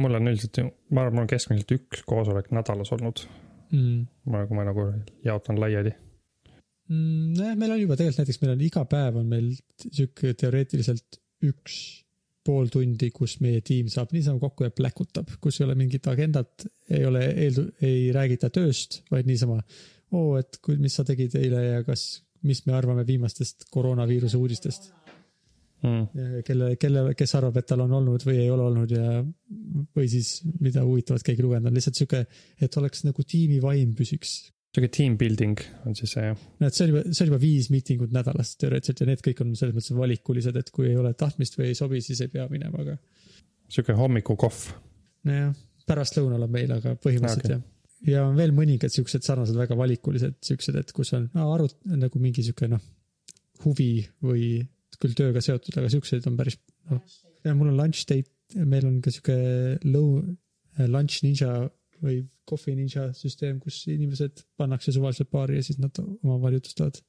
mul 0.00 0.20
on 0.20 0.32
üldiselt 0.32 0.60
ma 0.64 1.04
arvan, 1.04 1.18
mul 1.18 1.26
on 1.26 1.32
keskmiselt 1.32 1.74
üks 1.78 2.04
koosolek 2.08 2.52
nädalas 2.54 2.92
olnud 2.96 3.24
mm.. 3.72 4.06
ma, 4.30 4.44
kui 4.48 4.60
ma 4.60 4.68
nagu 4.68 4.88
jaotan 5.26 5.60
laiali 5.60 5.94
mm,. 5.94 7.34
nojah, 7.40 7.58
meil 7.58 7.76
on 7.76 7.82
juba 7.82 7.98
tegelikult 7.98 8.24
näiteks, 8.24 8.40
meil 8.44 8.56
on 8.56 8.64
iga 8.68 8.86
päev 8.90 9.20
on 9.20 9.28
meil 9.32 9.52
sihuke 9.88 10.36
teoreetiliselt 10.38 11.20
üks 11.44 12.03
pool 12.44 12.68
tundi, 12.72 13.10
kus 13.14 13.38
meie 13.44 13.62
tiim 13.64 13.88
saab 13.92 14.12
niisama 14.14 14.40
kokku 14.42 14.66
ja 14.66 14.74
pläkutab, 14.74 15.30
kus 15.40 15.60
ei 15.60 15.66
ole 15.68 15.76
mingit 15.78 16.06
agendat, 16.10 16.66
ei 16.90 17.04
ole 17.08 17.24
eeldu-, 17.32 17.70
ei 17.84 18.10
räägita 18.14 18.50
tööst, 18.54 19.02
vaid 19.12 19.28
niisama. 19.30 19.60
oo, 20.14 20.36
et 20.38 20.60
kui, 20.62 20.76
mis 20.78 20.94
sa 20.94 21.04
tegid 21.06 21.34
eile 21.40 21.62
ja 21.64 21.80
kas, 21.86 22.22
mis 22.44 22.60
me 22.68 22.76
arvame 22.76 23.06
viimastest 23.08 23.66
koroonaviiruse 23.74 24.38
uudistest? 24.38 24.92
Mm.. 25.84 26.40
kelle, 26.46 26.70
kelle, 26.80 27.00
kes 27.12 27.34
arvab, 27.36 27.58
et 27.60 27.66
tal 27.68 27.82
on 27.84 27.90
olnud 27.98 28.22
või 28.24 28.38
ei 28.40 28.48
ole 28.48 28.62
olnud 28.70 28.92
ja, 28.94 29.18
või 29.96 30.06
siis 30.08 30.38
mida 30.64 30.80
huvitavat 30.84 31.24
keegi 31.26 31.44
lugenud 31.44 31.68
on, 31.68 31.76
lihtsalt 31.76 31.98
sihuke, 31.98 32.22
et 32.56 32.78
oleks 32.80 33.04
nagu 33.04 33.24
tiimi 33.28 33.58
vaim 33.60 33.92
püsiks 33.98 34.38
sihuke 34.74 34.90
team 34.90 35.18
building 35.18 35.60
on 35.86 35.94
siis 35.98 36.14
see 36.16 36.24
jah? 36.26 36.40
no 36.60 36.68
et 36.68 36.76
see 36.76 36.86
on 36.86 36.92
juba, 36.92 37.02
see 37.10 37.24
on 37.24 37.30
juba 37.30 37.40
viis 37.42 37.68
miitingut 37.70 38.14
nädalas 38.14 38.54
teoreetiliselt 38.58 39.02
ja 39.04 39.10
need 39.10 39.22
kõik 39.22 39.42
on 39.44 39.52
selles 39.58 39.76
mõttes 39.76 39.94
valikulised, 39.98 40.58
et 40.58 40.72
kui 40.74 40.88
ei 40.90 40.96
ole 40.98 41.12
tahtmist 41.18 41.58
või 41.58 41.70
ei 41.70 41.78
sobi, 41.78 42.00
siis 42.04 42.24
ei 42.24 42.32
pea 42.32 42.48
minema, 42.50 42.82
aga. 42.82 42.96
sihuke 43.70 43.96
hommikukohv. 43.98 44.66
nojah, 45.30 45.54
pärastlõunal 45.86 46.48
on 46.48 46.52
meil, 46.56 46.74
aga 46.74 46.96
põhimõtteliselt 46.98 47.46
okay. 47.46 47.60
jah. 47.60 48.12
ja 48.16 48.26
on 48.26 48.38
veel 48.40 48.54
mõningad 48.56 48.94
siuksed 48.94 49.26
sarnased 49.26 49.58
väga 49.58 49.78
valikulised 49.78 50.40
siuksed, 50.50 50.80
et 50.82 50.92
kus 50.96 51.14
on 51.18 51.30
no, 51.36 51.48
arut-, 51.54 51.78
nagu 51.94 52.22
mingi 52.22 52.46
sihuke 52.46 52.70
noh, 52.72 52.82
huvi 53.64 53.92
või 54.24 54.48
küll 54.98 55.14
tööga 55.18 55.42
seotud, 55.42 55.74
aga 55.78 55.90
siukseid 55.92 56.26
on 56.30 56.38
päris 56.38 56.58
noh. 56.90 57.02
ja 57.46 57.54
mul 57.54 57.70
on 57.70 57.78
lunch 57.78 58.08
date, 58.10 58.30
meil 58.58 58.86
on 58.90 58.98
ka 59.04 59.14
sihuke 59.14 59.38
low, 59.86 60.18
lunch 60.90 61.22
ninja 61.22 61.68
või 62.02 62.24
Coffee 62.48 62.76
Ninja 62.76 63.08
süsteem, 63.16 63.58
kus 63.62 63.82
inimesed 63.92 64.44
pannakse 64.60 64.92
suvaliselt 64.94 65.30
paari 65.32 65.58
ja 65.60 65.64
siis 65.66 65.80
nad 65.82 65.96
omavahel 66.02 66.58
jutustavad. 66.58 67.00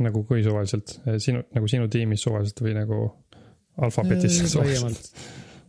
nagu 0.00 0.22
kui 0.24 0.44
suvaliselt, 0.46 0.96
sinu, 1.18 1.42
nagu 1.56 1.68
sinu 1.68 1.88
tiimis 1.92 2.24
suvaliselt 2.24 2.62
või 2.64 2.74
nagu 2.78 3.00
alfabetis 3.80 4.40
äh, 4.40 4.50
suvaliselt? 4.54 5.12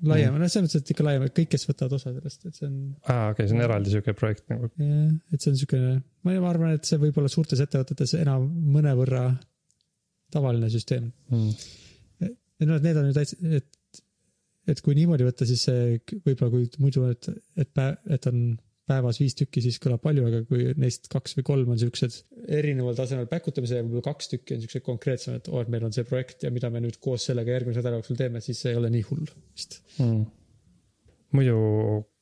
laiem, 0.07 0.37
noh, 0.39 0.49
selles 0.49 0.67
mõttes, 0.67 0.81
et 0.81 0.93
ikka 0.93 1.05
laiem, 1.05 1.25
et 1.27 1.35
kõik, 1.37 1.51
kes 1.53 1.67
võtavad 1.69 1.97
osa 1.97 2.13
sellest, 2.13 2.45
et 2.47 2.57
see 2.57 2.67
on. 2.67 2.77
aa, 3.05 3.31
okei 3.31 3.43
okay,, 3.43 3.49
see 3.49 3.57
on 3.57 3.65
eraldi 3.65 3.93
sihuke 3.93 4.15
projekt 4.17 4.47
nagu. 4.49 4.71
jah, 4.81 5.11
et 5.33 5.43
see 5.43 5.51
on 5.51 5.59
siukene, 5.59 5.91
ma 6.25 6.37
arvan, 6.49 6.73
et 6.77 6.89
see 6.89 6.99
võib 7.01 7.19
olla 7.21 7.31
suurtes 7.31 7.61
ettevõtetes 7.65 8.15
enam 8.17 8.47
mõnevõrra 8.75 9.27
tavaline 10.33 10.71
süsteem 10.73 11.11
mm.. 11.29 11.51
ja 12.23 12.69
noh, 12.69 12.79
et 12.79 12.87
need 12.87 13.01
on 13.01 13.11
ju 13.11 13.17
täitsa, 13.19 13.37
et 13.59 13.69
et 14.69 14.81
kui 14.85 14.97
niimoodi 14.97 15.25
võtta, 15.25 15.47
siis 15.49 15.63
see 15.67 15.95
võib-olla 16.25 16.51
kui 16.53 16.67
muidu, 16.83 17.07
et, 17.11 17.31
et 17.59 17.71
päev, 17.73 17.97
et 18.13 18.27
on 18.29 18.43
päevas 18.91 19.19
viis 19.21 19.35
tükki, 19.37 19.63
siis 19.63 19.79
kõlab 19.81 20.01
palju, 20.03 20.25
aga 20.27 20.41
kui 20.49 20.71
neist 20.79 21.07
kaks 21.11 21.37
või 21.37 21.45
kolm 21.47 21.73
on 21.73 21.79
siuksed 21.79 22.17
erineval 22.59 22.97
tasemel 22.97 23.29
päkutamise 23.31 23.79
ja 23.79 23.85
võib-olla 23.85 24.05
kaks 24.09 24.31
tükki 24.33 24.57
on 24.57 24.63
siuksed 24.63 24.85
konkreetsemad, 24.85 25.41
et 25.41 25.49
oo, 25.51 25.61
et 25.63 25.71
meil 25.71 25.85
on 25.87 25.95
see 25.95 26.07
projekt 26.07 26.45
ja 26.45 26.51
mida 26.53 26.71
me 26.73 26.81
nüüd 26.83 26.99
koos 27.03 27.29
sellega 27.29 27.55
järgmise 27.55 27.81
nädala 27.81 28.01
jooksul 28.01 28.19
teeme, 28.19 28.41
siis 28.43 28.61
see 28.63 28.73
ei 28.73 28.79
ole 28.81 28.91
nii 28.93 29.03
hull 29.09 29.27
vist. 29.29 29.79
Mm.. 30.01 30.25
muidu 31.37 31.57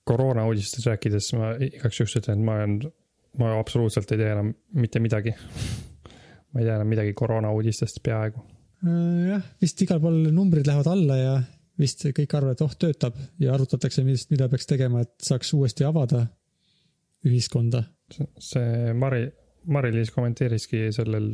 koroona 0.10 0.46
uudistest 0.50 0.88
rääkides 0.90 1.34
ma 1.38 1.54
igaks 1.62 2.02
juhuks 2.02 2.18
ütlen, 2.22 2.40
et 2.40 2.46
ma 2.46 2.58
olen, 2.60 2.78
ma 3.42 3.54
absoluutselt 3.60 4.12
ei 4.14 4.22
tea 4.22 4.34
enam 4.36 4.54
mitte 4.78 5.02
midagi. 5.04 5.36
Ma 6.50 6.62
ei 6.62 6.66
tea 6.66 6.80
enam 6.80 6.90
midagi 6.90 7.14
koroona 7.18 7.52
uudistest 7.54 8.02
peaaegu. 8.06 8.42
Äh, 8.86 9.28
jah, 9.36 9.44
vist 9.62 9.82
igal 9.86 10.02
pool 10.02 10.18
numbrid 10.34 10.66
lähevad 10.70 10.90
alla 10.90 11.18
ja 11.20 11.34
vist 11.80 12.04
kõik 12.16 12.34
arvavad, 12.36 12.58
et 12.58 12.66
oh, 12.66 12.76
töötab 12.76 13.20
ja 13.40 13.54
arutatakse, 13.56 14.04
millist, 14.04 14.30
mida 14.34 14.50
peaks 14.52 14.68
tegema, 14.70 15.04
et 15.06 15.16
saaks 15.24 15.54
uuesti 15.56 15.88
avada 15.88 16.26
ühiskonda. 17.28 17.84
see 18.40 18.94
Mari, 18.96 19.26
Mari-Liis 19.70 20.12
kommenteeriski 20.16 20.88
sellel 20.96 21.34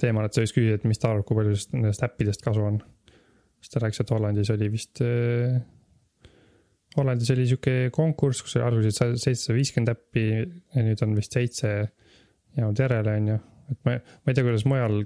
teemal, 0.00 0.26
et 0.26 0.36
sa 0.36 0.44
just 0.44 0.56
küsisid, 0.56 0.80
et 0.80 0.88
mis 0.88 1.00
ta 1.00 1.12
arvab, 1.12 1.26
kui 1.28 1.38
palju 1.38 1.56
nendest 1.74 2.04
äppidest 2.04 2.44
kasu 2.44 2.64
on. 2.64 2.82
siis 3.60 3.72
ta 3.72 3.82
rääkis, 3.82 4.02
et 4.02 4.12
Hollandis 4.12 4.50
oli 4.54 4.70
vist 4.72 5.02
äh,, 5.04 5.56
Hollandis 6.96 7.30
oli 7.34 7.44
sihuke 7.48 7.90
konkurss, 7.92 8.40
kus 8.44 8.56
alguses 8.62 8.96
seitsesada 8.96 9.56
viiskümmend 9.56 9.92
äppi 9.92 10.26
ja 10.32 10.84
nüüd 10.84 11.02
on 11.04 11.12
vist 11.18 11.34
seitse 11.36 11.72
jäänud 12.56 12.80
järele, 12.80 13.16
on 13.20 13.28
ju. 13.28 13.38
et 13.72 13.80
ma, 13.84 13.96
ma 13.98 14.32
ei 14.32 14.36
tea, 14.36 14.44
kuidas 14.46 14.64
mujal, 14.68 15.02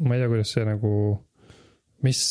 ma 0.00 0.16
ei 0.16 0.22
tea, 0.22 0.30
kuidas 0.32 0.52
see 0.54 0.64
nagu, 0.68 0.92
mis 2.06 2.22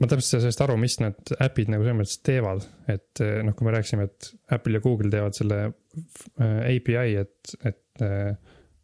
ma 0.00 0.08
täpselt 0.08 0.24
ei 0.24 0.30
saa 0.30 0.44
sellest 0.46 0.62
aru, 0.64 0.76
mis 0.80 0.96
need 1.02 1.32
äpid 1.44 1.70
nagu 1.72 1.84
selles 1.84 1.98
mõttes 1.98 2.20
teevad, 2.24 2.64
et 2.88 3.20
eh, 3.24 3.40
noh, 3.44 3.54
kui 3.56 3.66
me 3.66 3.74
rääkisime, 3.74 4.06
et 4.08 4.30
Apple 4.56 4.78
ja 4.78 4.84
Google 4.84 5.12
teevad 5.12 5.36
selle 5.36 5.58
eh, 5.66 6.60
API, 6.70 7.18
et, 7.20 7.52
et 7.68 8.04
eh, 8.06 8.30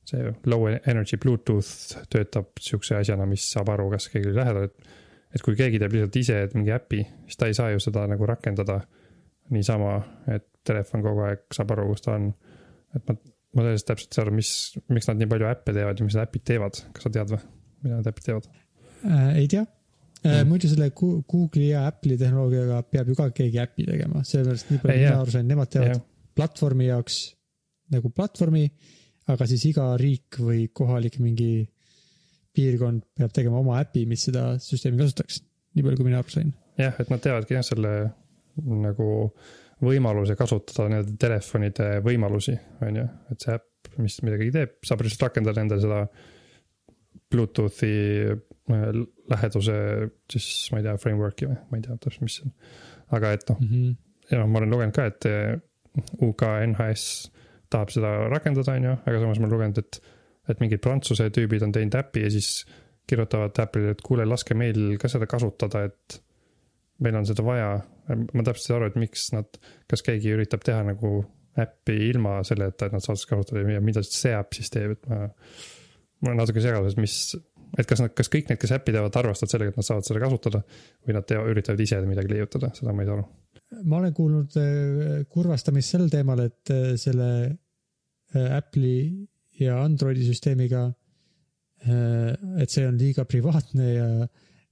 see 0.07 0.35
low 0.51 0.69
energy 0.77 1.19
Bluetooth 1.23 2.03
töötab 2.13 2.53
sihukese 2.63 3.01
asjana, 3.01 3.27
mis 3.29 3.47
saab 3.55 3.73
aru, 3.73 3.89
kas 3.95 4.11
keegi 4.13 4.31
oli 4.31 4.41
lähedal, 4.41 4.69
et. 4.69 4.93
et 5.35 5.43
kui 5.45 5.57
keegi 5.59 5.81
teeb 5.83 5.97
lihtsalt 5.97 6.21
ise 6.21 6.43
mingi 6.55 6.75
äpi, 6.77 7.01
siis 7.27 7.41
ta 7.41 7.49
ei 7.51 7.57
saa 7.57 7.73
ju 7.73 7.81
seda 7.83 8.07
nagu 8.09 8.29
rakendada 8.29 8.79
niisama, 9.55 9.97
et 10.33 10.47
telefon 10.67 11.03
kogu 11.05 11.25
aeg 11.27 11.43
saab 11.55 11.75
aru, 11.75 11.89
kus 11.93 12.05
ta 12.05 12.15
on. 12.19 12.29
et 12.97 13.09
ma, 13.09 13.17
ma 13.57 13.67
sellest 13.67 13.89
täpselt 13.89 14.13
ei 14.13 14.21
saa 14.21 14.27
aru, 14.27 14.37
mis, 14.37 14.53
miks 14.93 15.09
nad 15.11 15.21
nii 15.21 15.33
palju 15.33 15.49
äppe 15.49 15.75
teevad 15.77 15.99
ja 15.99 16.07
mis 16.07 16.19
need 16.19 16.29
äpid 16.29 16.47
teevad, 16.53 16.85
kas 16.93 17.09
sa 17.09 17.13
tead 17.17 17.35
või, 17.35 17.43
mida 17.87 17.99
need 17.99 18.13
äpid 18.13 18.29
teevad 18.31 18.53
äh,? 18.53 19.33
ei 19.43 19.51
tea 19.51 19.67
mm.. 20.27 20.51
muidu 20.51 20.71
selle 20.71 20.91
Google'i 20.97 21.71
ja 21.71 21.87
Apple'i 21.91 22.19
tehnoloogiaga 22.21 22.83
peab 22.91 23.11
ju 23.11 23.17
ka 23.19 23.31
keegi 23.37 23.63
äppi 23.63 23.87
tegema, 23.89 24.23
sellepärast 24.27 24.71
nii 24.73 24.83
palju 24.83 25.01
mina 25.03 25.17
aru 25.23 25.35
sain, 25.35 25.49
nemad 25.51 25.73
teevad 25.73 25.95
yeah. 25.95 26.05
platvormi 26.37 26.91
jaoks 26.91 27.19
nagu 27.95 28.11
platvormi, 28.15 28.65
aga 29.33 29.49
siis 29.49 29.65
iga 29.71 29.91
riik 30.01 30.41
või 30.43 30.67
kohalik 30.75 31.21
mingi 31.23 31.67
piirkond 32.57 33.05
peab 33.19 33.35
tegema 33.37 33.61
oma 33.61 33.81
äpi, 33.83 34.07
mis 34.09 34.25
seda 34.29 34.55
süsteemi 34.63 34.99
kasutaks, 35.03 35.43
nii 35.77 35.85
palju, 35.85 36.01
kui 36.01 36.09
mina 36.09 36.23
aru 36.23 36.35
sain. 36.35 36.55
jah, 36.81 36.97
et 37.03 37.13
nad 37.13 37.23
teevadki 37.23 37.59
jah, 37.59 37.67
selle 37.67 37.95
nagu 38.57 39.09
võimaluse 39.85 40.37
kasutada 40.39 40.89
nende 40.89 41.19
telefonide 41.21 41.99
võimalusi, 42.05 42.57
on 42.85 43.03
ju, 43.03 43.05
et 43.33 43.45
see 43.45 43.59
äpp, 43.59 43.93
mis 44.01 44.17
midagi 44.25 44.49
teeb, 44.55 44.79
saab 44.87 45.05
lihtsalt 45.05 45.29
rakendada 45.29 45.63
endale 45.63 45.85
seda 45.85 46.01
Bluetoothi 47.33 47.93
läheduse 48.67 49.77
siis 50.33 50.49
ma 50.73 50.81
ei 50.81 50.87
tea, 50.87 50.97
framework'i 50.99 51.47
või 51.47 51.59
ma 51.71 51.79
ei 51.79 51.85
tea 51.85 51.97
täpselt, 52.03 52.25
mis 52.27 52.39
see 52.41 52.49
on. 52.49 52.55
aga 53.19 53.33
et 53.37 53.47
noh 53.51 53.61
mm 53.61 53.71
-hmm., 53.73 53.95
ja 54.31 54.41
noh, 54.43 54.51
ma 54.51 54.61
olen 54.63 54.75
lugenud 54.75 54.97
ka, 54.97 55.07
et 55.13 55.29
äh, 55.31 55.55
UK 56.23 56.43
NHS 56.73 57.05
tahab 57.71 57.93
seda 57.95 58.13
rakendada, 58.33 58.75
on 58.75 58.89
ju, 58.91 58.97
aga 59.07 59.23
samas 59.23 59.39
ma 59.39 59.47
olen 59.47 59.55
lugenud, 59.55 59.79
et, 59.79 60.01
et 60.51 60.61
mingid 60.63 60.83
prantsuse 60.83 61.31
tüübid 61.35 61.63
on 61.67 61.73
teinud 61.75 61.95
äpi 61.99 62.27
ja 62.27 62.31
siis 62.31 62.67
kirjutavad 63.07 63.59
Apple'ile, 63.63 63.95
et 63.95 64.03
kuule, 64.03 64.27
laske 64.27 64.55
meil 64.59 64.97
ka 64.99 65.09
seda 65.09 65.29
kasutada, 65.31 65.85
et 65.87 66.21
meil 67.07 67.15
on 67.19 67.27
seda 67.27 67.45
vaja. 67.47 67.71
ma 68.07 68.43
täpselt 68.43 68.65
ei 68.65 68.69
saa 68.69 68.77
aru, 68.77 68.87
et 68.91 68.99
miks 69.03 69.31
nad, 69.35 69.59
kas 69.91 70.03
keegi 70.07 70.35
üritab 70.35 70.63
teha 70.67 70.83
nagu 70.87 71.25
äppi 71.59 71.97
ilma 72.11 72.39
selleta, 72.47 72.87
et 72.87 72.95
nad 72.95 73.03
saaks 73.03 73.27
kasutada 73.27 73.63
ja 73.71 73.81
mida 73.81 74.03
see 74.07 74.35
äpp 74.37 74.55
siis 74.55 74.71
teeb, 74.71 74.95
et 74.95 75.09
ma 75.11 75.27
ma 76.23 76.31
olen 76.31 76.41
natuke 76.41 76.63
segaduses, 76.65 76.97
mis, 77.01 77.17
et 77.75 77.89
kas 77.89 78.03
nad, 78.03 78.13
kas 78.17 78.31
kõik 78.33 78.51
need, 78.51 78.61
kes 78.61 78.75
äppi 78.77 78.95
teevad, 78.95 79.17
arvestavad 79.19 79.53
sellega, 79.53 79.73
et 79.73 79.81
nad 79.81 79.87
saavad 79.87 80.07
seda 80.07 80.23
kasutada 80.23 80.63
või 81.07 81.17
nad 81.17 81.27
teevad, 81.29 81.51
üritavad 81.53 81.83
ise 81.83 82.01
midagi 82.07 82.33
leiutada, 82.33 82.71
seda 82.77 82.95
ma 82.95 83.05
ei 83.05 83.11
saa 83.11 83.19
aru. 83.19 83.27
ma 83.91 84.01
olen 84.01 84.15
kuulnud 84.17 84.59
äh, 84.61 85.25
kurvastamist 85.33 85.95
sel 85.95 86.07
teemal, 86.13 86.45
et 86.47 86.75
äh, 86.75 86.93
selle 87.01 87.31
äh, 87.47 88.59
Apple'i 88.59 89.27
ja 89.63 89.81
Androidi 89.83 90.27
süsteemiga, 90.27 90.89
et 91.87 92.73
see 92.73 92.87
on 92.89 92.97
liiga 92.99 93.23
privaatne 93.29 93.85
ja 93.87 94.07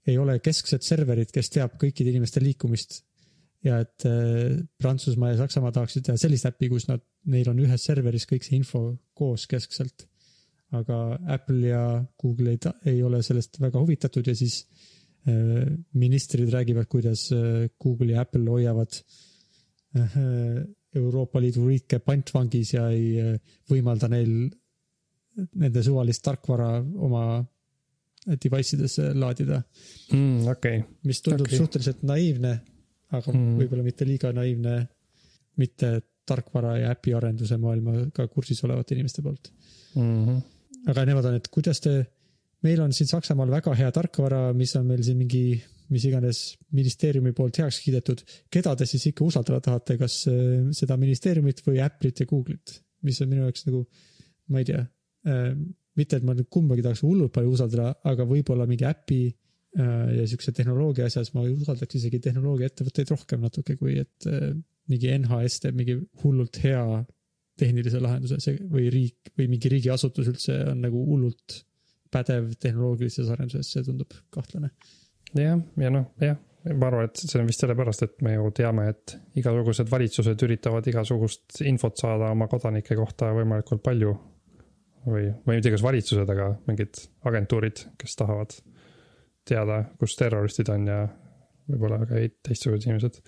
ei 0.08 0.16
ole 0.18 0.38
keskset 0.42 0.82
serverit, 0.82 1.30
kes 1.30 1.50
teab 1.52 1.76
kõikide 1.78 2.10
inimeste 2.10 2.40
liikumist. 2.42 3.02
ja 3.64 3.76
et 3.84 4.04
Prantsusmaa 4.80 5.30
ja 5.30 5.36
Saksamaa 5.38 5.72
tahaksid 5.72 6.04
teha 6.08 6.18
sellist 6.18 6.48
äppi, 6.48 6.68
kus 6.72 6.88
nad, 6.88 7.04
neil 7.30 7.48
on 7.52 7.60
ühes 7.60 7.84
serveris 7.86 8.26
kõik 8.28 8.44
see 8.44 8.56
info 8.58 8.82
koos 9.14 9.46
keskselt 9.48 10.08
aga 10.72 11.18
Apple 11.36 11.68
ja 11.68 12.04
Google 12.20 12.54
ei, 12.54 12.58
ei 12.94 13.02
ole 13.02 13.22
sellest 13.22 13.60
väga 13.60 13.80
huvitatud 13.80 14.26
ja 14.26 14.34
siis 14.36 14.64
äh, 15.28 15.66
ministrid 15.92 16.50
räägivad, 16.52 16.88
kuidas 16.90 17.30
äh, 17.32 17.68
Google 17.82 18.12
ja 18.12 18.24
Apple 18.24 18.50
hoiavad 18.50 18.96
äh, 19.96 20.18
Euroopa 20.94 21.40
Liidu 21.42 21.66
riike 21.68 21.98
pantvangis 21.98 22.74
ja 22.74 22.88
ei 22.94 23.08
äh, 23.20 23.34
võimalda 23.70 24.08
neil 24.12 24.48
nende 25.58 25.82
suvalist 25.82 26.22
tarkvara 26.22 26.78
oma 26.78 27.24
device 28.24 28.76
idesse 28.76 29.10
laadida 29.14 29.60
mm,. 30.12 30.46
Okay. 30.54 30.82
mis 31.04 31.20
tundub 31.22 31.48
okay. 31.48 31.58
suhteliselt 31.58 32.04
naiivne, 32.06 32.54
aga 33.10 33.34
mm. 33.34 33.56
võib-olla 33.58 33.84
mitte 33.84 34.06
liiga 34.08 34.30
naiivne, 34.32 34.78
mitte 35.60 35.90
tarkvara 36.24 36.78
ja 36.80 36.94
äpiarenduse 36.94 37.58
maailmaga 37.60 38.28
kursis 38.32 38.62
olevate 38.64 38.94
inimeste 38.96 39.22
poolt 39.22 39.50
mm. 39.94 40.26
-hmm 40.26 40.42
aga 40.90 41.04
nemad 41.08 41.28
on, 41.28 41.38
et 41.38 41.50
kuidas 41.52 41.80
te, 41.84 41.94
meil 42.64 42.80
on 42.84 42.92
siin 42.96 43.08
Saksamaal 43.10 43.52
väga 43.52 43.74
hea 43.78 43.90
tarkvara, 43.94 44.48
mis 44.56 44.74
on 44.78 44.88
meil 44.88 45.04
siin 45.04 45.18
mingi, 45.20 45.44
mis 45.92 46.06
iganes 46.08 46.42
ministeeriumi 46.76 47.34
poolt 47.36 47.60
heaks 47.60 47.80
kiidetud. 47.84 48.24
keda 48.52 48.74
te 48.78 48.88
siis 48.88 49.06
ikka 49.10 49.26
usaldada 49.26 49.60
tahate, 49.64 49.98
kas 50.00 50.22
äh, 50.32 50.66
seda 50.76 50.98
ministeeriumit 51.00 51.62
või 51.66 51.80
Apple'it 51.84 52.24
ja 52.24 52.28
Google'it, 52.30 52.78
mis 53.04 53.20
on 53.22 53.32
minu 53.32 53.46
jaoks 53.46 53.66
nagu, 53.68 53.84
ma 54.52 54.60
ei 54.60 54.68
tea 54.68 54.84
äh,, 54.84 55.54
mitte 55.94 56.18
et 56.18 56.26
ma 56.26 56.34
nüüd 56.34 56.50
kumbagi 56.52 56.82
tahaks 56.84 57.04
hullult 57.06 57.32
palju 57.34 57.54
usaldada, 57.54 57.94
aga 58.10 58.26
võib-olla 58.28 58.66
mingi 58.68 58.86
äpi 58.88 59.20
äh, 59.28 60.14
ja 60.20 60.28
siukse 60.28 60.52
tehnoloogia 60.56 61.08
asjas 61.10 61.34
ma 61.36 61.44
usaldaks 61.48 62.00
isegi 62.00 62.22
tehnoloogiaettevõtteid 62.28 63.12
rohkem 63.14 63.44
natuke, 63.44 63.76
kui 63.80 64.00
et 64.02 64.28
mingi 64.90 65.12
NHS 65.16 65.62
teeb 65.64 65.76
mingi 65.78 65.96
hullult 66.22 66.58
hea 66.64 66.82
tehnilise 67.60 68.00
lahenduse, 68.02 68.40
see 68.42 68.58
või 68.70 68.88
riik 68.92 69.30
või 69.38 69.48
mingi 69.52 69.70
riigiasutus 69.72 70.30
üldse 70.32 70.56
on 70.72 70.82
nagu 70.84 71.04
hullult 71.06 71.60
pädev 72.14 72.52
tehnoloogilises 72.62 73.30
arenduses, 73.34 73.70
see 73.74 73.86
tundub 73.86 74.14
kahtlane. 74.34 74.70
jah, 75.34 75.60
ja 75.80 75.90
noh, 75.90 76.10
jah, 76.22 76.38
ma 76.72 76.88
arvan, 76.88 77.08
et 77.08 77.22
see 77.22 77.40
on 77.40 77.48
vist 77.50 77.64
sellepärast, 77.64 78.04
et 78.06 78.22
me 78.26 78.36
ju 78.36 78.50
teame, 78.56 78.86
et 78.92 79.16
igasugused 79.40 79.90
valitsused 79.90 80.46
üritavad 80.46 80.86
igasugust 80.90 81.60
infot 81.66 81.98
saada 82.00 82.30
oma 82.34 82.48
kodanike 82.50 82.96
kohta 82.98 83.32
võimalikult 83.36 83.82
palju. 83.84 84.14
või, 85.04 85.26
või 85.44 85.58
tea, 85.60 85.74
kas 85.74 85.82
valitsused, 85.84 86.30
aga 86.32 86.54
mingid 86.64 86.96
agentuurid, 87.28 87.82
kes 88.00 88.14
tahavad 88.16 88.54
teada, 89.44 89.82
kus 90.00 90.14
terroristid 90.16 90.70
on 90.72 90.86
ja 90.88 91.02
võib-olla 91.68 91.98
ka 92.08 92.22
teistsugused 92.48 92.86
inimesed 92.88 93.20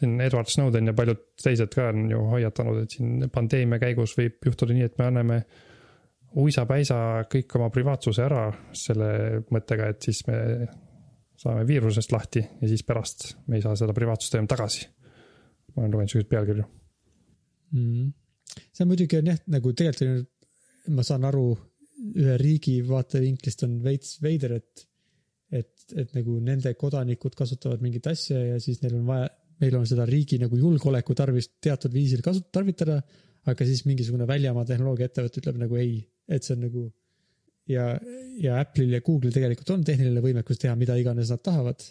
siin 0.00 0.20
Edward 0.24 0.48
Snowden 0.48 0.88
ja 0.88 0.94
paljud 0.96 1.20
teised 1.42 1.72
ka 1.74 1.90
on 1.92 2.06
ju 2.10 2.20
hoiatanud, 2.32 2.84
et 2.84 2.96
siin 2.96 3.26
pandeemia 3.32 3.80
käigus 3.82 4.14
võib 4.18 4.48
juhtuda 4.48 4.76
nii, 4.76 4.86
et 4.88 4.96
me 4.98 5.08
anname 5.10 5.40
uisapäisa 6.40 6.96
kõik 7.30 7.56
oma 7.58 7.68
privaatsuse 7.74 8.22
ära 8.24 8.46
selle 8.76 9.10
mõttega, 9.50 9.90
et 9.90 10.08
siis 10.08 10.22
me 10.28 10.38
saame 11.40 11.64
viirusest 11.68 12.12
lahti 12.12 12.42
ja 12.42 12.68
siis 12.68 12.84
pärast 12.86 13.30
me 13.48 13.58
ei 13.58 13.64
saa 13.64 13.76
seda 13.78 13.94
privaatsust 13.96 14.36
enam 14.36 14.48
tagasi. 14.50 14.86
ma 15.74 15.82
olen 15.82 15.92
lugenud 15.94 16.12
siukseid 16.12 16.30
pealkirju 16.30 16.64
mm.. 17.72 18.12
see 18.74 18.86
muidugi 18.88 19.18
on 19.20 19.32
jah, 19.32 19.40
nagu 19.54 19.72
tegelikult 19.72 20.28
ma 20.96 21.04
saan 21.06 21.26
aru, 21.28 21.44
ühe 22.16 22.36
riigi 22.40 22.80
vaatevinklist 22.86 23.66
on 23.66 23.76
veits 23.84 24.16
veider, 24.24 24.56
et, 24.56 24.86
et, 25.52 25.74
et 26.00 26.14
nagu 26.16 26.38
nende 26.44 26.72
kodanikud 26.74 27.36
kasutavad 27.36 27.84
mingit 27.84 28.08
asja 28.10 28.40
ja 28.40 28.60
siis 28.62 28.80
neil 28.82 28.96
on 28.98 29.06
vaja 29.10 29.28
meil 29.60 29.76
on 29.76 29.86
seda 29.88 30.06
riigi 30.08 30.38
nagu 30.40 30.56
julgeoleku 30.56 31.14
tarvis 31.16 31.50
teatud 31.62 31.92
viisil 31.94 32.22
kasut-, 32.24 32.50
tarvitada, 32.54 33.00
aga 33.50 33.66
siis 33.66 33.84
mingisugune 33.88 34.26
väljamaa 34.28 34.66
tehnoloogiaettevõte 34.68 35.40
ütleb 35.42 35.60
nagu 35.60 35.78
ei, 35.80 36.00
et 36.28 36.46
see 36.46 36.56
on 36.56 36.66
nagu 36.66 36.84
ja, 37.70 37.86
ja 38.40 38.60
Apple'il 38.60 38.94
ja 38.96 39.02
Google'il 39.04 39.34
tegelikult 39.34 39.72
on 39.74 39.84
tehniline 39.86 40.22
võimekus 40.24 40.60
teha 40.60 40.76
mida 40.78 40.96
iganes 41.00 41.32
nad 41.32 41.42
tahavad. 41.44 41.84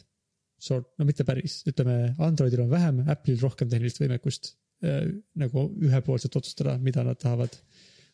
Sort, 0.59 0.89
no 0.99 1.05
mitte 1.07 1.23
päris, 1.23 1.61
ütleme 1.69 2.15
Androidil 2.25 2.65
on 2.65 2.71
vähem, 2.71 3.03
Apple'il 3.07 3.39
rohkem 3.39 3.69
tehnilist 3.71 4.01
võimekust 4.01 4.51
äh, 4.83 5.05
nagu 5.39 5.69
ühepoolselt 5.85 6.35
otsustada, 6.35 6.75
mida 6.83 7.05
nad 7.07 7.19
tahavad 7.21 7.55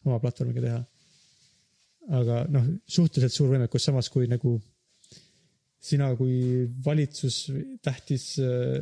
oma 0.06 0.20
platvormiga 0.22 0.62
teha. 0.62 0.84
aga 2.20 2.44
noh, 2.54 2.68
suhteliselt 2.86 3.34
suur 3.34 3.50
võimekus, 3.56 3.88
samas 3.88 4.12
kui 4.14 4.28
nagu 4.30 4.60
sina 5.86 6.08
kui 6.18 6.66
valitsus, 6.86 7.38
tähtis 7.86 8.32
äh, 8.42 8.80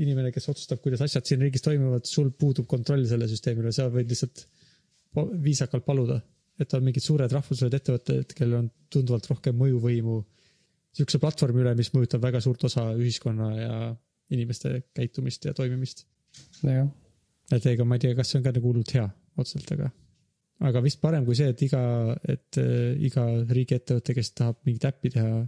inimene, 0.00 0.32
kes 0.32 0.48
otsustab, 0.52 0.80
kuidas 0.84 1.02
asjad 1.04 1.28
siin 1.28 1.44
riigis 1.44 1.64
toimuvad, 1.64 2.08
sul 2.08 2.30
puudub 2.32 2.68
kontroll 2.70 3.04
selle 3.10 3.28
süsteemi 3.30 3.64
üle, 3.64 3.72
sa 3.74 3.88
võid 3.92 4.08
lihtsalt 4.12 4.46
viisakalt 5.44 5.84
paluda, 5.86 6.18
et 6.60 6.74
on 6.76 6.84
mingid 6.84 7.04
suured 7.04 7.32
rahvusvahelised 7.32 7.78
ettevõtted, 7.78 8.34
kellel 8.36 8.62
on 8.62 8.70
tunduvalt 8.92 9.28
rohkem 9.30 9.56
mõjuvõimu 9.60 10.18
sihukese 10.96 11.20
platvormi 11.22 11.62
üle, 11.64 11.74
mis 11.78 11.92
mõjutab 11.94 12.24
väga 12.24 12.40
suurt 12.44 12.64
osa 12.68 12.88
ühiskonna 12.96 13.48
ja 13.58 13.76
inimeste 14.34 14.82
käitumist 14.96 15.44
ja 15.48 15.54
toimimist. 15.56 16.06
jah. 16.62 16.88
et 17.52 17.66
ega 17.66 17.84
ma 17.84 17.96
ei 17.96 18.04
tea, 18.04 18.16
kas 18.16 18.32
see 18.32 18.40
on 18.40 18.44
ka 18.44 18.52
nagu 18.56 18.72
hullult 18.72 18.92
hea 18.94 19.06
otseselt, 19.38 19.70
aga, 19.76 19.90
aga 20.68 20.82
vist 20.84 21.00
parem 21.00 21.24
kui 21.28 21.36
see, 21.38 21.48
et 21.52 21.62
iga, 21.64 21.82
et 22.28 22.58
äh, 22.60 22.96
iga 23.08 23.28
riigiettevõte, 23.48 24.16
kes 24.16 24.34
tahab 24.40 24.60
mingit 24.66 24.88
äppi 24.90 25.12
teha 25.14 25.44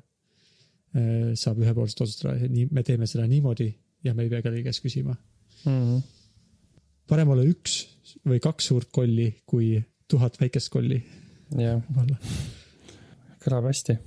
saab 1.39 1.61
ühepoolselt 1.63 2.01
otsustada, 2.03 2.49
nii, 2.51 2.67
me 2.75 2.83
teeme 2.83 3.07
seda 3.07 3.27
niimoodi 3.31 3.69
ja 4.05 4.15
me 4.15 4.25
ei 4.25 4.33
pea 4.33 4.43
kellegi 4.43 4.65
käest 4.67 4.83
küsima 4.83 5.15
mm. 5.15 5.71
-hmm. 5.71 6.01
parem 7.09 7.31
olla 7.31 7.45
üks 7.47 7.77
või 8.27 8.41
kaks 8.43 8.71
suurt 8.73 8.91
kolli 8.93 9.29
kui 9.47 9.77
tuhat 10.11 10.41
väikest 10.41 10.73
kolli. 10.75 10.99
jah. 11.59 11.83
kõlab 13.45 13.71
hästi. 13.71 13.99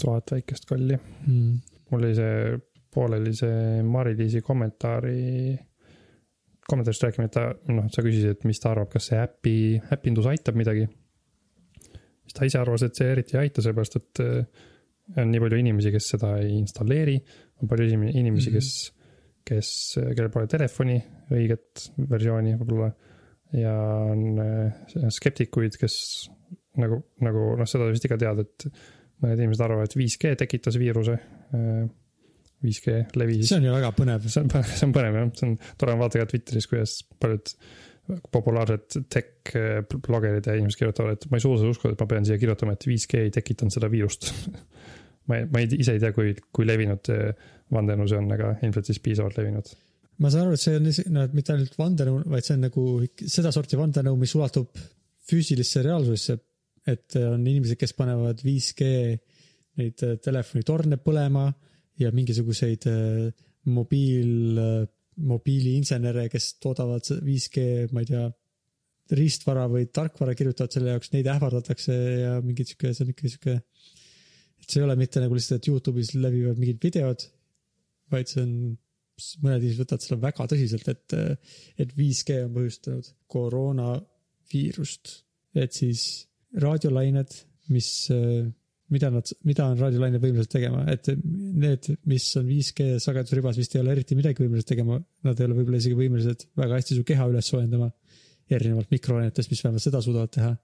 tuhat 0.00 0.32
väikest 0.32 0.64
kolli 0.64 0.96
mm.. 0.96 1.60
mul 1.90 2.04
oli 2.08 2.14
see 2.16 2.58
pooleli 2.94 3.34
see 3.36 3.82
Mari-Liisi 3.82 4.42
kommentaari, 4.42 5.58
kommentaarist 6.68 7.04
rääkima, 7.06 7.28
et 7.28 7.36
ta, 7.36 7.44
noh, 7.72 7.86
sa 7.92 8.04
küsisid, 8.04 8.34
et 8.34 8.46
mis 8.48 8.60
ta 8.62 8.72
arvab, 8.72 8.90
kas 8.92 9.10
see 9.10 9.20
äpi, 9.20 9.54
äpindus 9.94 10.26
aitab 10.30 10.58
midagi. 10.58 10.88
siis 12.24 12.36
ta 12.36 12.48
ise 12.48 12.58
arvas, 12.60 12.84
et 12.84 12.98
see 12.98 13.12
eriti 13.12 13.36
ei 13.36 13.46
aita, 13.46 13.64
seepärast 13.64 14.00
et 14.00 14.22
äh, 14.24 14.66
on 15.16 15.30
nii 15.32 15.42
palju 15.42 15.60
inimesi, 15.62 15.92
kes 15.94 16.12
seda 16.14 16.34
ei 16.42 16.56
installeeri. 16.58 17.18
on 17.62 17.70
palju 17.70 17.88
inimesi, 18.12 18.52
kes, 18.54 18.72
kes, 19.48 19.70
kellel 20.02 20.32
pole 20.34 20.50
telefoni, 20.50 20.98
õiget 21.34 21.88
versiooni 22.10 22.56
võib-olla. 22.58 22.90
ja 23.56 23.74
on 24.12 24.42
äh, 24.44 25.08
skeptikuid, 25.14 25.78
kes 25.80 25.96
nagu, 26.78 27.00
nagu 27.24 27.46
noh, 27.58 27.68
seda 27.68 27.88
vist 27.88 28.04
ikka 28.04 28.20
tead, 28.20 28.44
et 28.44 28.68
mõned 29.22 29.40
inimesed 29.40 29.64
arvavad, 29.64 29.88
et 29.88 29.98
5G 29.98 30.36
tekitas 30.44 30.76
viiruse 30.78 31.16
äh, 31.16 31.88
5G 32.64 33.16
levi. 33.18 33.42
see 33.46 33.58
on 33.58 33.68
ju 33.68 33.74
väga 33.74 33.92
põnev. 33.96 34.24
see 34.28 34.42
on, 34.42 34.50
see 34.78 34.86
on 34.86 34.94
põnev 34.94 35.20
jah, 35.20 35.28
see 35.38 35.48
on 35.48 35.54
tore 35.80 35.94
on 35.94 36.02
vaadata 36.02 36.24
ka 36.24 36.32
Twitteris, 36.32 36.68
kuidas 36.70 36.98
paljud 37.22 37.54
populaarsed 38.32 39.02
tech 39.12 39.52
blogerid 40.06 40.46
ja 40.48 40.56
inimesed 40.56 40.80
kirjutavad, 40.80 41.18
et 41.18 41.26
ma 41.28 41.36
ei 41.36 41.44
suuda 41.44 41.60
seda 41.60 41.72
uskuda, 41.74 41.92
et 41.92 42.02
ma 42.02 42.08
pean 42.08 42.24
siia 42.24 42.38
kirjutama, 42.40 42.74
et 42.74 42.86
5G 42.88 43.24
ei 43.26 43.34
tekitanud 43.34 43.74
seda 43.74 43.90
viirust 43.92 44.30
ma 45.28 45.38
ei, 45.40 45.46
ma 45.52 45.62
ei, 45.62 45.70
ise 45.78 45.96
ei 45.96 46.02
tea, 46.02 46.14
kui, 46.16 46.34
kui 46.54 46.66
levinud 46.68 47.10
vandenõu 47.74 48.08
see 48.08 48.18
on, 48.20 48.30
aga 48.32 48.54
ilmselt 48.64 48.88
siis 48.88 49.00
piisavalt 49.04 49.38
levinud. 49.40 49.70
ma 50.24 50.32
saan 50.32 50.48
aru, 50.48 50.56
et 50.56 50.64
see 50.64 50.78
on, 50.78 50.90
no 51.14 51.26
mitte 51.36 51.54
ainult 51.54 51.78
vandenõu, 51.78 52.22
vaid 52.32 52.46
see 52.46 52.56
on 52.56 52.64
nagu 52.66 52.84
sedasorti 53.22 53.78
vandenõu, 53.80 54.16
mis 54.20 54.34
ulatub 54.38 54.80
füüsilisse 55.28 55.84
reaalsusesse. 55.84 56.38
et 56.88 57.18
on 57.20 57.42
inimesed, 57.44 57.76
kes 57.76 57.92
panevad 57.92 58.40
5G 58.40 58.86
neid 59.78 60.04
telefonitorne 60.24 60.96
põlema 61.04 61.48
ja 62.00 62.10
mingisuguseid 62.14 62.86
äh, 62.88 63.28
mobiil, 63.68 64.58
äh, 64.62 64.86
mobiiliinsenere, 65.28 66.28
kes 66.32 66.54
toodavad 66.62 67.06
5G, 67.24 67.88
ma 67.92 68.04
ei 68.04 68.10
tea, 68.10 68.26
riistvara 69.18 69.64
või 69.72 69.86
tarkvara 69.88 70.34
kirjutavad 70.36 70.74
selle 70.74 70.92
jaoks, 70.92 71.12
neid 71.14 71.28
ähvardatakse 71.32 71.94
ja 71.94 72.32
mingid 72.44 72.68
sihuke, 72.68 72.92
see 72.92 73.06
on 73.06 73.12
ikka 73.14 73.30
sihuke. 73.32 73.54
See 74.68 74.82
ei 74.82 74.86
ole 74.86 74.98
mitte 75.00 75.22
nagu 75.22 75.36
lihtsalt, 75.36 75.62
et 75.62 75.70
Youtube'is 75.70 76.12
levivad 76.18 76.60
mingid 76.60 76.82
videod, 76.84 77.24
vaid 78.12 78.30
see 78.30 78.44
on, 78.44 78.54
mõned 79.42 79.64
inimesed 79.64 79.82
võtavad 79.82 80.04
seda 80.04 80.20
väga 80.22 80.46
tõsiselt, 80.52 80.92
et, 80.92 81.16
et 81.82 81.96
5G 81.96 82.42
on 82.44 82.54
põhjustanud 82.58 83.10
koroonaviirust, 83.34 85.14
et 85.58 85.80
siis 85.80 86.04
raadiolained, 86.62 87.34
mis 87.74 87.90
mida 88.88 89.10
nad, 89.12 89.30
mida 89.44 89.66
on 89.68 89.78
raadiolained 89.78 90.22
võimelised 90.22 90.52
tegema, 90.52 90.84
et 90.92 91.10
need, 91.12 91.90
mis 92.08 92.28
on 92.40 92.46
5G 92.48 92.96
sagedusribas, 93.04 93.58
vist 93.60 93.74
ei 93.76 93.82
ole 93.82 93.92
eriti 93.96 94.16
midagi 94.16 94.44
võimelised 94.44 94.70
tegema. 94.70 94.96
Nad 95.28 95.40
ei 95.40 95.48
ole 95.48 95.58
võib-olla 95.58 95.80
isegi 95.82 95.98
võimelised 95.98 96.46
väga 96.58 96.78
hästi 96.78 96.96
su 96.96 97.04
keha 97.08 97.28
üles 97.32 97.50
soojendama. 97.52 97.90
erinevalt 98.48 98.88
mikrolainetest, 98.88 99.50
mis 99.52 99.60
vähemalt 99.60 99.84
seda 99.84 100.00
suudavad 100.00 100.30
teha. 100.32 100.54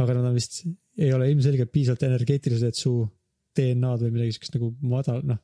Aga 0.00 0.16
nad 0.16 0.30
on 0.30 0.36
vist, 0.36 0.62
ei 0.98 1.12
ole 1.12 1.30
ilmselgelt 1.32 1.72
piisavalt 1.72 2.06
energeetilised, 2.08 2.72
et 2.72 2.78
su 2.78 2.94
DNA-d 3.56 4.06
või 4.06 4.16
midagi 4.16 4.36
siukest 4.36 4.56
nagu 4.56 4.70
madal, 4.88 5.20
noh. 5.28 5.40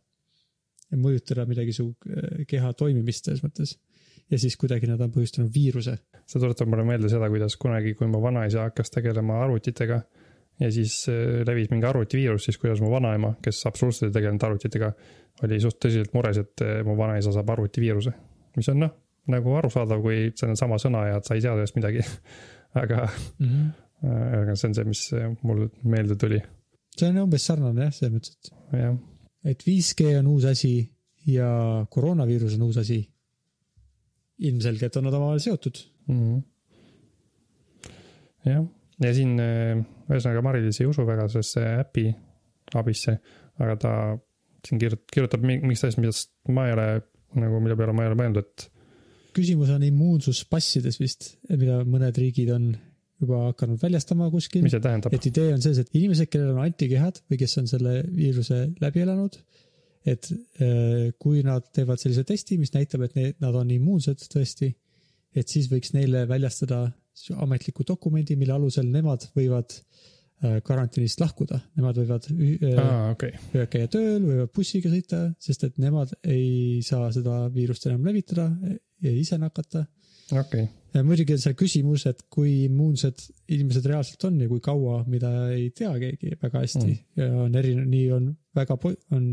mõjutada 0.96 1.44
midagi 1.48 1.74
su 1.76 1.90
äh, 2.08 2.44
keha 2.48 2.72
toimimist 2.78 3.28
selles 3.28 3.44
mõttes 3.44 3.76
ja 4.30 4.38
siis 4.40 4.56
kuidagi 4.60 4.88
nad 4.88 5.00
on 5.00 5.12
põhjustanud 5.12 5.52
viiruse. 5.52 5.96
see 6.28 6.40
tuletab 6.40 6.68
mulle 6.68 6.84
meelde 6.84 7.08
seda, 7.12 7.28
kuidas 7.32 7.56
kunagi, 7.60 7.94
kui 7.96 8.08
mu 8.08 8.20
vanaisa 8.22 8.66
hakkas 8.68 8.92
tegelema 8.92 9.42
arvutitega 9.44 10.00
ja 10.60 10.70
siis 10.72 11.00
äh, 11.08 11.42
levis 11.46 11.70
mingi 11.72 11.88
arvutiviirus, 11.88 12.48
siis 12.48 12.58
kuidas 12.58 12.80
mu 12.84 12.90
vanaema, 12.92 13.34
kes 13.44 13.64
absoluutselt 13.70 14.10
ei 14.10 14.16
tegelenud 14.18 14.46
arvutitega, 14.48 14.92
oli 15.46 15.60
suht 15.62 15.78
tõsiselt 15.84 16.16
mures, 16.16 16.40
et 16.42 16.64
äh, 16.64 16.80
mu 16.86 16.96
vanaisa 16.98 17.32
saab 17.34 17.52
arvutiviiruse. 17.56 18.14
mis 18.56 18.68
on 18.72 18.80
noh, 18.84 18.94
nagu 19.28 19.58
arusaadav, 19.60 20.00
kui 20.02 20.30
see 20.34 20.48
on 20.48 20.56
sama 20.58 20.80
sõna 20.82 21.04
ja 21.12 21.20
sa 21.22 21.36
ei 21.36 21.44
tea 21.44 21.52
sellest 21.54 21.76
midagi 21.78 22.04
aga 22.82 23.06
mm, 23.38 23.46
-hmm. 23.46 23.68
Aga 24.02 24.54
see 24.54 24.68
on 24.68 24.76
see, 24.76 24.86
mis 24.86 25.02
mul 25.42 25.64
meelde 25.82 26.16
tuli. 26.20 26.40
see 26.96 27.08
on 27.10 27.22
umbes 27.24 27.46
sarnane 27.50 27.88
jah, 27.88 27.94
selles 27.96 28.14
mõttes, 28.14 28.36
et. 28.36 28.52
jah. 28.78 28.96
et 29.52 29.64
5G 29.66 30.14
on 30.20 30.32
uus 30.34 30.46
asi 30.50 30.72
ja 31.28 31.50
koroonaviirus 31.90 32.56
on 32.58 32.68
uus 32.68 32.78
asi. 32.84 33.00
ilmselgelt 34.38 34.96
on 34.96 35.08
nad 35.08 35.14
omavahel 35.18 35.42
seotud 35.42 35.76
mm. 36.06 36.18
-hmm. 36.18 36.42
jah 38.52 38.64
ja 39.02 39.12
siin 39.14 39.36
äh, 39.42 39.82
ühesõnaga 40.08 40.42
Mari-Liis 40.46 40.80
ei 40.82 40.88
usu 40.90 41.06
väga 41.06 41.28
sellesse 41.30 41.64
äpi 41.82 42.08
abisse, 42.78 43.18
aga 43.62 43.76
ta 43.80 43.92
siin 44.66 44.80
kirjutab, 44.80 45.04
kirjutab 45.12 45.46
mingist 45.46 45.86
asjast, 45.86 46.00
millest 46.02 46.32
ma 46.52 46.66
ei 46.68 46.74
ole 46.74 46.88
nagu, 47.38 47.60
mille 47.62 47.76
peale 47.78 47.94
ma 47.96 48.04
ei 48.04 48.10
ole 48.10 48.18
mõelnud, 48.18 48.42
et. 48.42 48.68
küsimus 49.36 49.70
on 49.72 49.84
immuunsuspassides 49.86 50.98
vist, 51.00 51.30
mida 51.50 51.82
mõned 51.86 52.18
riigid 52.18 52.50
on 52.54 52.72
juba 53.22 53.40
hakanud 53.48 53.80
väljastama 53.82 54.28
kuskil. 54.32 54.62
mis 54.64 54.74
see 54.74 54.82
tähendab? 54.82 55.14
et 55.14 55.26
idee 55.30 55.52
on 55.54 55.62
selles, 55.62 55.80
et 55.82 55.96
inimesed, 55.98 56.30
kellel 56.30 56.54
on 56.54 56.62
antikehad 56.64 57.22
või 57.30 57.40
kes 57.40 57.56
on 57.62 57.70
selle 57.70 57.94
viiruse 58.06 58.60
läbi 58.82 59.02
elanud, 59.04 59.38
et 60.08 60.30
äh, 60.32 61.08
kui 61.20 61.42
nad 61.46 61.66
teevad 61.74 62.00
sellise 62.00 62.24
testi, 62.28 62.60
mis 62.60 62.74
näitab, 62.76 63.06
et 63.08 63.18
need, 63.18 63.40
nad 63.44 63.56
on 63.58 63.72
immuunsed 63.74 64.22
tõesti, 64.32 64.70
et 65.36 65.50
siis 65.50 65.68
võiks 65.70 65.92
neile 65.96 66.24
väljastada 66.30 66.86
ametliku 67.42 67.84
dokumendi, 67.86 68.38
mille 68.38 68.54
alusel 68.54 68.86
nemad 68.92 69.26
võivad 69.34 69.74
äh, 69.74 70.60
karantiinist 70.64 71.20
lahkuda, 71.20 71.58
nemad 71.78 71.98
võivad 71.98 72.30
ah, 72.30 73.10
okay. 73.16 73.34
võivad 73.52 73.72
käia 73.74 73.90
tööl, 73.90 74.22
võivad 74.22 74.54
bussiga 74.54 74.94
sõita, 74.94 75.24
sest 75.42 75.66
et 75.66 75.82
nemad 75.82 76.14
ei 76.22 76.78
saa 76.86 77.10
seda 77.14 77.46
viirust 77.54 77.90
enam 77.90 78.06
levitada 78.06 78.52
ja 79.02 79.14
ise 79.14 79.38
nakata 79.42 79.88
okay.. 80.32 80.68
muidugi 81.02 81.36
on 81.36 81.42
seal 81.42 81.56
küsimus, 81.58 82.06
et 82.10 82.24
kui 82.32 82.64
immuunsed 82.66 83.26
inimesed 83.54 83.86
reaalselt 83.90 84.28
on 84.28 84.40
ja 84.42 84.48
kui 84.50 84.62
kaua, 84.64 85.02
mida 85.10 85.32
ei 85.54 85.68
tea 85.76 85.92
keegi 86.00 86.34
väga 86.40 86.64
hästi 86.64 86.86
mm. 86.86 87.04
ja 87.20 87.28
on 87.44 87.60
erinev, 87.60 87.86
nii 87.92 88.08
on 88.16 88.32
väga, 88.56 88.78
on 89.16 89.30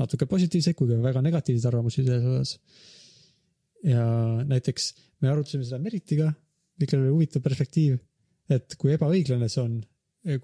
natuke 0.00 0.28
positiivseid 0.30 0.78
kui 0.78 0.88
ka 0.90 1.00
väga 1.02 1.24
negatiivseid 1.24 1.72
arvamusi 1.72 2.04
selles 2.04 2.24
osas. 2.24 2.60
ja 3.84 4.04
näiteks 4.48 4.92
me 5.20 5.32
arutasime 5.32 5.64
seda 5.64 5.80
Meritiga 5.82 6.32
kellel 6.86 7.08
oli 7.08 7.16
huvitav 7.16 7.44
perspektiiv, 7.44 7.98
et 8.52 8.76
kui 8.80 8.94
ebaõiglane 8.94 9.48
see 9.50 9.62
on, 9.62 9.78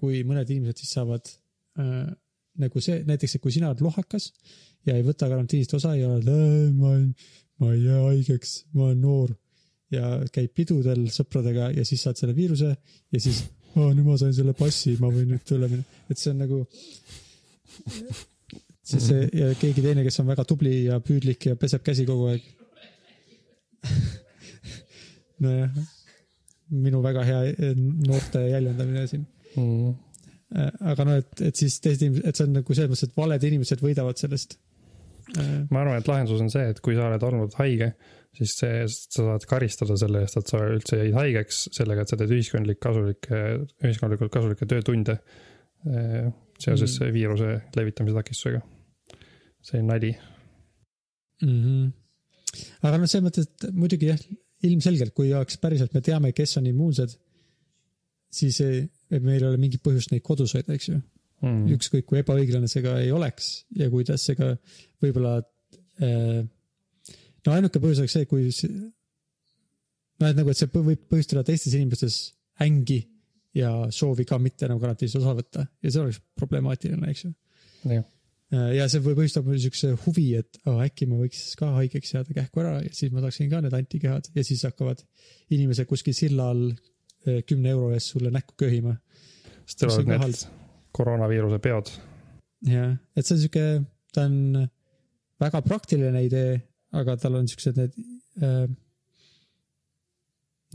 kui 0.01 0.23
mõned 0.27 0.49
inimesed 0.49 0.83
siis 0.83 0.93
saavad 0.97 1.29
äh, 1.81 2.07
nagu 2.61 2.83
see, 2.83 3.01
näiteks, 3.07 3.37
et 3.37 3.43
kui 3.43 3.53
sina 3.53 3.71
oled 3.71 3.83
lohakas 3.85 4.31
ja 4.87 4.95
ei 4.97 5.05
võta 5.05 5.29
karantiinist 5.29 5.75
osa 5.77 5.93
ja 5.97 6.09
oled, 6.09 6.29
ma 6.77 6.95
ei, 6.97 7.09
ma 7.61 7.73
ei 7.73 7.83
jää 7.85 8.05
haigeks, 8.07 8.55
ma 8.73 8.89
olen 8.89 9.03
noor 9.03 9.35
ja 9.93 10.13
käib 10.33 10.51
pidudel 10.55 11.05
sõpradega 11.13 11.71
ja 11.75 11.85
siis 11.87 12.01
saad 12.03 12.19
selle 12.19 12.35
viiruse 12.35 12.73
ja 12.73 13.19
siis 13.21 13.43
oh,, 13.75 13.91
nüüd 13.93 14.05
ma 14.07 14.17
sain 14.19 14.33
selle 14.35 14.55
passi, 14.57 14.97
ma 14.99 15.11
võin 15.13 15.31
nüüd 15.33 15.45
tööle 15.47 15.69
minna, 15.71 16.01
et 16.11 16.19
see 16.19 16.33
on 16.33 16.41
nagu. 16.43 16.63
siis 18.87 19.03
see 19.09 19.27
ja 19.35 19.51
keegi 19.59 19.83
teine, 19.83 20.03
kes 20.07 20.19
on 20.23 20.31
väga 20.31 20.47
tubli 20.47 20.85
ja 20.87 20.99
püüdlik 21.03 21.49
ja 21.51 21.59
peseb 21.59 21.83
käsi 21.85 22.07
kogu 22.07 22.31
aeg 22.31 22.47
nojah 25.43 25.71
minu 26.69 27.01
väga 27.03 27.23
hea 27.27 27.41
eh, 27.53 27.73
noorte 27.77 28.43
jäljendamine 28.49 29.05
siin 29.07 29.25
mm.. 29.55 29.93
aga 30.91 31.05
no, 31.07 31.17
et, 31.21 31.43
et 31.49 31.59
siis 31.59 31.79
teised 31.83 32.03
inimesed, 32.03 32.27
et 32.27 32.39
see 32.39 32.47
on 32.47 32.55
nagu 32.59 32.75
selles 32.75 32.91
mõttes, 32.91 33.07
et 33.07 33.19
valed 33.19 33.47
inimesed 33.49 33.83
võidavad 33.83 34.19
sellest. 34.19 34.57
ma 35.71 35.81
arvan, 35.81 35.97
et 35.99 36.07
lahendus 36.07 36.43
on 36.43 36.51
see, 36.51 36.67
et 36.71 36.79
kui 36.83 36.95
sa 36.95 37.09
oled 37.09 37.23
olnud 37.29 37.55
haige, 37.59 37.91
siis 38.35 38.53
see, 38.59 38.81
sa 38.91 39.25
saad 39.25 39.45
karistada 39.49 39.97
selle 39.99 40.23
eest, 40.25 40.39
et 40.39 40.51
sa 40.51 40.61
üldse 40.69 40.99
jäid 40.99 41.15
haigeks 41.17 41.67
sellega, 41.75 42.03
et 42.03 42.11
sa 42.11 42.19
teed 42.19 42.33
ühiskondlik 42.35 42.81
kasulikke, 42.83 43.43
ühiskondlikult 43.85 44.33
kasulikke 44.33 44.67
töötunde 44.69 45.17
eh, 45.17 46.27
seoses 46.61 46.97
mm. 46.99 47.13
viiruse 47.15 47.53
levitamise 47.77 48.17
takistusega. 48.17 48.61
see 49.67 49.81
on 49.81 49.89
nali 49.91 50.11
mm. 51.43 51.61
-hmm. 51.63 51.87
aga 52.83 52.97
noh, 52.97 53.09
selles 53.09 53.25
mõttes, 53.25 53.49
et 53.49 53.73
muidugi 53.73 54.11
jah, 54.11 54.21
ilmselgelt, 54.67 55.13
kui 55.13 55.33
oleks 55.33 55.57
päriselt, 55.61 55.93
me 55.93 56.01
teame, 56.01 56.31
kes 56.33 56.57
on 56.57 56.65
immuunsed, 56.65 57.13
siis 58.33 58.59
ei, 58.61 58.87
meil 59.19 59.41
ei 59.41 59.49
ole 59.49 59.61
mingit 59.61 59.83
põhjust 59.83 60.11
neid 60.11 60.25
kodus 60.25 60.55
hoida, 60.57 60.73
eks 60.73 60.89
ju 60.89 60.97
mm.. 61.41 61.65
ükskõik 61.77 62.07
kui 62.09 62.21
ebaõiglane 62.21 62.69
see 62.71 62.83
ka 62.85 62.97
ei 63.01 63.11
oleks 63.13 63.51
ja 63.77 63.89
kuidas 63.93 64.25
see 64.27 64.37
ka 64.39 64.53
võib-olla 65.03 65.37
äh, 66.01 66.41
no 67.47 67.55
ainuke 67.55 67.81
põhjus 67.83 68.03
oleks 68.03 68.17
see, 68.17 68.27
kui 68.29 68.49
noh, 68.49 70.27
et 70.29 70.35
nagu, 70.37 70.51
et 70.51 70.59
see 70.59 70.71
võib 70.73 71.07
põhjustada 71.11 71.45
teistes 71.47 71.77
inimestes 71.77 72.19
ängi 72.63 73.01
ja 73.57 73.71
soovi 73.93 74.25
ka 74.27 74.39
mitte 74.41 74.69
nagu 74.69 74.81
karantiinist 74.83 75.19
osa 75.19 75.33
võtta 75.37 75.65
ja 75.65 75.93
see 75.93 76.03
oleks 76.03 76.19
problemaatiline, 76.37 77.13
eks 77.13 77.25
ju. 77.25 77.33
ja 78.75 78.89
see 78.91 79.03
võib 79.05 79.21
põhjustada 79.21 79.47
mul 79.47 79.61
siukse 79.61 79.93
huvi, 80.05 80.27
et 80.41 80.59
oh, 80.65 80.81
äkki 80.83 81.07
ma 81.09 81.21
võiks 81.21 81.55
ka 81.59 81.71
haigeks 81.77 82.13
jääda 82.15 82.37
kähku 82.41 82.63
ära 82.63 82.77
ja 82.83 82.93
siis 82.95 83.13
ma 83.13 83.23
saaksin 83.25 83.49
ka 83.53 83.63
need 83.63 83.77
antikehad 83.77 84.29
ja 84.35 84.45
siis 84.45 84.65
hakkavad 84.67 85.03
inimesed 85.55 85.89
kuskil 85.89 86.15
silla 86.17 86.51
all 86.53 86.69
eh, 86.71 87.41
kümne 87.47 87.73
euro 87.73 87.91
eest 87.95 88.13
sulle 88.13 88.33
näkku 88.33 88.57
köhima. 88.59 88.97
siis 89.65 89.81
tulevad 89.83 90.13
need 90.13 90.47
koroonaviiruse 90.97 91.59
peod. 91.63 91.91
jah, 92.67 92.95
et 93.15 93.25
see 93.25 93.37
on 93.37 93.43
sihuke, 93.43 93.65
ta 94.13 94.25
on 94.27 94.67
väga 95.41 95.61
praktiline 95.65 96.23
idee, 96.25 96.57
aga 96.95 97.17
tal 97.19 97.39
on 97.39 97.49
siuksed 97.49 97.79
need 97.79 97.97
äh,. 98.43 98.67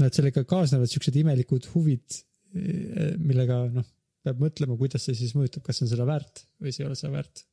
no 0.01 0.09
et 0.09 0.19
sellega 0.19 0.45
kaasnevad 0.49 0.91
siuksed 0.91 1.17
imelikud 1.23 1.69
huvid, 1.75 2.21
äh, 2.57 3.15
millega 3.21 3.65
noh, 3.73 3.89
peab 4.23 4.43
mõtlema, 4.43 4.77
kuidas 4.79 5.07
see 5.09 5.17
siis 5.19 5.33
mõjutab, 5.37 5.65
kas 5.67 5.83
on 5.83 5.91
seda 5.91 6.07
väärt 6.09 6.45
või 6.63 6.75
see 6.75 6.85
ei 6.85 6.91
ole 6.91 6.99
seda 6.99 7.15
väärt 7.17 7.45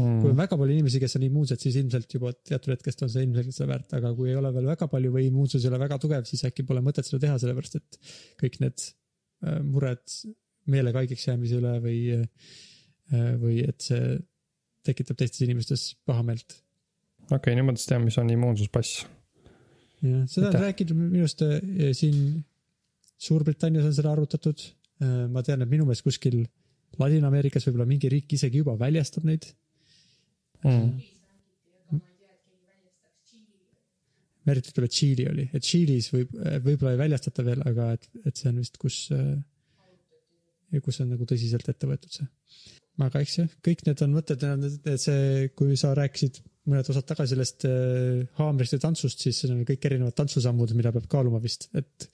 mm.. 0.00 0.20
kui 0.22 0.32
on 0.32 0.38
väga 0.38 0.58
palju 0.60 0.76
inimesi, 0.76 1.02
kes 1.02 1.18
on 1.18 1.26
immuunsed, 1.26 1.60
siis 1.62 1.76
ilmselt 1.80 2.16
juba 2.16 2.32
teatud 2.36 2.74
hetkest 2.74 3.04
on 3.06 3.12
see 3.12 3.26
ilmselgelt 3.26 3.56
seda 3.56 3.70
väärt, 3.74 3.94
aga 3.98 4.14
kui 4.16 4.32
ei 4.32 4.38
ole 4.40 4.52
veel 4.54 4.70
väga 4.70 4.88
palju 4.92 5.12
või 5.16 5.26
immuunsus 5.28 5.64
ei 5.64 5.72
ole 5.72 5.82
väga 5.82 6.00
tugev, 6.02 6.24
siis 6.28 6.46
äkki 6.48 6.64
pole 6.68 6.82
mõtet 6.84 7.08
seda 7.08 7.22
teha, 7.26 7.36
sellepärast 7.42 7.78
et 7.80 8.00
kõik 8.40 8.60
need 8.64 8.86
äh, 8.86 9.60
mured 9.66 10.18
meelega 10.70 11.02
haigeks 11.02 11.28
jäämise 11.28 11.60
üle 11.60 11.76
või, 11.84 12.00
äh, 12.16 13.30
või 13.40 13.60
et 13.66 13.90
see 13.90 14.18
tekitab 14.86 15.18
teistes 15.20 15.44
inimestes 15.44 15.90
pahameelt 16.08 16.56
okei 17.30 17.52
okay,, 17.52 17.56
nüüd 17.58 17.68
ma 17.68 17.74
tean, 17.78 18.04
mis 18.04 18.18
on 18.20 18.30
immuunsuspass. 18.34 19.04
jah, 20.02 20.24
seda 20.30 20.50
on 20.50 20.58
räägitud 20.64 20.98
minu 20.98 21.26
arust 21.26 21.44
äh, 21.46 21.92
siin 21.96 22.40
Suurbritannias 23.20 23.84
on 23.84 23.92
seda 23.92 24.14
arutatud. 24.14 24.62
Äh, 25.04 25.26
ma 25.28 25.42
tean, 25.44 25.60
et 25.60 25.68
minu 25.70 25.84
meelest 25.84 26.06
kuskil 26.06 26.42
Ladina-Ameerikas 27.00 27.66
võib-olla 27.68 27.86
mingi 27.88 28.08
riik 28.12 28.32
isegi 28.34 28.62
juba 28.62 28.74
väljastab 28.80 29.26
neid 29.28 29.46
mm.. 30.64 30.88
eriti 34.50 34.74
tuleb 34.74 34.90
Tšiili 34.90 35.26
oli, 35.30 35.46
et 35.54 35.62
Tšiilis 35.62 36.10
võib, 36.14 36.34
äh, 36.42 36.58
võib-olla 36.64 36.96
ei 36.96 37.02
väljastata 37.04 37.44
veel, 37.46 37.62
aga 37.70 37.92
et, 37.94 38.10
et 38.26 38.40
see 38.40 38.50
on 38.50 38.58
vist, 38.58 38.80
kus, 38.82 38.98
kus 40.82 41.00
on 41.04 41.12
nagu 41.14 41.28
tõsiselt 41.28 41.70
ette 41.70 41.88
võetud 41.88 42.18
see. 42.18 42.26
aga 43.06 43.22
eks 43.22 43.38
jah, 43.38 43.52
kõik 43.68 43.86
need 43.86 44.02
on 44.08 44.16
mõtted, 44.16 44.48
see, 44.98 45.52
kui 45.54 45.78
sa 45.78 45.94
rääkisid 45.96 46.42
mõned 46.70 46.90
osad 46.92 47.06
tagasi 47.08 47.34
sellest 47.34 47.66
äh, 47.68 48.22
haamrist 48.38 48.76
ja 48.76 48.80
tantsust, 48.82 49.24
siis 49.24 49.42
need 49.44 49.58
on 49.58 49.66
kõik 49.68 49.86
erinevad 49.88 50.16
tantsusammud, 50.18 50.74
mida 50.78 50.92
peab 50.94 51.08
kaaluma 51.10 51.40
vist, 51.42 51.68
et, 51.76 52.08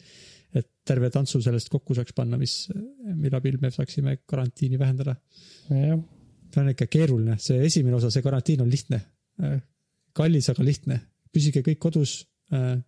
et 0.57 0.69
terve 0.89 1.11
tantsu 1.15 1.43
sellest 1.45 1.71
kokku 1.73 1.97
saaks 1.97 2.17
panna, 2.17 2.39
mis, 2.41 2.59
mille 3.07 3.37
abil 3.39 3.59
me 3.63 3.71
saaksime 3.75 4.19
karantiini 4.29 4.81
vähendada. 4.81 5.17
see 5.69 6.63
on 6.63 6.71
ikka 6.73 6.87
keeruline, 6.89 7.37
see 7.43 7.59
esimene 7.67 7.99
osa, 7.99 8.11
see 8.15 8.25
karantiin 8.25 8.63
on 8.65 8.71
lihtne. 8.73 9.03
Äh, 9.43 9.59
kallis, 10.17 10.49
aga 10.53 10.65
lihtne, 10.65 11.01
püsige 11.35 11.61
kõik 11.67 11.81
kodus. 11.83 12.23
Äh, 12.55 12.79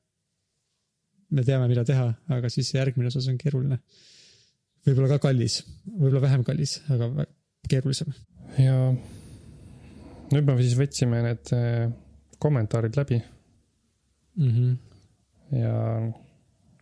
me 1.28 1.44
teame, 1.44 1.68
mida 1.68 1.84
teha, 1.84 2.08
aga 2.32 2.48
siis 2.52 2.72
järgmine 2.72 3.10
osa, 3.10 3.20
see 3.20 3.34
on 3.34 3.40
keeruline. 3.40 3.82
võib-olla 4.88 5.18
ka 5.18 5.28
kallis, 5.28 5.60
võib-olla 5.90 6.24
vähem 6.24 6.44
kallis, 6.46 6.78
aga 6.88 7.28
keerulisem. 7.68 8.14
ja 8.56 8.78
nüüd 10.32 10.48
me 10.48 10.56
siis 10.60 10.76
võtsime 10.78 11.22
need 11.24 11.52
äh, 11.56 11.88
kommentaarid 12.42 12.96
läbi 12.98 13.20
mm. 14.36 14.50
-hmm. 14.50 14.76
ja 15.58 15.74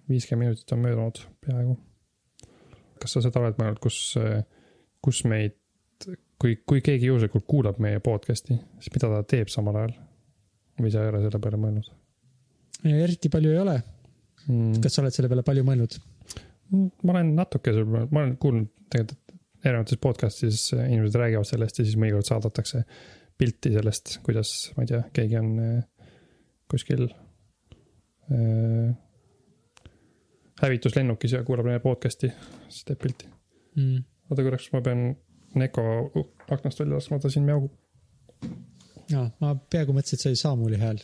viiskümmend 0.09 0.49
minutit 0.49 0.73
on 0.73 0.83
möödunud 0.83 1.21
peaaegu. 1.47 1.77
kas 3.01 3.13
sa 3.13 3.23
seda 3.25 3.43
oled 3.43 3.59
mõelnud, 3.61 3.81
kus, 3.83 3.99
äh, 4.21 4.43
kus 5.05 5.23
meid, 5.25 5.57
kui, 6.41 6.57
kui 6.67 6.81
keegi 6.81 7.11
juhuslikult 7.11 7.47
kuulab 7.47 7.79
meie 7.83 8.01
podcast'i, 8.01 8.59
siis 8.81 8.95
mida 8.95 9.11
ta 9.13 9.23
teeb 9.35 9.53
samal 9.53 9.83
ajal? 9.83 9.95
või 10.81 10.93
sa 10.93 11.05
ei 11.05 11.13
ole 11.13 11.23
selle 11.25 11.41
peale 11.43 11.61
mõelnud? 11.61 11.93
eriti 12.87 13.33
palju 13.33 13.53
ei 13.53 13.61
ole 13.63 13.77
mm.. 14.49 14.81
kas 14.83 14.95
sa 14.95 15.05
oled 15.05 15.15
selle 15.15 15.31
peale 15.33 15.47
palju 15.47 15.65
mõelnud? 15.67 16.01
ma 16.73 17.15
olen 17.15 17.35
natuke 17.39 17.73
selle 17.73 17.87
peale, 17.93 18.11
ma 18.11 18.25
olen 18.25 18.37
kuulnud 18.43 18.73
tegelikult 18.91 19.23
erinevates 19.67 19.99
podcast'is 19.99 20.67
inimesed 20.77 21.17
räägivad 21.19 21.49
sellest 21.49 21.81
ja 21.81 21.87
siis 21.87 21.97
mõnikord 21.99 22.29
saadetakse 22.29 22.85
pilti 23.39 23.73
sellest, 23.73 24.19
kuidas, 24.25 24.53
ma 24.77 24.85
ei 24.85 24.93
tea, 24.93 25.03
keegi 25.17 25.39
on 25.41 25.51
äh, 25.61 26.11
kuskil 26.71 27.07
äh, 28.33 28.95
hävituslennukis 30.63 31.37
ja 31.37 31.45
kuulab 31.45 31.69
meie 31.69 31.83
podcast'i, 31.85 32.33
siis 32.69 32.87
teeb 32.89 33.03
pilti 33.03 33.29
mm.. 33.77 34.05
oota 34.31 34.47
korraks, 34.47 34.71
ma 34.75 34.83
pean 34.85 35.09
Neko 35.57 35.83
aknast 36.53 36.81
välja 36.83 36.99
laskma, 36.99 37.17
ta 37.19 37.31
siin 37.33 37.47
mjaugub. 37.47 37.73
jaa, 39.09 39.31
ma 39.41 39.55
peaaegu 39.57 39.95
mõtlesin, 39.97 40.19
et 40.19 40.25
see 40.25 40.33
oli 40.33 40.41
Saamuli 40.41 40.81
hääl, 40.81 41.01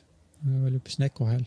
oli 0.66 0.76
hoopis 0.76 0.98
Neko 1.00 1.28
hääl. 1.30 1.46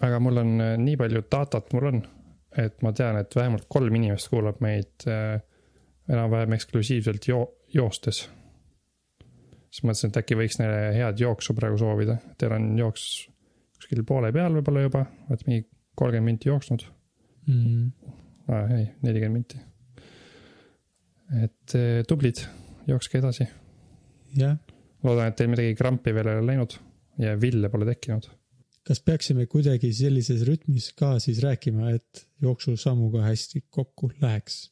aga 0.00 0.20
mul 0.22 0.42
on 0.42 0.56
äh, 0.64 0.74
nii 0.78 0.96
palju 1.00 1.24
datat, 1.32 1.72
mul 1.76 1.88
on, 1.92 2.02
et 2.58 2.82
ma 2.82 2.92
tean, 2.96 3.18
et 3.20 3.36
vähemalt 3.36 3.66
kolm 3.68 3.94
inimest 3.98 4.30
kuulab 4.32 4.62
meid 4.64 5.08
äh, 5.10 5.40
enam-vähem 6.10 6.56
eksklusiivselt 6.56 7.28
jo-, 7.28 7.46
joostes. 7.74 8.24
siis 9.70 9.84
mõtlesin, 9.84 10.10
et 10.10 10.20
äkki 10.22 10.38
võiks 10.38 10.58
neile 10.60 10.94
head 10.96 11.20
jooksu 11.22 11.54
praegu 11.54 11.78
soovida, 11.80 12.18
teil 12.38 12.56
on 12.56 12.72
jooks 12.78 13.06
kuskil 13.80 14.04
poole 14.06 14.32
peal 14.34 14.54
võib-olla 14.58 14.84
juba, 14.84 15.04
olete 15.28 15.48
mingi 15.48 15.66
kolmkümmend 15.98 16.32
minti 16.32 16.50
jooksnud 16.50 16.84
mm.. 17.48 18.16
Ah, 18.50 18.66
ei, 18.74 18.88
nelikümmend 19.04 19.36
minti. 19.36 19.60
et 21.44 21.74
eh, 21.78 22.00
tublid, 22.08 22.42
jookske 22.90 23.20
edasi. 23.20 23.46
jah. 24.36 24.58
loodan, 25.06 25.30
et 25.30 25.38
teil 25.38 25.52
midagi 25.52 25.76
krampi 25.78 26.14
veel 26.16 26.32
ei 26.32 26.40
ole 26.40 26.48
läinud 26.52 26.76
ja 27.22 27.36
ville 27.40 27.70
pole 27.70 27.86
tekkinud. 27.88 28.26
kas 28.86 29.02
peaksime 29.06 29.46
kuidagi 29.50 29.92
sellises 29.94 30.42
rütmis 30.48 30.90
ka 30.98 31.16
siis 31.22 31.42
rääkima, 31.44 31.94
et 31.94 32.26
jooksusammuga 32.42 33.24
hästi 33.28 33.64
kokku 33.70 34.12
läheks? 34.20 34.66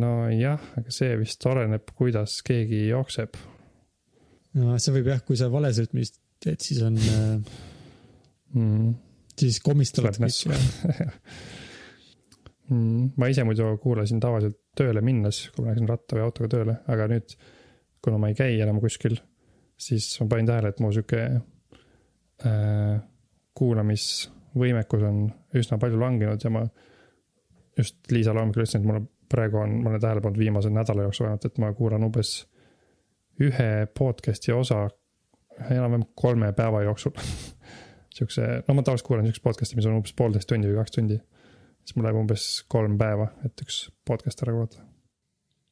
Nojah, 0.00 0.60
aga 0.80 0.94
see 0.94 1.16
vist 1.20 1.44
oleneb, 1.48 1.92
kuidas 1.96 2.38
keegi 2.46 2.86
jookseb. 2.88 3.36
no 4.60 4.76
see 4.80 4.94
võib 4.96 5.12
jah, 5.12 5.22
kui 5.26 5.38
sa 5.38 5.50
vales 5.52 5.80
rütmis 5.82 6.14
teed, 6.42 6.60
siis 6.64 6.82
on 6.86 6.98
mm., 8.54 8.94
siis 9.38 9.60
komistavad 9.64 10.18
kõik 10.20 10.48
mm,. 12.70 13.12
ma 13.16 13.30
ise 13.32 13.44
muidu 13.48 13.72
kuulasin 13.82 14.20
tavaliselt 14.22 14.58
tööle 14.78 15.02
minnes, 15.04 15.44
kui 15.52 15.64
ma 15.64 15.72
läksin 15.72 15.90
ratta 15.90 16.16
või 16.16 16.26
autoga 16.26 16.52
tööle, 16.54 16.78
aga 16.90 17.08
nüüd, 17.12 17.36
kuna 18.04 18.20
ma 18.20 18.32
ei 18.32 18.38
käi 18.38 18.60
enam 18.64 18.80
kuskil, 18.82 19.18
siis 19.80 20.08
ma 20.22 20.28
panin 20.32 20.48
tähele, 20.48 20.72
et 20.72 20.80
mu 20.82 20.92
sihuke 20.94 21.24
äh, 22.48 22.94
kuulamisvõimekus 23.58 25.04
on 25.08 25.26
üsna 25.58 25.78
palju 25.80 26.00
langenud 26.00 26.44
ja 26.44 26.52
ma 26.52 26.64
just 27.78 27.98
Liisale 28.12 28.42
hommikul 28.42 28.64
ütlesin, 28.64 28.82
et 28.82 28.88
mulle 28.88 29.04
praegu 29.32 29.62
on, 29.62 29.78
ma 29.82 29.90
olen 29.92 30.02
tähele 30.02 30.22
pannud 30.24 30.40
viimase 30.40 30.70
nädala 30.72 31.06
jooksul 31.08 31.28
ainult, 31.28 31.46
et 31.48 31.60
ma 31.62 31.72
kuulan 31.76 32.04
umbes 32.06 32.34
ühe 33.42 33.70
podcast'i 33.98 34.52
osa 34.54 34.84
enam-vähem 35.70 36.04
kolme 36.18 36.52
päeva 36.56 36.82
jooksul 36.86 37.16
Siukse, 38.12 38.42
no 38.66 38.74
ma 38.76 38.82
tavaliselt 38.84 39.06
kuulan 39.08 39.24
siukest 39.24 39.44
podcast'i, 39.44 39.76
mis 39.78 39.86
on 39.88 39.96
umbes 39.96 40.12
poolteist 40.16 40.50
tundi 40.50 40.68
või 40.68 40.76
kaks 40.82 40.96
tundi. 40.98 41.16
siis 41.80 41.96
mul 41.96 42.04
läheb 42.06 42.18
umbes 42.20 42.48
kolm 42.70 42.98
päeva, 43.00 43.30
et 43.46 43.64
üks 43.64 43.86
podcast 44.08 44.44
ära 44.44 44.52
kuulata. 44.52 44.82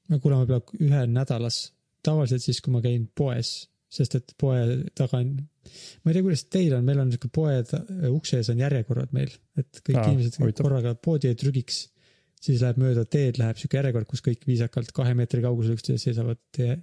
ma 0.09 0.19
kuulan 0.23 0.41
võib-olla 0.41 0.87
ühe 0.89 1.03
nädalas, 1.13 1.61
tavaliselt 2.07 2.45
siis, 2.47 2.63
kui 2.65 2.73
ma 2.73 2.81
käin 2.85 3.05
poes, 3.15 3.53
sest 3.93 4.17
et 4.17 4.35
poe 4.41 4.57
taga 4.97 5.21
on, 5.21 5.35
ma 5.37 6.13
ei 6.13 6.17
tea, 6.17 6.25
kuidas 6.25 6.47
teil 6.49 6.79
on, 6.79 6.87
meil 6.87 7.05
on 7.05 7.13
sihuke 7.13 7.29
poe 7.35 7.61
ukse 8.09 8.41
ees 8.41 8.49
on 8.55 8.65
järjekorrad 8.65 9.13
meil, 9.17 9.37
et 9.61 9.83
kõik 9.85 10.01
Aa, 10.01 10.09
inimesed 10.09 10.41
huvitav. 10.41 10.65
korraga 10.65 10.97
poodi 10.97 11.29
ei 11.29 11.37
trügiks 11.39 11.85
siis 12.41 12.63
läheb 12.65 12.81
mööda 12.81 13.05
teed, 13.05 13.39
läheb 13.41 13.59
sihuke 13.61 13.79
järjekord, 13.81 14.09
kus 14.09 14.25
kõik 14.25 14.47
viisakalt 14.49 14.95
kahe 14.97 15.13
meetri 15.19 15.43
kaugusel 15.45 15.77
üksteisest 15.77 16.09
seisavad 16.09 16.41
tee 16.57 16.79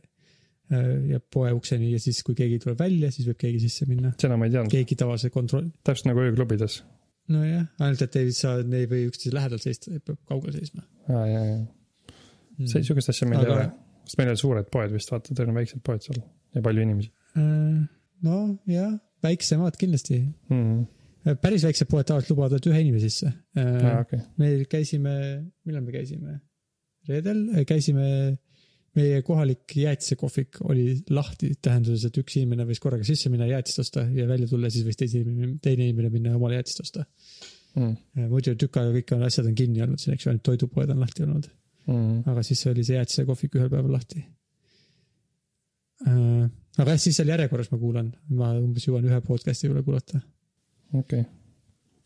ja 0.68 1.20
poe 1.34 1.52
ukseni 1.56 1.94
ja 1.94 2.00
siis, 2.02 2.20
kui 2.28 2.36
keegi 2.36 2.60
tuleb 2.60 2.80
välja, 2.82 3.10
siis 3.14 3.28
võib 3.30 3.40
keegi 3.40 3.62
sisse 3.64 3.88
minna. 3.88 4.12
seda 4.20 4.36
ma 4.40 4.50
ei 4.50 4.52
teadnud. 4.52 4.74
keegi 4.74 4.98
tavalise 5.00 5.32
kontroll. 5.32 5.70
täpselt 5.88 6.10
nagu 6.10 6.26
ööklubides. 6.26 6.82
nojah, 7.32 7.64
ainult 7.80 8.04
et 8.04 8.18
ei 8.20 8.34
saa, 8.36 8.60
ei 8.60 8.90
või 8.92 9.06
üksteise 9.08 9.36
lähedal 9.36 9.64
seista, 9.64 9.96
peab 10.04 10.20
kaugel 10.28 10.58
seisma. 10.58 10.84
aa, 11.08 11.24
ja, 11.32 11.46
ja. 11.54 11.58
Mm. 12.58 12.68
see, 12.68 12.84
sihukest 12.84 13.14
asja 13.14 13.30
meil 13.32 13.46
ei 13.46 13.54
ole, 13.54 13.70
sest 14.04 14.20
meil 14.20 14.32
ei 14.32 14.36
ole 14.36 14.44
suured 14.44 14.70
poed 14.74 14.92
vist, 14.92 15.14
vaata, 15.14 15.38
teil 15.38 15.54
on 15.54 15.60
väiksed 15.62 15.84
poed 15.88 16.04
seal 16.04 16.20
ja 16.20 16.66
palju 16.68 16.84
inimesi. 16.84 17.14
Äh, 17.40 17.88
no 18.28 18.44
jah, 18.68 18.92
väiksemad 19.24 19.80
kindlasti 19.80 20.20
mm. 20.20 20.60
-hmm. 20.60 20.86
Päris 21.42 21.66
väiksed 21.68 21.90
poed 21.92 22.08
tavaliselt 22.08 22.34
lubavad 22.34 22.56
ainult 22.56 22.70
ühe 22.72 22.82
inimese 22.84 23.10
sisse. 23.12 23.32
Ah, 23.60 24.02
okay. 24.02 24.20
me 24.38 24.52
käisime, 24.70 25.14
millal 25.68 25.86
me 25.86 25.96
käisime? 25.96 26.40
reedel 27.08 27.46
käisime 27.68 28.08
meie 28.98 29.22
kohalik 29.26 29.76
jäätisekohvik 29.78 30.62
oli 30.72 30.88
lahti, 31.14 31.52
tähenduses, 31.62 32.08
et 32.08 32.18
üks 32.22 32.40
inimene 32.40 32.66
võis 32.68 32.82
korraga 32.84 33.06
sisse 33.08 33.30
minna 33.34 33.48
jäätist 33.50 33.84
osta 33.84 34.06
ja 34.14 34.26
välja 34.30 34.50
tulla, 34.50 34.72
siis 34.74 34.86
võis 34.88 34.98
teise 35.00 35.22
inimene, 35.22 35.58
teine 35.64 35.86
inimene 35.88 36.12
minna 36.14 36.34
omale 36.38 36.58
jäätist 36.58 36.82
osta 36.86 37.06
mm.. 37.78 38.28
muidu 38.32 38.56
tükk 38.60 38.80
aega 38.82 38.96
kõik 38.98 39.14
on, 39.18 39.26
asjad 39.28 39.50
on 39.50 39.58
kinni 39.58 39.84
olnud 39.86 40.02
siin, 40.02 40.16
eks 40.18 40.26
ju, 40.26 40.32
ainult 40.34 40.46
toidupoed 40.48 40.94
on 40.94 41.04
lahti 41.04 41.26
olnud 41.28 41.50
mm.. 41.92 42.24
aga 42.32 42.46
siis 42.48 42.64
oli 42.72 42.86
see 42.88 42.98
jäätisekohvik 42.98 43.60
ühel 43.60 43.70
päeval 43.74 43.94
lahti 44.00 44.24
äh,. 46.08 46.48
aga 46.78 46.96
jah, 46.96 47.04
siis 47.04 47.20
seal 47.20 47.34
järjekorras 47.34 47.70
ma 47.74 47.82
kuulan, 47.84 48.12
ma 48.40 48.54
umbes 48.62 48.88
jõuan 48.90 49.06
ühe 49.08 49.22
podcast'i 49.26 49.70
üle 49.70 49.86
kuulata. 49.86 50.22
Okei 50.94 51.22
okay., 51.22 51.24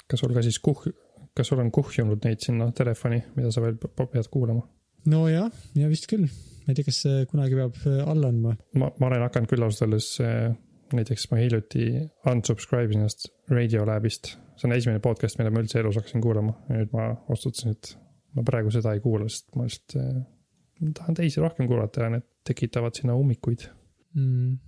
kas 0.08 0.24
sul 0.24 0.34
ka 0.36 0.44
siis 0.46 0.60
kuh-, 0.60 0.90
kas 1.38 1.52
sul 1.52 1.62
on 1.64 1.72
kuhjunud 1.74 2.24
neid 2.28 2.44
sinna 2.44 2.72
telefoni, 2.76 3.22
mida 3.38 3.52
sa 3.54 3.64
veel 3.64 3.78
pead 3.80 4.30
kuulama? 4.32 4.66
nojah, 5.10 5.50
ja 5.78 5.90
vist 5.90 6.10
küll 6.12 6.28
ma 6.28 6.74
ei 6.74 6.78
tea, 6.78 6.88
kas 6.88 7.00
see 7.06 7.24
kunagi 7.30 7.58
peab 7.58 7.80
äh, 7.90 8.02
alla 8.06 8.30
andma. 8.32 8.56
ma, 8.78 8.92
ma 9.00 9.10
olen 9.10 9.26
hakanud 9.26 9.50
küll 9.52 9.66
ausalt 9.66 9.88
öeldes, 9.88 10.12
äh, 10.26 10.52
näiteks 10.96 11.30
ma 11.32 11.40
hiljuti 11.42 11.88
unsubscribe 12.30 12.92
isin 12.92 13.06
ennast 13.06 13.30
Radiolabist. 13.52 14.36
see 14.58 14.70
on 14.70 14.76
esimene 14.78 15.02
podcast, 15.04 15.40
mida 15.40 15.54
ma 15.54 15.64
üldse 15.64 15.82
elus 15.82 15.98
hakkasin 16.00 16.24
kuulama 16.24 16.54
ja 16.70 16.82
nüüd 16.82 16.94
ma 16.96 17.12
otsustasin, 17.34 17.78
et 17.78 17.96
ma 18.38 18.46
praegu 18.48 18.74
seda 18.74 18.94
ei 18.96 19.04
kuula, 19.04 19.30
sest 19.32 19.50
ma 19.58 19.68
lihtsalt 19.68 19.98
äh, 20.02 20.92
tahan 20.98 21.18
teisi 21.18 21.42
rohkem 21.42 21.70
kuulata 21.70 22.06
ja 22.06 22.14
need 22.18 22.28
tekitavad 22.48 22.98
sinna 22.98 23.18
ummikuid 23.18 23.70
mm 24.18 24.60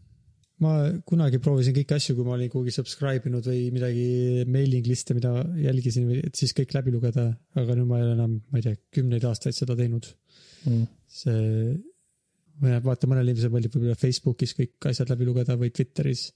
ma 0.64 0.74
kunagi 1.08 1.40
proovisin 1.44 1.76
kõiki 1.76 1.98
asju, 1.98 2.16
kui 2.18 2.28
ma 2.28 2.36
olin 2.38 2.52
kuhugi 2.52 2.74
subscribe 2.76 3.30
inud 3.30 3.48
või 3.50 3.68
midagi 3.76 4.08
mailing 4.50 4.88
list'e, 4.90 5.16
mida 5.18 5.34
jälgisin 5.60 6.10
et 6.18 6.40
siis 6.40 6.56
kõik 6.58 6.74
läbi 6.76 6.94
lugeda, 6.96 7.30
aga 7.60 7.78
nüüd 7.78 7.90
ma 7.90 8.00
ei 8.00 8.08
ole 8.08 8.18
enam, 8.18 8.38
ma 8.50 8.60
ei 8.60 8.68
tea, 8.68 8.80
kümneid 8.98 9.26
aastaid 9.30 9.58
seda 9.58 9.78
teinud 9.80 10.10
mm.. 10.70 10.88
see, 11.22 11.76
vaata 12.62 13.10
mõnel 13.10 13.30
inimesel 13.30 13.54
meeldib 13.54 13.76
võib-olla 13.76 14.00
Facebookis 14.00 14.56
kõik 14.58 14.90
asjad 14.92 15.12
läbi 15.14 15.28
lugeda 15.30 15.58
või 15.60 15.72
Twitteris. 15.74 16.28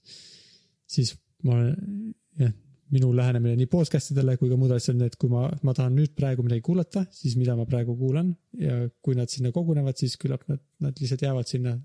siis 0.88 1.14
ma 1.46 1.58
olen, 1.58 2.14
jah, 2.40 2.54
minu 2.94 3.10
lähenemine 3.16 3.56
nii 3.58 3.68
podcast 3.70 4.12
idele 4.14 4.36
kui 4.40 4.48
ka 4.50 4.56
muudele 4.56 4.80
asjadele, 4.80 5.10
et 5.10 5.18
kui 5.20 5.30
ma, 5.32 5.44
ma 5.66 5.74
tahan 5.76 5.94
nüüd 5.98 6.14
praegu 6.16 6.44
midagi 6.44 6.64
kuulata, 6.64 7.04
siis 7.12 7.36
mida 7.40 7.56
ma 7.58 7.66
praegu 7.68 7.96
kuulan 7.98 8.32
ja 8.58 8.80
kui 9.04 9.16
nad 9.18 9.30
sinna 9.32 9.52
kogunevad, 9.54 9.98
siis 10.00 10.16
küllap 10.20 10.46
nad, 10.48 10.62
nad 10.84 11.00
lihtsalt 11.00 11.24
jäävad 11.26 11.50
sinna. 11.50 11.78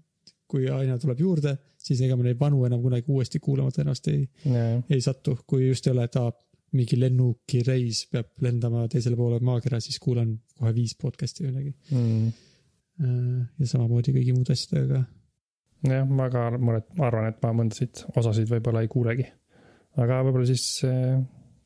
kui 0.54 0.68
aina 0.70 1.00
tuleb 1.02 1.18
juurde, 1.18 1.52
siis 1.84 2.02
ega 2.06 2.18
ma 2.20 2.26
neid 2.28 2.40
vanu 2.40 2.64
enam 2.68 2.82
kunagi 2.84 3.12
uuesti 3.12 3.42
kuulama 3.44 3.74
tõenäoliselt 3.76 4.10
ei 4.14 4.24
yeah., 4.48 4.82
ei 4.90 5.04
satu, 5.04 5.38
kui 5.48 5.68
just 5.68 5.88
ei 5.88 5.96
ole, 5.96 6.08
et 6.08 6.18
aa, 6.22 6.32
mingi 6.74 6.98
lennukireis 6.98 8.08
peab 8.12 8.32
lendama 8.42 8.88
teisele 8.92 9.18
poole 9.18 9.40
maakera, 9.46 9.82
siis 9.84 10.00
kuulan 10.02 10.32
kohe 10.58 10.74
viis 10.76 10.96
podcast'i 11.00 11.46
või 11.46 11.52
midagi 11.52 11.76
mm.. 11.94 12.34
Äh, 13.04 13.46
ja 13.58 13.68
samamoodi 13.72 14.14
kõigi 14.14 14.36
muude 14.36 14.54
asjadega 14.54 15.00
ka. 15.00 15.06
jah, 15.90 16.10
ma 16.10 16.28
ka 16.34 16.44
muret, 16.62 16.92
ma 17.00 17.08
arvan, 17.08 17.32
et 17.32 17.40
ma 17.42 17.54
mõndasid 17.58 18.04
osasid 18.22 18.52
võib-olla 18.52 18.84
ei 18.86 18.92
kuulegi. 18.92 19.26
aga 19.98 20.20
võib-olla 20.28 20.50
siis 20.50 20.68
eh, 20.86 21.16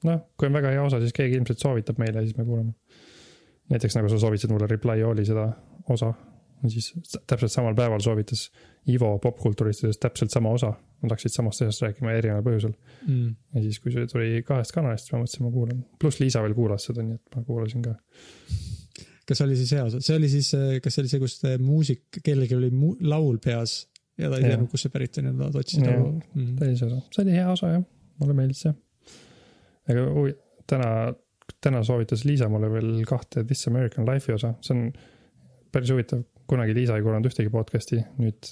noh, 0.07 0.21
kui 0.39 0.47
on 0.47 0.55
väga 0.55 0.71
hea 0.75 0.85
osa, 0.85 1.01
siis 1.03 1.15
keegi 1.15 1.39
ilmselt 1.39 1.63
soovitab 1.63 1.99
meile, 1.99 2.23
siis 2.23 2.37
me 2.37 2.45
kuulame. 2.47 2.73
näiteks 3.73 3.97
nagu 3.99 4.11
sa 4.11 4.21
soovitasid 4.23 4.53
mulle 4.53 4.69
Reply 4.71 5.03
All'i 5.03 5.27
seda 5.27 5.49
osa, 5.91 6.13
siis 6.65 6.91
täpselt 7.29 7.53
samal 7.53 7.75
päeval 7.77 8.01
soovitas 8.03 8.47
Ivo 8.89 9.17
popkulturistidest 9.19 9.99
täpselt 9.99 10.31
sama 10.31 10.53
osa. 10.55 10.71
Nad 11.03 11.13
hakkasid 11.13 11.35
samast 11.35 11.61
asjast 11.61 11.83
rääkima 11.83 12.13
erineval 12.17 12.41
põhjusel 12.45 12.71
mm.. 13.05 13.33
ja 13.53 13.61
siis, 13.61 13.77
kui 13.83 13.91
see 13.93 14.07
tuli 14.09 14.39
kahest 14.45 14.73
kanalist, 14.73 15.11
ma 15.13 15.19
mõtlesin, 15.21 15.43
ma 15.45 15.51
kuulan. 15.53 15.83
pluss 16.01 16.17
Liisa 16.23 16.41
veel 16.41 16.55
kuulas 16.57 16.87
seda, 16.89 17.03
nii 17.05 17.19
et 17.19 17.37
ma 17.37 17.43
kuulasin 17.45 17.83
ka. 17.85 17.93
kas 19.29 19.43
oli 19.45 19.59
siis 19.59 19.75
hea 19.77 19.83
osa, 19.85 20.01
see 20.01 20.17
oli 20.17 20.29
siis, 20.31 20.49
kas 20.81 20.97
see 20.97 21.03
oli 21.03 21.11
see, 21.11 21.21
kus 21.21 21.37
muusik, 21.61 22.17
kellelgi 22.25 22.57
oli 22.57 22.71
mu, 22.73 22.95
laul 23.05 23.37
peas 23.43 23.83
ja 24.17 24.31
ta 24.31 24.39
ei 24.39 24.47
teadnud, 24.47 24.71
kust 24.71 24.87
see 24.87 24.95
pärit 24.95 25.21
on 25.21 25.29
ja 25.29 25.35
nad 25.35 25.59
otsisid 25.61 25.85
laulu 25.85 26.15
mm.. 26.15 26.57
see 26.63 26.89
osa, 26.89 27.03
see 27.13 27.23
oli 27.27 27.37
hea 27.37 27.51
osa 27.51 27.71
jah, 27.75 27.85
mulle 28.23 28.37
meeldis 28.39 28.63
see. 28.65 28.73
aga 29.93 30.07
täna, 30.73 30.89
täna 31.61 31.83
soovitas 31.85 32.25
Liisa 32.25 32.49
mulle 32.49 32.71
veel 32.73 32.89
kahte 33.05 33.45
This 33.45 33.67
American 33.69 34.09
Life'i 34.09 34.33
osa, 34.39 34.55
see 34.65 34.73
on 34.73 34.89
päris 35.69 35.93
huvitav 35.93 36.25
kunagi 36.47 36.75
Liisa 36.75 36.97
ei 36.97 37.03
kuulanud 37.05 37.27
ühtegi 37.29 37.51
podcast'i, 37.51 37.99
nüüd 38.21 38.51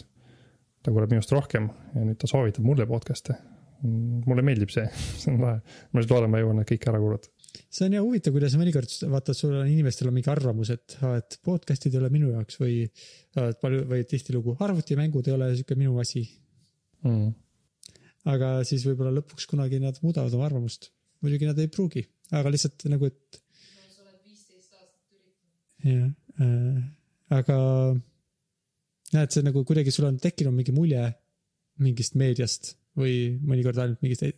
ta 0.86 0.94
kuuleb 0.94 1.14
minust 1.14 1.32
rohkem 1.34 1.70
ja 1.96 2.04
nüüd 2.06 2.20
ta 2.22 2.30
soovitab 2.30 2.66
mulle 2.68 2.88
podcast'e. 2.90 3.38
mulle 3.86 4.42
meeldib 4.42 4.72
see, 4.74 4.86
see 5.22 5.32
on 5.34 5.42
lahe. 5.44 5.60
ma 5.92 6.02
lihtsalt 6.02 6.16
loodan, 6.16 6.32
ma 6.34 6.42
jõuan 6.42 6.60
need 6.60 6.70
kõik 6.72 6.88
ära 6.92 7.02
kuulata. 7.04 7.32
see 7.78 7.88
on 7.88 7.96
jah 7.98 8.06
huvitav, 8.06 8.36
kuidas 8.36 8.58
mõnikord 8.60 8.98
vaata, 9.12 9.36
sul 9.38 9.56
on 9.62 9.72
inimestel 9.72 10.10
on 10.12 10.18
mingi 10.18 10.32
arvamus, 10.32 10.72
et, 10.76 10.98
et 11.12 11.40
podcast'id 11.46 11.96
ei 11.96 12.02
ole 12.02 12.12
minu 12.14 12.34
jaoks 12.34 12.60
või 12.62 12.82
palju 13.62 13.86
või 13.92 14.04
tihtilugu 14.12 14.58
arvutimängud 14.68 15.32
ei 15.32 15.38
ole 15.38 15.50
sihuke 15.56 15.80
minu 15.80 15.96
asi 16.04 16.26
mm.. 17.06 17.32
aga 18.36 18.52
siis 18.68 18.86
võib-olla 18.90 19.16
lõpuks 19.22 19.48
kunagi 19.52 19.80
nad 19.84 20.00
muudavad 20.04 20.36
oma 20.36 20.50
arvamust. 20.50 20.92
muidugi 21.24 21.48
nad 21.48 21.64
ei 21.64 21.72
pruugi, 21.72 22.06
aga 22.36 22.52
lihtsalt 22.52 22.88
nagu, 22.92 23.12
et. 23.12 23.40
no 23.40 23.90
sa 23.90 24.04
oled 24.04 24.22
viisteist 24.28 24.76
aastat 24.76 25.16
üritanud. 25.16 25.96
jah 25.96 26.46
äh, 26.46 26.86
aga 27.34 27.58
näed, 29.16 29.32
see 29.32 29.46
nagu 29.46 29.64
kuidagi 29.68 29.94
sul 29.94 30.10
on 30.10 30.18
tekkinud 30.22 30.56
mingi 30.56 30.74
mulje 30.76 31.06
mingist 31.84 32.18
meediast 32.20 32.76
või 33.00 33.36
mõnikord 33.44 33.80
ainult 33.82 34.04
mingist 34.06 34.24
e-, 34.28 34.36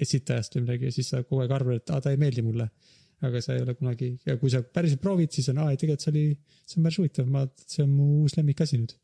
esitajast 0.00 0.56
või 0.56 0.66
midagi 0.66 0.88
ja 0.88 0.94
siis 0.94 1.10
sa 1.12 1.24
kogu 1.24 1.42
aeg 1.44 1.52
arvad, 1.54 1.82
et 1.82 1.92
aa, 1.92 2.00
ta 2.04 2.14
ei 2.14 2.20
meeldi 2.20 2.44
mulle. 2.46 2.70
aga 3.18 3.40
sa 3.42 3.56
ei 3.56 3.64
ole 3.64 3.72
kunagi 3.74 4.12
ja 4.26 4.36
kui 4.38 4.50
sa 4.52 4.60
päriselt 4.62 5.00
proovid, 5.02 5.32
siis 5.34 5.48
on, 5.50 5.58
aa, 5.58 5.74
tegelikult 5.74 6.04
see 6.04 6.12
oli, 6.12 6.20
see 6.62 6.78
on 6.78 6.84
päris 6.86 6.98
huvitav, 7.00 7.30
ma, 7.34 7.40
see 7.66 7.82
on 7.82 7.90
mu 7.90 8.04
uus 8.22 8.36
lemmikasi 8.38 8.78
nüüd. 8.78 8.94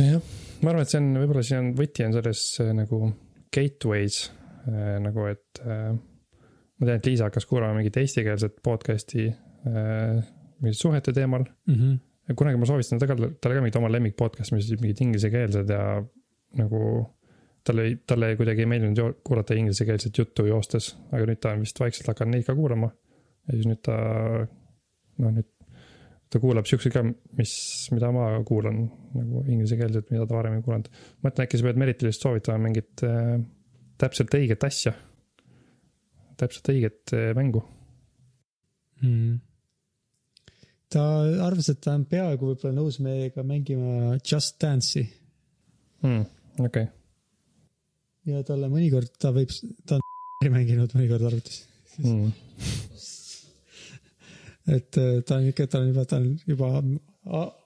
jah, 0.00 0.30
ma 0.62 0.72
arvan, 0.72 0.86
et 0.86 0.94
see 0.94 1.02
on, 1.02 1.10
võib-olla 1.20 1.44
siin 1.44 1.60
on 1.60 1.68
võti 1.76 2.06
on 2.06 2.16
selles 2.16 2.44
äh, 2.64 2.72
nagu 2.78 3.02
gateways 3.54 4.22
äh, 4.70 4.96
nagu, 5.04 5.28
et 5.28 5.62
äh, 5.66 5.92
ma 5.92 6.88
tean, 6.88 6.96
et 6.96 7.10
Liisa 7.10 7.28
hakkas 7.28 7.46
kuulama 7.50 7.76
mingit 7.76 8.00
eestikeelset 8.00 8.56
podcast'i 8.64 9.28
äh, 9.28 10.24
mingite 10.62 10.80
suhete 10.80 11.12
teemal 11.12 11.44
mm. 11.44 11.74
-hmm 11.74 11.96
kunagi 12.36 12.60
ma 12.60 12.68
soovitasin 12.68 13.00
talle, 13.00 13.30
talle 13.40 13.56
ka 13.56 13.62
mingit 13.64 13.78
oma 13.80 13.90
lemmik 13.92 14.16
podcast'i, 14.18 14.56
mis 14.56 14.68
olid 14.70 14.82
mingid 14.84 15.04
inglisekeelsed 15.06 15.70
ja 15.72 15.84
nagu. 16.60 16.82
talle, 17.68 17.84
talle 18.08 18.30
kuidagi 18.38 18.62
ei 18.64 18.68
meeldinud 18.70 19.20
kuulata 19.26 19.56
inglisekeelset 19.58 20.18
juttu 20.18 20.46
joostes, 20.48 20.94
aga 21.12 21.26
nüüd 21.28 21.40
ta 21.42 21.52
on 21.52 21.64
vist 21.64 21.80
vaikselt 21.80 22.06
hakanud 22.08 22.36
neid 22.36 22.46
ka 22.46 22.54
kuulama. 22.56 22.90
ja 23.48 23.56
siis 23.56 23.68
nüüd 23.68 23.80
ta, 23.84 23.96
noh 25.24 25.34
nüüd 25.36 25.48
ta 26.32 26.40
kuulab 26.40 26.68
siukseid 26.68 26.94
ka, 26.94 27.02
mis, 27.36 27.52
mida 27.92 28.12
ma 28.12 28.30
kuulan 28.48 28.82
nagu 29.16 29.44
inglisekeelset, 29.48 30.10
mida 30.12 30.26
ta 30.28 30.36
varem 30.38 30.58
ei 30.58 30.64
kuulanud. 30.64 30.88
mõtlen, 31.24 31.48
äkki 31.48 31.60
sa 31.60 31.68
pead 31.68 31.82
Meritile 31.84 32.12
just 32.12 32.24
soovitama 32.24 32.64
mingit 32.68 33.04
äh, 33.08 33.36
täpselt 34.00 34.38
õiget 34.40 34.64
asja. 34.68 34.94
täpselt 36.40 36.72
õiget 36.72 37.16
äh, 37.16 37.32
mängu 37.36 37.64
mm 39.02 39.47
ta 40.92 41.04
arvas, 41.46 41.68
et 41.72 41.80
ta 41.84 41.94
on 41.98 42.04
peaaegu 42.08 42.52
võib-olla 42.52 42.74
nõus 42.76 42.98
meiega 43.04 43.44
mängima 43.46 44.16
Just 44.18 44.56
Dance'i. 44.62 45.04
Mm,. 46.06 46.24
okei. 46.62 46.86
Okay.. 46.86 46.86
ja 48.32 48.44
talle 48.46 48.70
mõnikord, 48.72 49.10
ta 49.20 49.32
võib, 49.34 49.52
ta 49.88 49.98
on 49.98 50.52
mänginud 50.56 50.94
mõnikord 50.96 51.28
arvutis. 51.28 51.62
Mm. 51.98 52.30
et 54.78 55.00
äh, 55.02 55.18
ta 55.26 55.40
on 55.40 55.48
ikka, 55.50 55.66
ta 55.66 55.82
on 55.82 55.90
juba, 55.90 56.06
ta 56.08 56.20
on 56.22 56.30
juba 56.46 56.72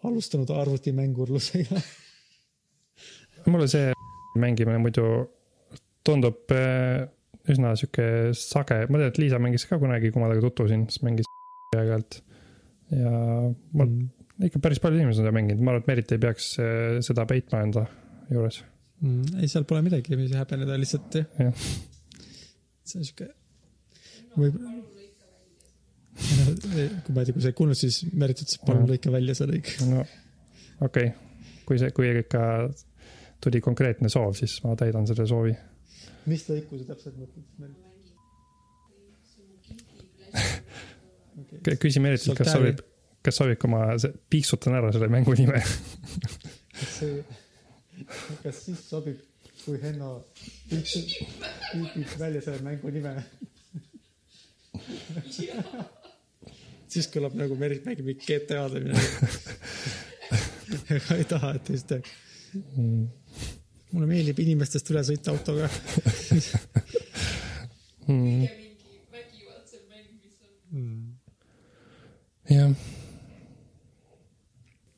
alustanud 0.09 0.51
arvutimängurlusega. 0.57 1.83
Mulle 3.53 3.67
see 3.71 3.93
mängimine 4.39 4.79
muidu 4.81 5.07
tundub 6.07 6.51
äh, 6.55 7.05
üsna 7.51 7.75
sihuke 7.79 8.33
sage, 8.39 8.85
ma 8.89 8.99
tean, 8.99 9.11
et 9.11 9.19
Liisa 9.19 9.39
mängis 9.43 9.67
ka 9.69 9.79
kunagi, 9.83 10.11
kui 10.11 10.23
ma 10.23 10.31
temaga 10.31 10.47
tutvusin, 10.47 10.87
siis 10.91 11.03
mängis 11.07 11.29
aeg-ajalt 11.77 12.21
ja 12.93 13.13
ma 13.73 13.87
mm. 13.87 14.47
ikka 14.49 14.63
päris 14.63 14.81
palju 14.83 15.01
inimesi 15.01 15.21
on 15.21 15.27
seda 15.27 15.35
mänginud, 15.35 15.65
ma 15.65 15.75
arvan, 15.75 15.85
et 15.85 15.91
Merit 15.91 16.15
ei 16.15 16.23
peaks 16.23 16.53
eh, 16.63 17.01
seda 17.05 17.27
peitma 17.29 17.63
enda 17.67 17.87
juures 18.31 18.63
mm,. 19.01 19.43
ei, 19.43 19.51
seal 19.53 19.67
pole 19.69 19.85
midagi, 19.87 20.17
mis 20.21 20.35
häbeneda, 20.37 20.79
lihtsalt 20.81 21.21
jah 21.21 21.45
ja.. 21.47 21.53
see 22.85 23.01
on 23.01 23.09
sihuke, 23.09 23.29
võib-olla 24.37 24.77
kui 27.05 27.15
ma 27.15 27.23
ei 27.23 27.29
tea, 27.29 27.35
kui 27.35 27.43
sa 27.43 27.51
ei 27.51 27.57
kuulnud, 27.57 27.79
siis 27.79 28.03
Merit 28.13 28.43
ütles, 28.43 28.59
et 28.59 28.67
palun 28.69 28.89
lõika 28.91 29.13
välja 29.15 29.37
see 29.39 29.49
lõik. 29.49 29.75
no 29.89 30.03
okei 30.05 31.13
okay., 31.13 31.13
kui 31.69 31.81
see, 31.81 31.93
kui 31.97 32.11
ikka 32.21 32.43
tuli 33.43 33.63
konkreetne 33.65 34.11
soov, 34.13 34.35
siis 34.39 34.59
ma 34.67 34.77
täidan 34.79 35.09
selle 35.09 35.27
soovi. 35.31 35.55
mis 36.31 36.45
lõiku 36.51 36.83
sa 36.83 36.93
täpselt 36.93 37.17
mõtled? 37.19 37.49
okay. 37.63 37.92
Küsi 41.81 42.03
Meritilt, 42.03 42.37
kas 42.39 42.53
sobib, 42.55 42.83
kas 43.25 43.39
sobib, 43.41 43.59
kui 43.63 43.71
ma 43.73 43.85
piiksutan 44.33 44.79
ära 44.79 44.93
selle 44.95 45.09
mängu 45.13 45.37
nime? 45.39 45.63
Kas 48.43 48.65
siis 48.65 48.81
sobib, 48.89 49.21
kui 49.63 49.79
Henno 49.83 50.15
piipib 50.69 52.17
välja 52.19 52.43
selle 52.45 52.63
mängu 52.67 52.93
nime? 52.95 53.17
Siis 56.93 57.09
kõlab 57.13 57.37
nagu 57.39 57.57
Merit 57.61 57.87
mängib 57.89 58.09
mingit 58.09 58.27
GTA-d 58.29 58.77
või 58.77 58.83
midagi. 58.91 59.07
Ega 60.97 61.17
ei 61.21 61.25
taha, 61.29 61.55
et 61.57 61.71
just 61.73 61.93
mm. 61.93 63.05
mulle 63.93 64.09
meeldib 64.09 64.41
inimestest 64.45 64.93
üle 64.93 65.05
sõita 65.07 65.33
autoga. 65.33 65.69
Mm.. 68.09 68.49
jah. 72.51 72.73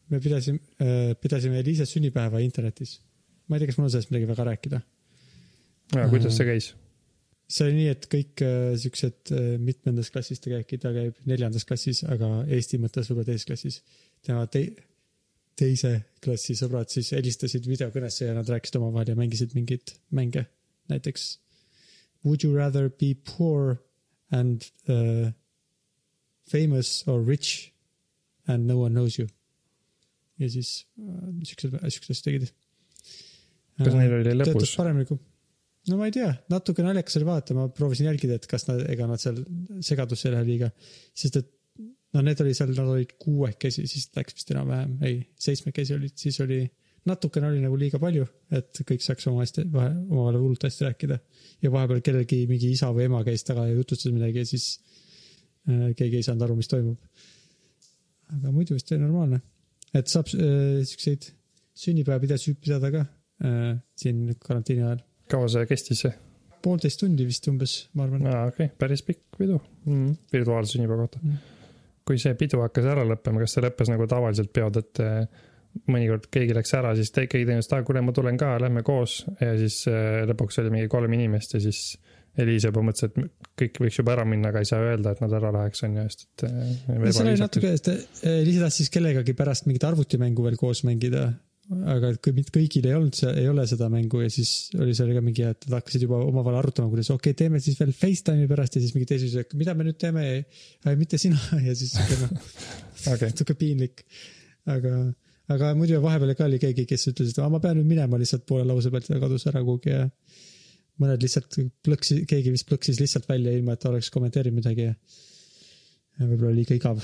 me 0.08 0.13
pidasime 0.24 0.60
äh,, 0.82 1.12
pidasime 1.20 1.60
Eliise 1.62 1.86
sünnipäeva 1.88 2.40
internetis. 2.44 3.00
ma 3.48 3.56
ei 3.56 3.62
tea, 3.62 3.72
kas 3.72 3.78
mul 3.78 3.90
on 3.90 3.92
sellest 3.94 4.10
midagi 4.12 4.30
väga 4.30 4.48
rääkida. 4.50 4.80
ja 5.94 6.08
kuidas 6.12 6.36
see 6.38 6.48
käis? 6.48 6.72
see 7.48 7.68
oli 7.68 7.76
nii, 7.82 7.92
et 7.92 8.08
kõik 8.12 8.42
äh, 8.46 8.72
siuksed 8.80 9.34
äh, 9.36 9.52
mitmendas 9.60 10.10
klassis 10.14 10.40
ta 10.40 10.50
käib, 10.52 10.80
ta 10.80 10.92
käib 10.96 11.20
neljandas 11.28 11.68
klassis, 11.68 12.02
aga 12.08 12.30
Eesti 12.48 12.80
mõttes 12.82 13.10
võib-olla 13.10 13.30
teises 13.30 13.48
klassis. 13.50 13.80
tema 14.24 14.46
te, 14.50 14.64
teise 15.58 15.94
klassi 16.24 16.56
sõbrad 16.58 16.90
siis 16.90 17.12
helistasid 17.14 17.68
videokõnesse 17.68 18.28
ja 18.30 18.34
nad 18.36 18.48
rääkisid 18.50 18.80
omavahel 18.80 19.12
ja 19.12 19.18
mängisid 19.18 19.54
mingeid 19.54 19.96
mänge. 20.10 20.46
näiteks 20.88 21.38
Would 22.24 22.42
you 22.42 22.56
rather 22.56 22.88
be 22.88 23.14
poor 23.14 23.82
and 24.30 24.64
uh, 24.88 25.30
famous 26.46 27.04
or 27.06 27.20
rich 27.20 27.72
and 28.48 28.66
no 28.66 28.78
one 28.78 28.94
knows 28.94 29.18
you? 29.18 29.28
Ja 30.42 30.50
siis 30.50 30.72
uh, 30.98 31.30
siuksed, 31.46 31.76
siuksed 31.78 32.16
asjad 32.16 32.26
tegid. 32.26 32.50
kas 33.78 33.92
uh, 33.92 33.98
neil 34.00 34.18
oli 34.20 34.66
paremini 34.76 35.08
kui 35.08 35.20
no 35.90 35.98
ma 36.00 36.08
ei 36.08 36.14
tea, 36.14 36.30
natuke 36.52 36.84
naljakas 36.84 37.18
oli 37.20 37.28
vaadata, 37.28 37.56
ma 37.56 37.66
proovisin 37.72 38.08
jälgida, 38.08 38.38
et 38.38 38.48
kas 38.50 38.66
nad, 38.70 38.80
ega 38.90 39.08
nad 39.10 39.20
seal 39.20 39.42
segadusse 39.84 40.28
ei 40.28 40.34
lähe 40.36 40.46
liiga, 40.48 40.70
sest 41.16 41.40
et 41.42 41.50
no 42.14 42.22
need 42.24 42.40
oli 42.44 42.54
seal, 42.56 42.72
nad 42.76 42.92
olid 42.94 43.14
kuuekesi, 43.20 43.84
siis 43.90 44.08
läks 44.16 44.38
vist 44.38 44.54
enam-vähem, 44.54 44.96
ei, 45.04 45.20
seitsmekesi 45.46 45.96
olid, 45.96 46.16
siis 46.20 46.38
oli, 46.44 46.62
natukene 47.08 47.50
oli 47.50 47.62
nagu 47.64 47.78
liiga 47.78 48.00
palju, 48.02 48.26
et 48.54 48.82
kõik 48.88 49.04
saaks 49.04 49.28
oma 49.30 49.44
hästi, 49.44 49.66
omavahel 49.68 50.40
hullult 50.40 50.64
hästi 50.64 50.88
rääkida. 50.88 51.18
ja 51.62 51.72
vahepeal 51.72 52.00
kellelgi 52.06 52.44
mingi 52.48 52.70
isa 52.72 52.90
või 52.94 53.08
ema 53.10 53.24
käis 53.26 53.44
taga 53.44 53.66
ja 53.68 53.74
jutustas 53.76 54.12
midagi 54.14 54.40
ja 54.40 54.48
siis 54.48 54.68
äh, 55.68 55.90
keegi 55.98 56.20
ei 56.20 56.26
saanud 56.26 56.46
aru, 56.46 56.56
mis 56.56 56.70
toimub. 56.70 56.96
aga 58.38 58.54
muidu 58.54 58.78
vist 58.78 58.92
oli 58.92 59.02
normaalne, 59.02 59.42
et 59.94 60.10
saab 60.10 60.30
äh, 60.34 60.82
siukseid 60.88 61.30
sünnipäevapidasid 61.84 62.60
pidada 62.62 62.90
ka 62.94 63.02
äh, 63.44 63.74
siin 63.98 64.28
karantiini 64.42 64.86
ajal 64.86 65.02
kaua 65.30 65.48
see 65.50 65.66
kestis? 65.70 66.04
poolteist 66.64 67.02
tundi 67.02 67.26
vist 67.28 67.48
umbes, 67.50 67.74
ma 67.96 68.06
arvan. 68.06 68.28
aa, 68.28 68.44
okei 68.50 68.68
okay., 68.68 68.76
päris 68.80 69.04
pikk 69.06 69.38
pidu 69.38 69.58
mm,, 69.58 70.14
virtuaalse 70.32 70.76
sünnipäeva 70.76 71.04
kohta 71.04 71.20
mm.. 71.22 71.42
kui 72.08 72.20
see 72.20 72.36
pidu 72.40 72.62
hakkas 72.64 72.88
ära 72.94 73.04
lõppema, 73.08 73.42
kas 73.44 73.56
see 73.56 73.64
lõppes 73.64 73.92
nagu 73.92 74.08
tavaliselt 74.10 74.52
peod, 74.54 74.80
et 74.80 75.02
eh, 75.04 75.44
mõnikord 75.90 76.28
keegi 76.32 76.56
läks 76.56 76.74
ära, 76.78 76.94
siis 76.96 77.12
te, 77.12 77.26
keegi 77.30 77.48
teenis, 77.48 77.68
et 77.68 77.76
aa, 77.76 77.86
kuule, 77.86 78.02
ma 78.04 78.14
tulen 78.16 78.38
ka, 78.40 78.54
lähme 78.62 78.84
koos 78.86 79.22
ja 79.40 79.54
siis 79.60 79.82
äh, 79.90 80.22
lõpuks 80.30 80.60
oli 80.62 80.72
mingi 80.76 80.92
kolm 80.92 81.16
inimest 81.16 81.56
ja 81.56 81.62
siis 81.64 81.86
Eliise 82.42 82.70
juba 82.70 82.82
mõtles, 82.82 83.10
et 83.10 83.32
kõik 83.60 83.80
võiks 83.84 84.00
juba 84.00 84.14
ära 84.16 84.24
minna, 84.26 84.50
aga 84.50 84.64
ei 84.64 84.66
saa 84.68 84.82
öelda, 84.82 85.14
et 85.14 85.20
nad 85.22 85.34
ära 85.38 85.52
läheks, 85.54 85.84
on 85.86 85.98
ju, 86.00 86.06
sest 86.10 86.44
et. 86.44 86.46
see 87.14 87.24
oli 87.24 87.34
natuke, 87.38 87.74
et 87.78 87.90
Eliise 88.32 88.64
tahtis 88.64 88.90
kellegagi 88.94 89.36
pärast 89.38 89.68
mingit 89.68 89.86
arvutimängu 89.86 90.46
veel 90.48 90.58
koos 90.58 90.82
mängida 90.88 91.28
aga 91.94 92.10
kui 92.20 92.34
mitte 92.36 92.52
kõigil 92.52 92.86
ei 92.88 92.94
olnud 92.96 93.16
ei 93.30 93.46
ole 93.48 93.64
seda 93.68 93.88
mängu 93.92 94.20
ja 94.20 94.28
siis 94.32 94.68
oli 94.76 94.92
seal 94.96 95.14
ka 95.16 95.22
mingi, 95.24 95.46
et 95.48 95.64
nad 95.66 95.78
hakkasid 95.78 96.04
juba 96.04 96.18
omavahel 96.20 96.58
arutama, 96.60 96.90
kuidas 96.92 97.08
okei 97.14 97.32
okay,, 97.32 97.38
teeme 97.38 97.60
siis 97.64 97.78
veel 97.80 97.94
Facetime'i 97.96 98.48
pärast 98.50 98.76
ja 98.76 98.82
siis 98.84 98.92
mingi 98.96 99.08
teise 99.08 99.30
ütles, 99.30 99.46
et 99.46 99.56
mida 99.56 99.72
me 99.76 99.86
nüüd 99.88 99.98
teeme, 100.00 100.24
mitte 101.00 101.20
sina 101.20 101.40
ja 101.68 101.76
siis 101.76 101.94
siuke 101.96 102.20
noh 102.20 102.34
okay., 103.14 103.30
natuke 103.30 103.56
piinlik. 103.56 104.04
aga, 104.68 104.92
aga 105.56 105.72
muidu 105.78 106.02
vahepeal 106.04 106.34
ka 106.36 106.48
oli 106.50 106.60
keegi, 106.60 106.84
kes 106.90 107.08
ütles, 107.14 107.32
et 107.32 107.40
ma 107.48 107.62
pean 107.64 107.80
nüüd 107.80 107.88
minema 107.94 108.20
lihtsalt 108.20 108.44
poole 108.48 108.68
lause 108.68 108.92
pealt 108.92 109.08
ja 109.08 109.22
kadus 109.22 109.48
ära 109.48 109.64
kuhugi 109.64 109.94
ja 109.94 110.04
mõned 111.02 111.22
lihtsalt 111.24 111.58
plõksis, 111.84 112.24
keegi 112.30 112.52
vist 112.54 112.68
plõksis 112.68 113.00
lihtsalt 113.02 113.28
välja, 113.28 113.54
ilma 113.56 113.74
et 113.74 113.86
oleks 113.90 114.12
kommenteerinud 114.14 114.60
midagi 114.62 114.88
ja, 114.88 114.94
võib-olla 116.20 116.54
liiga 116.54 116.76
igav, 116.78 117.02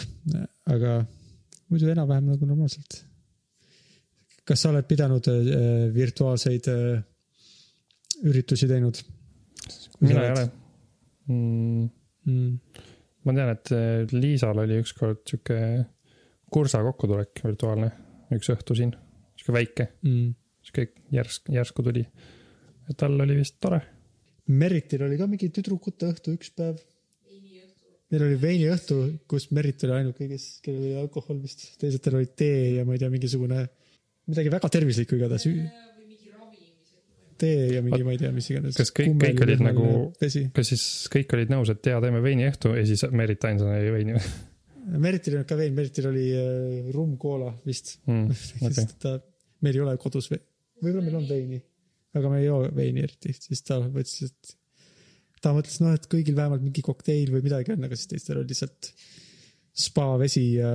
aga 0.70 1.00
muidu 1.70 1.90
enam-vähem 1.90 2.30
nagu 2.30 2.46
normaalselt 2.46 3.00
kas 4.50 4.64
sa 4.64 4.72
oled 4.72 4.86
pidanud 4.88 5.28
äh, 5.30 5.86
virtuaalseid 5.94 6.68
äh, 6.72 7.02
üritusi 8.26 8.68
teinud? 8.70 8.98
mina 10.00 10.24
ei 10.24 10.32
ole 10.32 10.44
mm.. 11.28 11.88
Mm. 12.30 12.80
ma 13.24 13.34
tean, 13.36 13.52
et 13.54 13.72
äh, 13.76 14.16
Liisal 14.16 14.58
oli 14.64 14.80
ükskord 14.82 15.22
sihuke 15.28 15.60
kursa 16.50 16.80
kokkutulek 16.82 17.44
virtuaalne, 17.44 17.92
üks 18.34 18.50
õhtu 18.52 18.74
siin, 18.78 18.92
sihuke 19.38 19.54
väike 19.54 19.86
mm., 20.02 20.34
sihuke 20.66 20.88
järsk, 21.14 21.46
järsku 21.54 21.84
tuli. 21.86 22.02
Ja 22.90 22.98
tal 22.98 23.18
oli 23.22 23.38
vist 23.38 23.60
tore. 23.62 23.80
Meritil 24.50 25.04
oli 25.06 25.18
ka 25.18 25.28
mingi 25.30 25.50
tüdrukute 25.54 26.10
õhtu 26.10 26.34
üks 26.34 26.50
päev. 26.56 26.80
Neil 28.10 28.24
oli 28.26 28.38
veiniõhtu, 28.42 28.96
kus 29.30 29.52
Merit 29.54 29.84
oli 29.86 29.94
ainuke, 30.00 30.26
kes, 30.26 30.46
kellel 30.64 30.88
oli 30.88 30.96
alkohol 30.98 31.38
vist, 31.44 31.62
teistel 31.78 32.16
olid 32.18 32.32
tee 32.34 32.80
ja 32.80 32.82
ma 32.86 32.96
ei 32.96 33.02
tea, 33.02 33.10
mingisugune 33.12 33.60
midagi 34.30 34.50
väga 34.50 34.70
tervislikku 34.74 35.14
igatahes. 35.14 35.46
tee 37.40 37.68
ja 37.76 37.84
mingi, 37.86 38.02
ma 38.04 38.12
ei 38.12 38.18
tea, 38.20 38.32
mis 38.34 38.50
iganes. 38.50 38.76
kas 38.76 38.90
kõik, 38.96 39.14
kõik 39.22 39.42
olid 39.46 39.62
nagu, 39.64 39.86
kas 40.18 40.72
siis 40.72 40.84
kõik 41.12 41.30
olid 41.38 41.54
nõus, 41.54 41.70
et 41.72 41.86
jaa, 41.92 42.02
teeme 42.02 42.20
veiniõhtu 42.24 42.74
ja 42.76 42.82
siis 42.88 43.06
Merit 43.14 43.46
ainsana 43.48 43.78
jõi 43.78 43.94
veini 43.94 44.18
või? 44.18 44.26
Meritil 45.06 45.36
ei 45.36 45.38
olnud 45.38 45.48
ka 45.48 45.56
vein, 45.60 45.72
Meritil 45.76 46.10
oli 46.10 46.26
äh, 46.34 46.90
rumm 46.94 47.14
koola 47.20 47.52
vist 47.64 47.98
mm,. 48.10 48.42
Okay. 48.66 48.90
ta, 49.00 49.14
meil 49.64 49.78
ei 49.78 49.84
ole 49.86 49.94
kodus 50.02 50.32
ve-, 50.32 50.42
võib-olla 50.82 51.06
meil 51.06 51.20
on 51.22 51.30
veini, 51.30 51.62
aga 52.16 52.32
me 52.32 52.40
ei 52.40 52.48
joo 52.48 52.64
veini 52.74 53.04
eriti, 53.04 53.34
siis 53.36 53.62
ta 53.66 53.78
mõtles, 53.82 54.30
et 54.30 54.54
ta 55.44 55.54
mõtles, 55.56 55.78
noh, 55.82 55.94
et 55.96 56.08
kõigil 56.10 56.36
vähemalt 56.38 56.64
mingi 56.64 56.84
kokteil 56.84 57.30
või 57.32 57.44
midagi 57.46 57.74
on, 57.74 57.84
aga 57.86 57.98
siis 57.98 58.10
teistel 58.10 58.40
oli 58.40 58.52
lihtsalt 58.52 58.90
spa 59.80 60.06
vesi 60.20 60.46
ja 60.58 60.72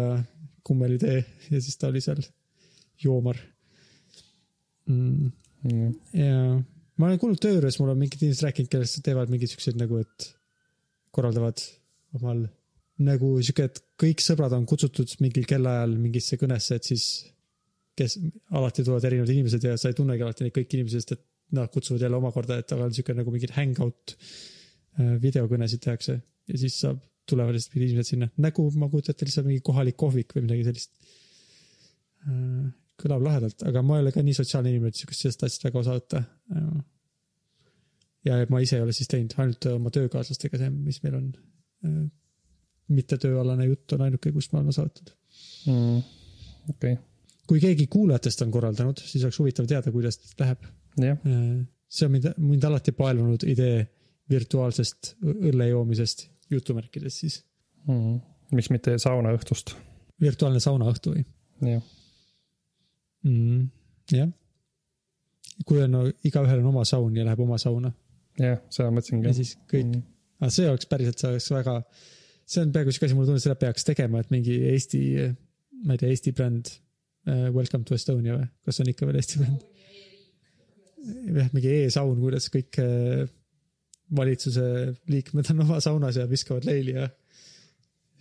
kummelitee 0.66 1.20
ja 1.52 1.60
siis 1.62 1.78
ta 1.78 1.92
oli 1.92 2.02
seal 2.02 2.22
joomar 3.04 3.38
mm.. 4.90 5.32
Mm. 5.66 5.92
ja 6.16 6.40
ma 6.96 7.10
olen 7.10 7.20
kuulnud 7.22 7.42
töö 7.42 7.58
juures, 7.58 7.78
mul 7.82 7.92
on 7.94 8.00
mingid 8.00 8.22
inimesed 8.22 8.48
rääkinud, 8.48 8.72
kellest 8.72 9.02
teevad 9.06 9.32
mingeid 9.34 9.52
siukseid 9.52 9.80
nagu, 9.82 10.00
et 10.02 10.30
korraldavad 11.16 11.62
omal 12.16 12.46
nagu 13.06 13.32
sihuke, 13.42 13.68
et 13.68 13.82
kõik 14.00 14.24
sõbrad 14.24 14.54
on 14.56 14.68
kutsutud 14.70 15.12
mingil 15.24 15.48
kellaajal 15.50 15.98
mingisse 16.00 16.40
kõnesse, 16.40 16.78
et 16.78 16.88
siis 16.88 17.08
kes 17.96 18.18
alati 18.52 18.84
tulevad 18.84 19.08
erinevad 19.08 19.32
inimesed 19.32 19.64
ja 19.64 19.76
sa 19.80 19.91
ei 19.91 19.98
tunnegi 19.98 20.26
alati 20.26 20.46
neid 20.46 20.56
kõiki 20.56 20.80
inimesi, 20.80 21.02
sest 21.02 21.16
et 21.16 21.26
nad 21.56 21.72
kutsuvad 21.72 22.02
jälle 22.02 22.18
omakorda, 22.18 22.60
et 22.60 22.72
aga 22.76 22.88
on 22.88 22.96
sihuke 22.96 23.16
nagu 23.16 23.34
mingid 23.34 23.54
hangout 23.56 24.16
äh, 24.16 25.14
videokõnesid 25.22 25.84
tehakse 25.86 26.18
ja 26.20 26.62
siis 26.62 26.80
saab, 26.82 27.00
tulevad 27.30 27.56
lihtsalt 27.56 27.78
mingid 27.78 27.93
inimesed 27.93 28.12
sinna, 28.14 28.30
nagu 28.41 28.66
ma 28.80 28.89
kujutan 28.91 29.16
ette 29.16 29.28
lihtsalt 29.30 29.48
mingi 29.50 29.64
kohalik 29.66 29.98
kohvik 30.02 30.36
või 30.36 30.48
midagi 30.48 30.68
sellist 30.68 30.91
äh, 32.28 32.74
kõlab 33.02 33.26
lahedalt, 33.26 33.64
aga 33.68 33.84
ma 33.86 33.98
ei 33.98 34.06
ole 34.06 34.14
ka 34.16 34.24
nii 34.24 34.36
sotsiaalne 34.38 34.72
inimene, 34.72 34.93
et 34.93 35.00
sihukest 35.00 35.26
sellest 35.26 35.48
asjast 35.48 35.66
väga 35.68 35.82
osa 35.82 35.96
võtta. 35.98 36.22
ja 38.26 38.38
ma 38.50 38.62
ise 38.64 38.80
ei 38.80 38.86
ole 38.86 38.93
siis 38.96 39.10
teinud, 39.12 39.36
ainult 39.41 39.68
oma 39.74 39.91
töökaaslastega 39.93 40.62
see, 40.62 40.70
mis 40.76 41.02
meil 41.04 41.18
on. 41.20 41.28
mitte 42.96 43.18
tööalane 43.22 43.68
jutt 43.68 43.98
on 43.98 44.06
ainuke, 44.06 44.32
kus 44.32 44.48
ma 44.52 44.62
olen 44.62 44.72
osa 44.72 44.86
võtnud 44.86 45.12
mm,. 45.68 46.00
okei 46.70 46.96
okay.. 46.96 47.04
Kui 47.48 47.62
keegi 47.64 47.88
kuulajatest 47.91 48.46
on 48.46 48.54
korraldanud, 48.54 49.02
siis 49.06 49.24
oleks 49.24 49.39
huvitav 49.41 49.68
teada, 49.70 49.91
kuidas 49.93 50.20
läheb 50.39 50.64
yeah.. 51.02 51.18
see 51.89 52.08
on 52.08 52.16
mind, 52.16 52.32
mind 52.38 52.70
alati 52.70 52.93
paelunud 52.96 53.46
idee 53.48 53.84
virtuaalsest 54.30 55.16
õlle 55.22 55.70
joomisest, 55.70 56.28
jutumärkides 56.50 57.20
siis 57.24 57.41
mm.. 57.88 58.18
miks 58.58 58.72
mitte 58.74 58.98
saunaõhtust? 59.02 59.76
virtuaalne 60.22 60.62
saunaõhtu 60.64 61.14
või? 61.16 61.28
jah 61.76 61.84
mm,. 63.26 63.70
jah. 64.16 64.34
kui 65.66 65.82
on 65.84 65.96
no,, 65.98 66.04
igaühel 66.26 66.62
on 66.64 66.74
oma 66.74 66.86
saun 66.88 67.16
ja 67.18 67.26
läheb 67.28 67.46
oma 67.46 67.60
sauna. 67.62 67.93
jah, 68.39 68.60
seda 68.70 68.91
mõtlesingi. 68.93 69.30
ja 69.30 69.38
siis 69.38 69.56
kõik 69.72 69.89
mm., 69.89 70.06
aga 70.41 70.52
see 70.54 70.70
oleks 70.70 70.89
päriselt, 70.91 71.22
see 71.22 71.32
oleks 71.32 71.50
väga, 71.54 71.76
see 72.46 72.64
on 72.64 72.74
peaaegu 72.76 72.93
sihuke 72.93 73.10
asi, 73.10 73.18
mulle 73.18 73.30
tundub, 73.30 73.43
seda 73.43 73.58
peaks 73.60 73.88
tegema, 73.88 74.22
et 74.22 74.34
mingi 74.34 74.58
Eesti, 74.72 75.02
ma 75.86 75.96
ei 75.96 76.02
tea, 76.02 76.12
Eesti 76.12 76.34
bränd. 76.36 76.74
Welcome 77.26 77.88
to 77.89 77.95
Estonia 77.97 78.36
või, 78.38 78.45
kas 78.67 78.80
on 78.84 78.91
ikka 78.91 79.07
veel 79.09 79.17
Eesti 79.17 79.39
bränd? 79.41 79.63
jah, 81.05 81.49
mingi 81.53 81.73
e-saun, 81.84 82.17
kuidas 82.21 82.47
kõik 82.53 82.80
äh, 82.82 83.26
valitsuse 84.15 84.65
liikmed 85.11 85.49
on 85.53 85.63
oma 85.65 85.80
saunas 85.84 86.19
ja 86.19 86.28
viskavad 86.30 86.67
leili 86.67 86.95
ja 86.95 87.07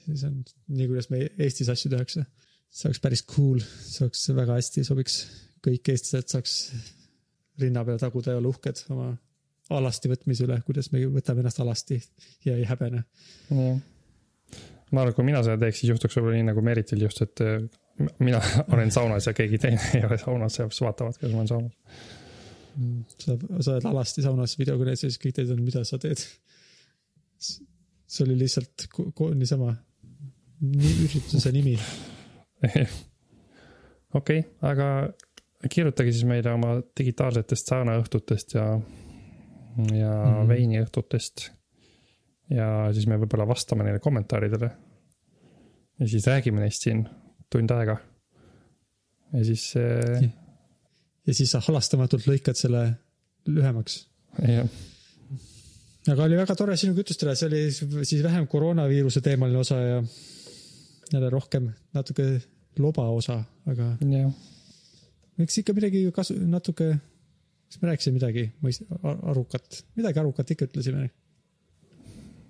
siis 0.05 0.25
on 0.29 0.41
nii, 0.43 0.89
kuidas 0.89 1.11
me 1.13 1.25
Eestis 1.39 1.71
asju 1.73 1.93
tehakse. 1.93 2.25
see 2.75 2.89
oleks 2.89 3.01
päris 3.01 3.23
cool, 3.31 3.61
see 3.63 4.05
oleks 4.07 4.25
väga 4.35 4.59
hästi 4.59 4.85
sobiks, 4.87 5.21
kõik 5.65 5.93
eestlased 5.93 6.33
saaks 6.33 6.57
rinna 7.63 7.85
peal 7.87 8.01
taguda 8.03 8.35
ja 8.35 8.41
olla 8.41 8.51
uhked 8.51 8.85
oma 8.91 9.13
alasti 9.75 10.11
võtmise 10.11 10.45
üle, 10.45 10.59
kuidas 10.67 10.91
me 10.93 11.05
võtame 11.13 11.45
ennast 11.45 11.61
alasti 11.63 12.01
ja 12.45 12.57
ei 12.57 12.67
häbene. 12.69 13.05
ma 13.55 15.01
arvan, 15.01 15.13
et 15.13 15.17
kui 15.17 15.27
mina 15.27 15.41
seda 15.47 15.57
teeks, 15.61 15.81
siis 15.81 15.95
juhtuks 15.95 16.19
võib-olla 16.19 16.41
nii 16.41 16.49
nagu 16.51 16.65
Meritil 16.67 17.07
just, 17.07 17.23
et 17.25 17.45
mina 18.19 18.41
olen 18.75 18.91
saunas 18.91 19.27
ja 19.27 19.35
keegi 19.37 19.59
teine 19.59 19.81
ei 19.95 20.05
ole 20.07 20.19
saunas 20.19 20.59
ja 20.59 20.69
siis 20.69 20.81
vaatavad, 20.81 21.19
kuidas 21.19 21.35
ma 21.35 21.43
olen 21.43 21.49
saunas. 21.49 21.73
Mm, 22.75 23.05
sa, 23.19 23.37
sa 23.61 23.77
oled 23.77 23.89
alasti 23.91 24.25
saunas 24.25 24.57
videokõnes 24.59 25.05
ja 25.05 25.11
siis 25.11 25.21
kõik 25.23 25.37
teised 25.37 25.55
on, 25.55 25.63
mida 25.63 25.85
sa 25.87 25.99
teed. 26.03 26.23
see 27.39 28.25
oli 28.25 28.39
lihtsalt 28.39 28.87
niisama 29.35 29.75
ürituse 30.65 31.53
nimi. 31.55 31.77
okei 34.19 34.43
aga 34.65 34.89
kirjutage 35.71 36.13
siis 36.13 36.27
meile 36.29 36.53
oma 36.55 36.77
digitaalsetest 36.99 37.71
saunaõhtutest 37.71 38.55
ja, 38.57 38.65
ja 39.95 40.15
mm. 40.15 40.49
veiniõhtutest. 40.49 41.51
ja 42.51 42.69
siis 42.93 43.07
me 43.11 43.19
võib-olla 43.21 43.47
vastame 43.49 43.87
neile 43.87 44.03
kommentaaridele. 44.03 44.71
ja 46.01 46.09
siis 46.09 46.27
räägime 46.27 46.65
neist 46.65 46.89
siin 46.89 47.07
tund 47.53 47.71
aega. 47.71 47.97
ja 49.33 49.45
siis. 49.45 49.73
ja 51.27 51.35
siis 51.35 51.51
sa 51.51 51.61
halastamatult 51.65 52.27
lõikad 52.31 52.59
selle 52.59 52.87
lühemaks. 53.49 54.01
jah. 54.49 54.69
aga 56.13 56.27
oli 56.29 56.39
väga 56.39 56.57
tore 56.59 56.77
sinuga 56.77 57.05
jutustada, 57.05 57.35
see 57.35 57.49
oli 57.49 58.05
siis 58.05 58.23
vähem 58.23 58.47
koroonaviiruse 58.51 59.21
teemaline 59.25 59.59
osa 59.59 59.81
ja 59.81 60.03
jälle 61.13 61.31
rohkem 61.31 61.71
natuke 61.95 62.29
loba 62.79 63.09
osa, 63.11 63.39
aga. 63.67 63.95
eks 65.39 65.59
ikka 65.63 65.75
midagi 65.77 66.05
kasu, 66.15 66.37
natuke, 66.51 66.91
kas 67.69 67.81
me 67.83 67.91
rääkisime 67.91 68.19
midagi 68.19 68.49
mõist-, 68.65 68.87
arukat, 69.03 69.85
midagi 69.99 70.23
arukat 70.23 70.55
ikka 70.55 70.69
ütlesime. 70.71 71.09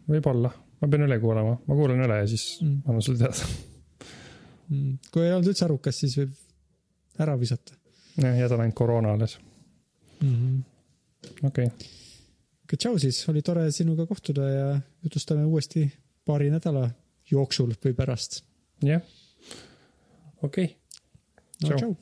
võib-olla, 0.09 0.51
ma 0.80 0.88
pean 0.88 1.07
üle 1.07 1.20
kuulama, 1.20 1.59
ma 1.66 1.78
kuulan 1.78 2.03
üle 2.07 2.20
ja 2.22 2.26
siis 2.28 2.59
mm. 2.62 2.82
annan 2.88 3.05
sulle 3.05 3.22
teada. 3.24 3.53
Kui 5.12 5.25
ei 5.25 5.33
olnud 5.33 5.51
üldse 5.53 5.67
arukas, 5.67 5.99
siis 6.01 6.17
võib 6.19 7.21
ära 7.21 7.37
visata. 7.41 7.77
jah, 8.17 8.39
jätan 8.39 8.62
ainult 8.65 8.79
koroona 8.79 9.12
alles. 9.15 9.39
Mm 10.21 10.35
-hmm.. 10.35 11.47
okei. 11.51 11.69
Aga 12.65 12.77
tšau 12.77 12.99
siis, 12.99 13.21
oli 13.29 13.43
tore 13.43 13.71
sinuga 13.73 14.07
kohtuda 14.07 14.49
ja 14.49 14.81
jutustame 15.03 15.45
uuesti 15.45 15.85
paari 16.25 16.51
nädala 16.51 16.89
jooksul 17.31 17.75
või 17.85 17.95
pärast. 17.95 18.43
jah, 18.83 19.03
okei. 20.43 20.77
No 21.62 21.69
tšau, 21.69 21.79
tšau.. 21.79 21.97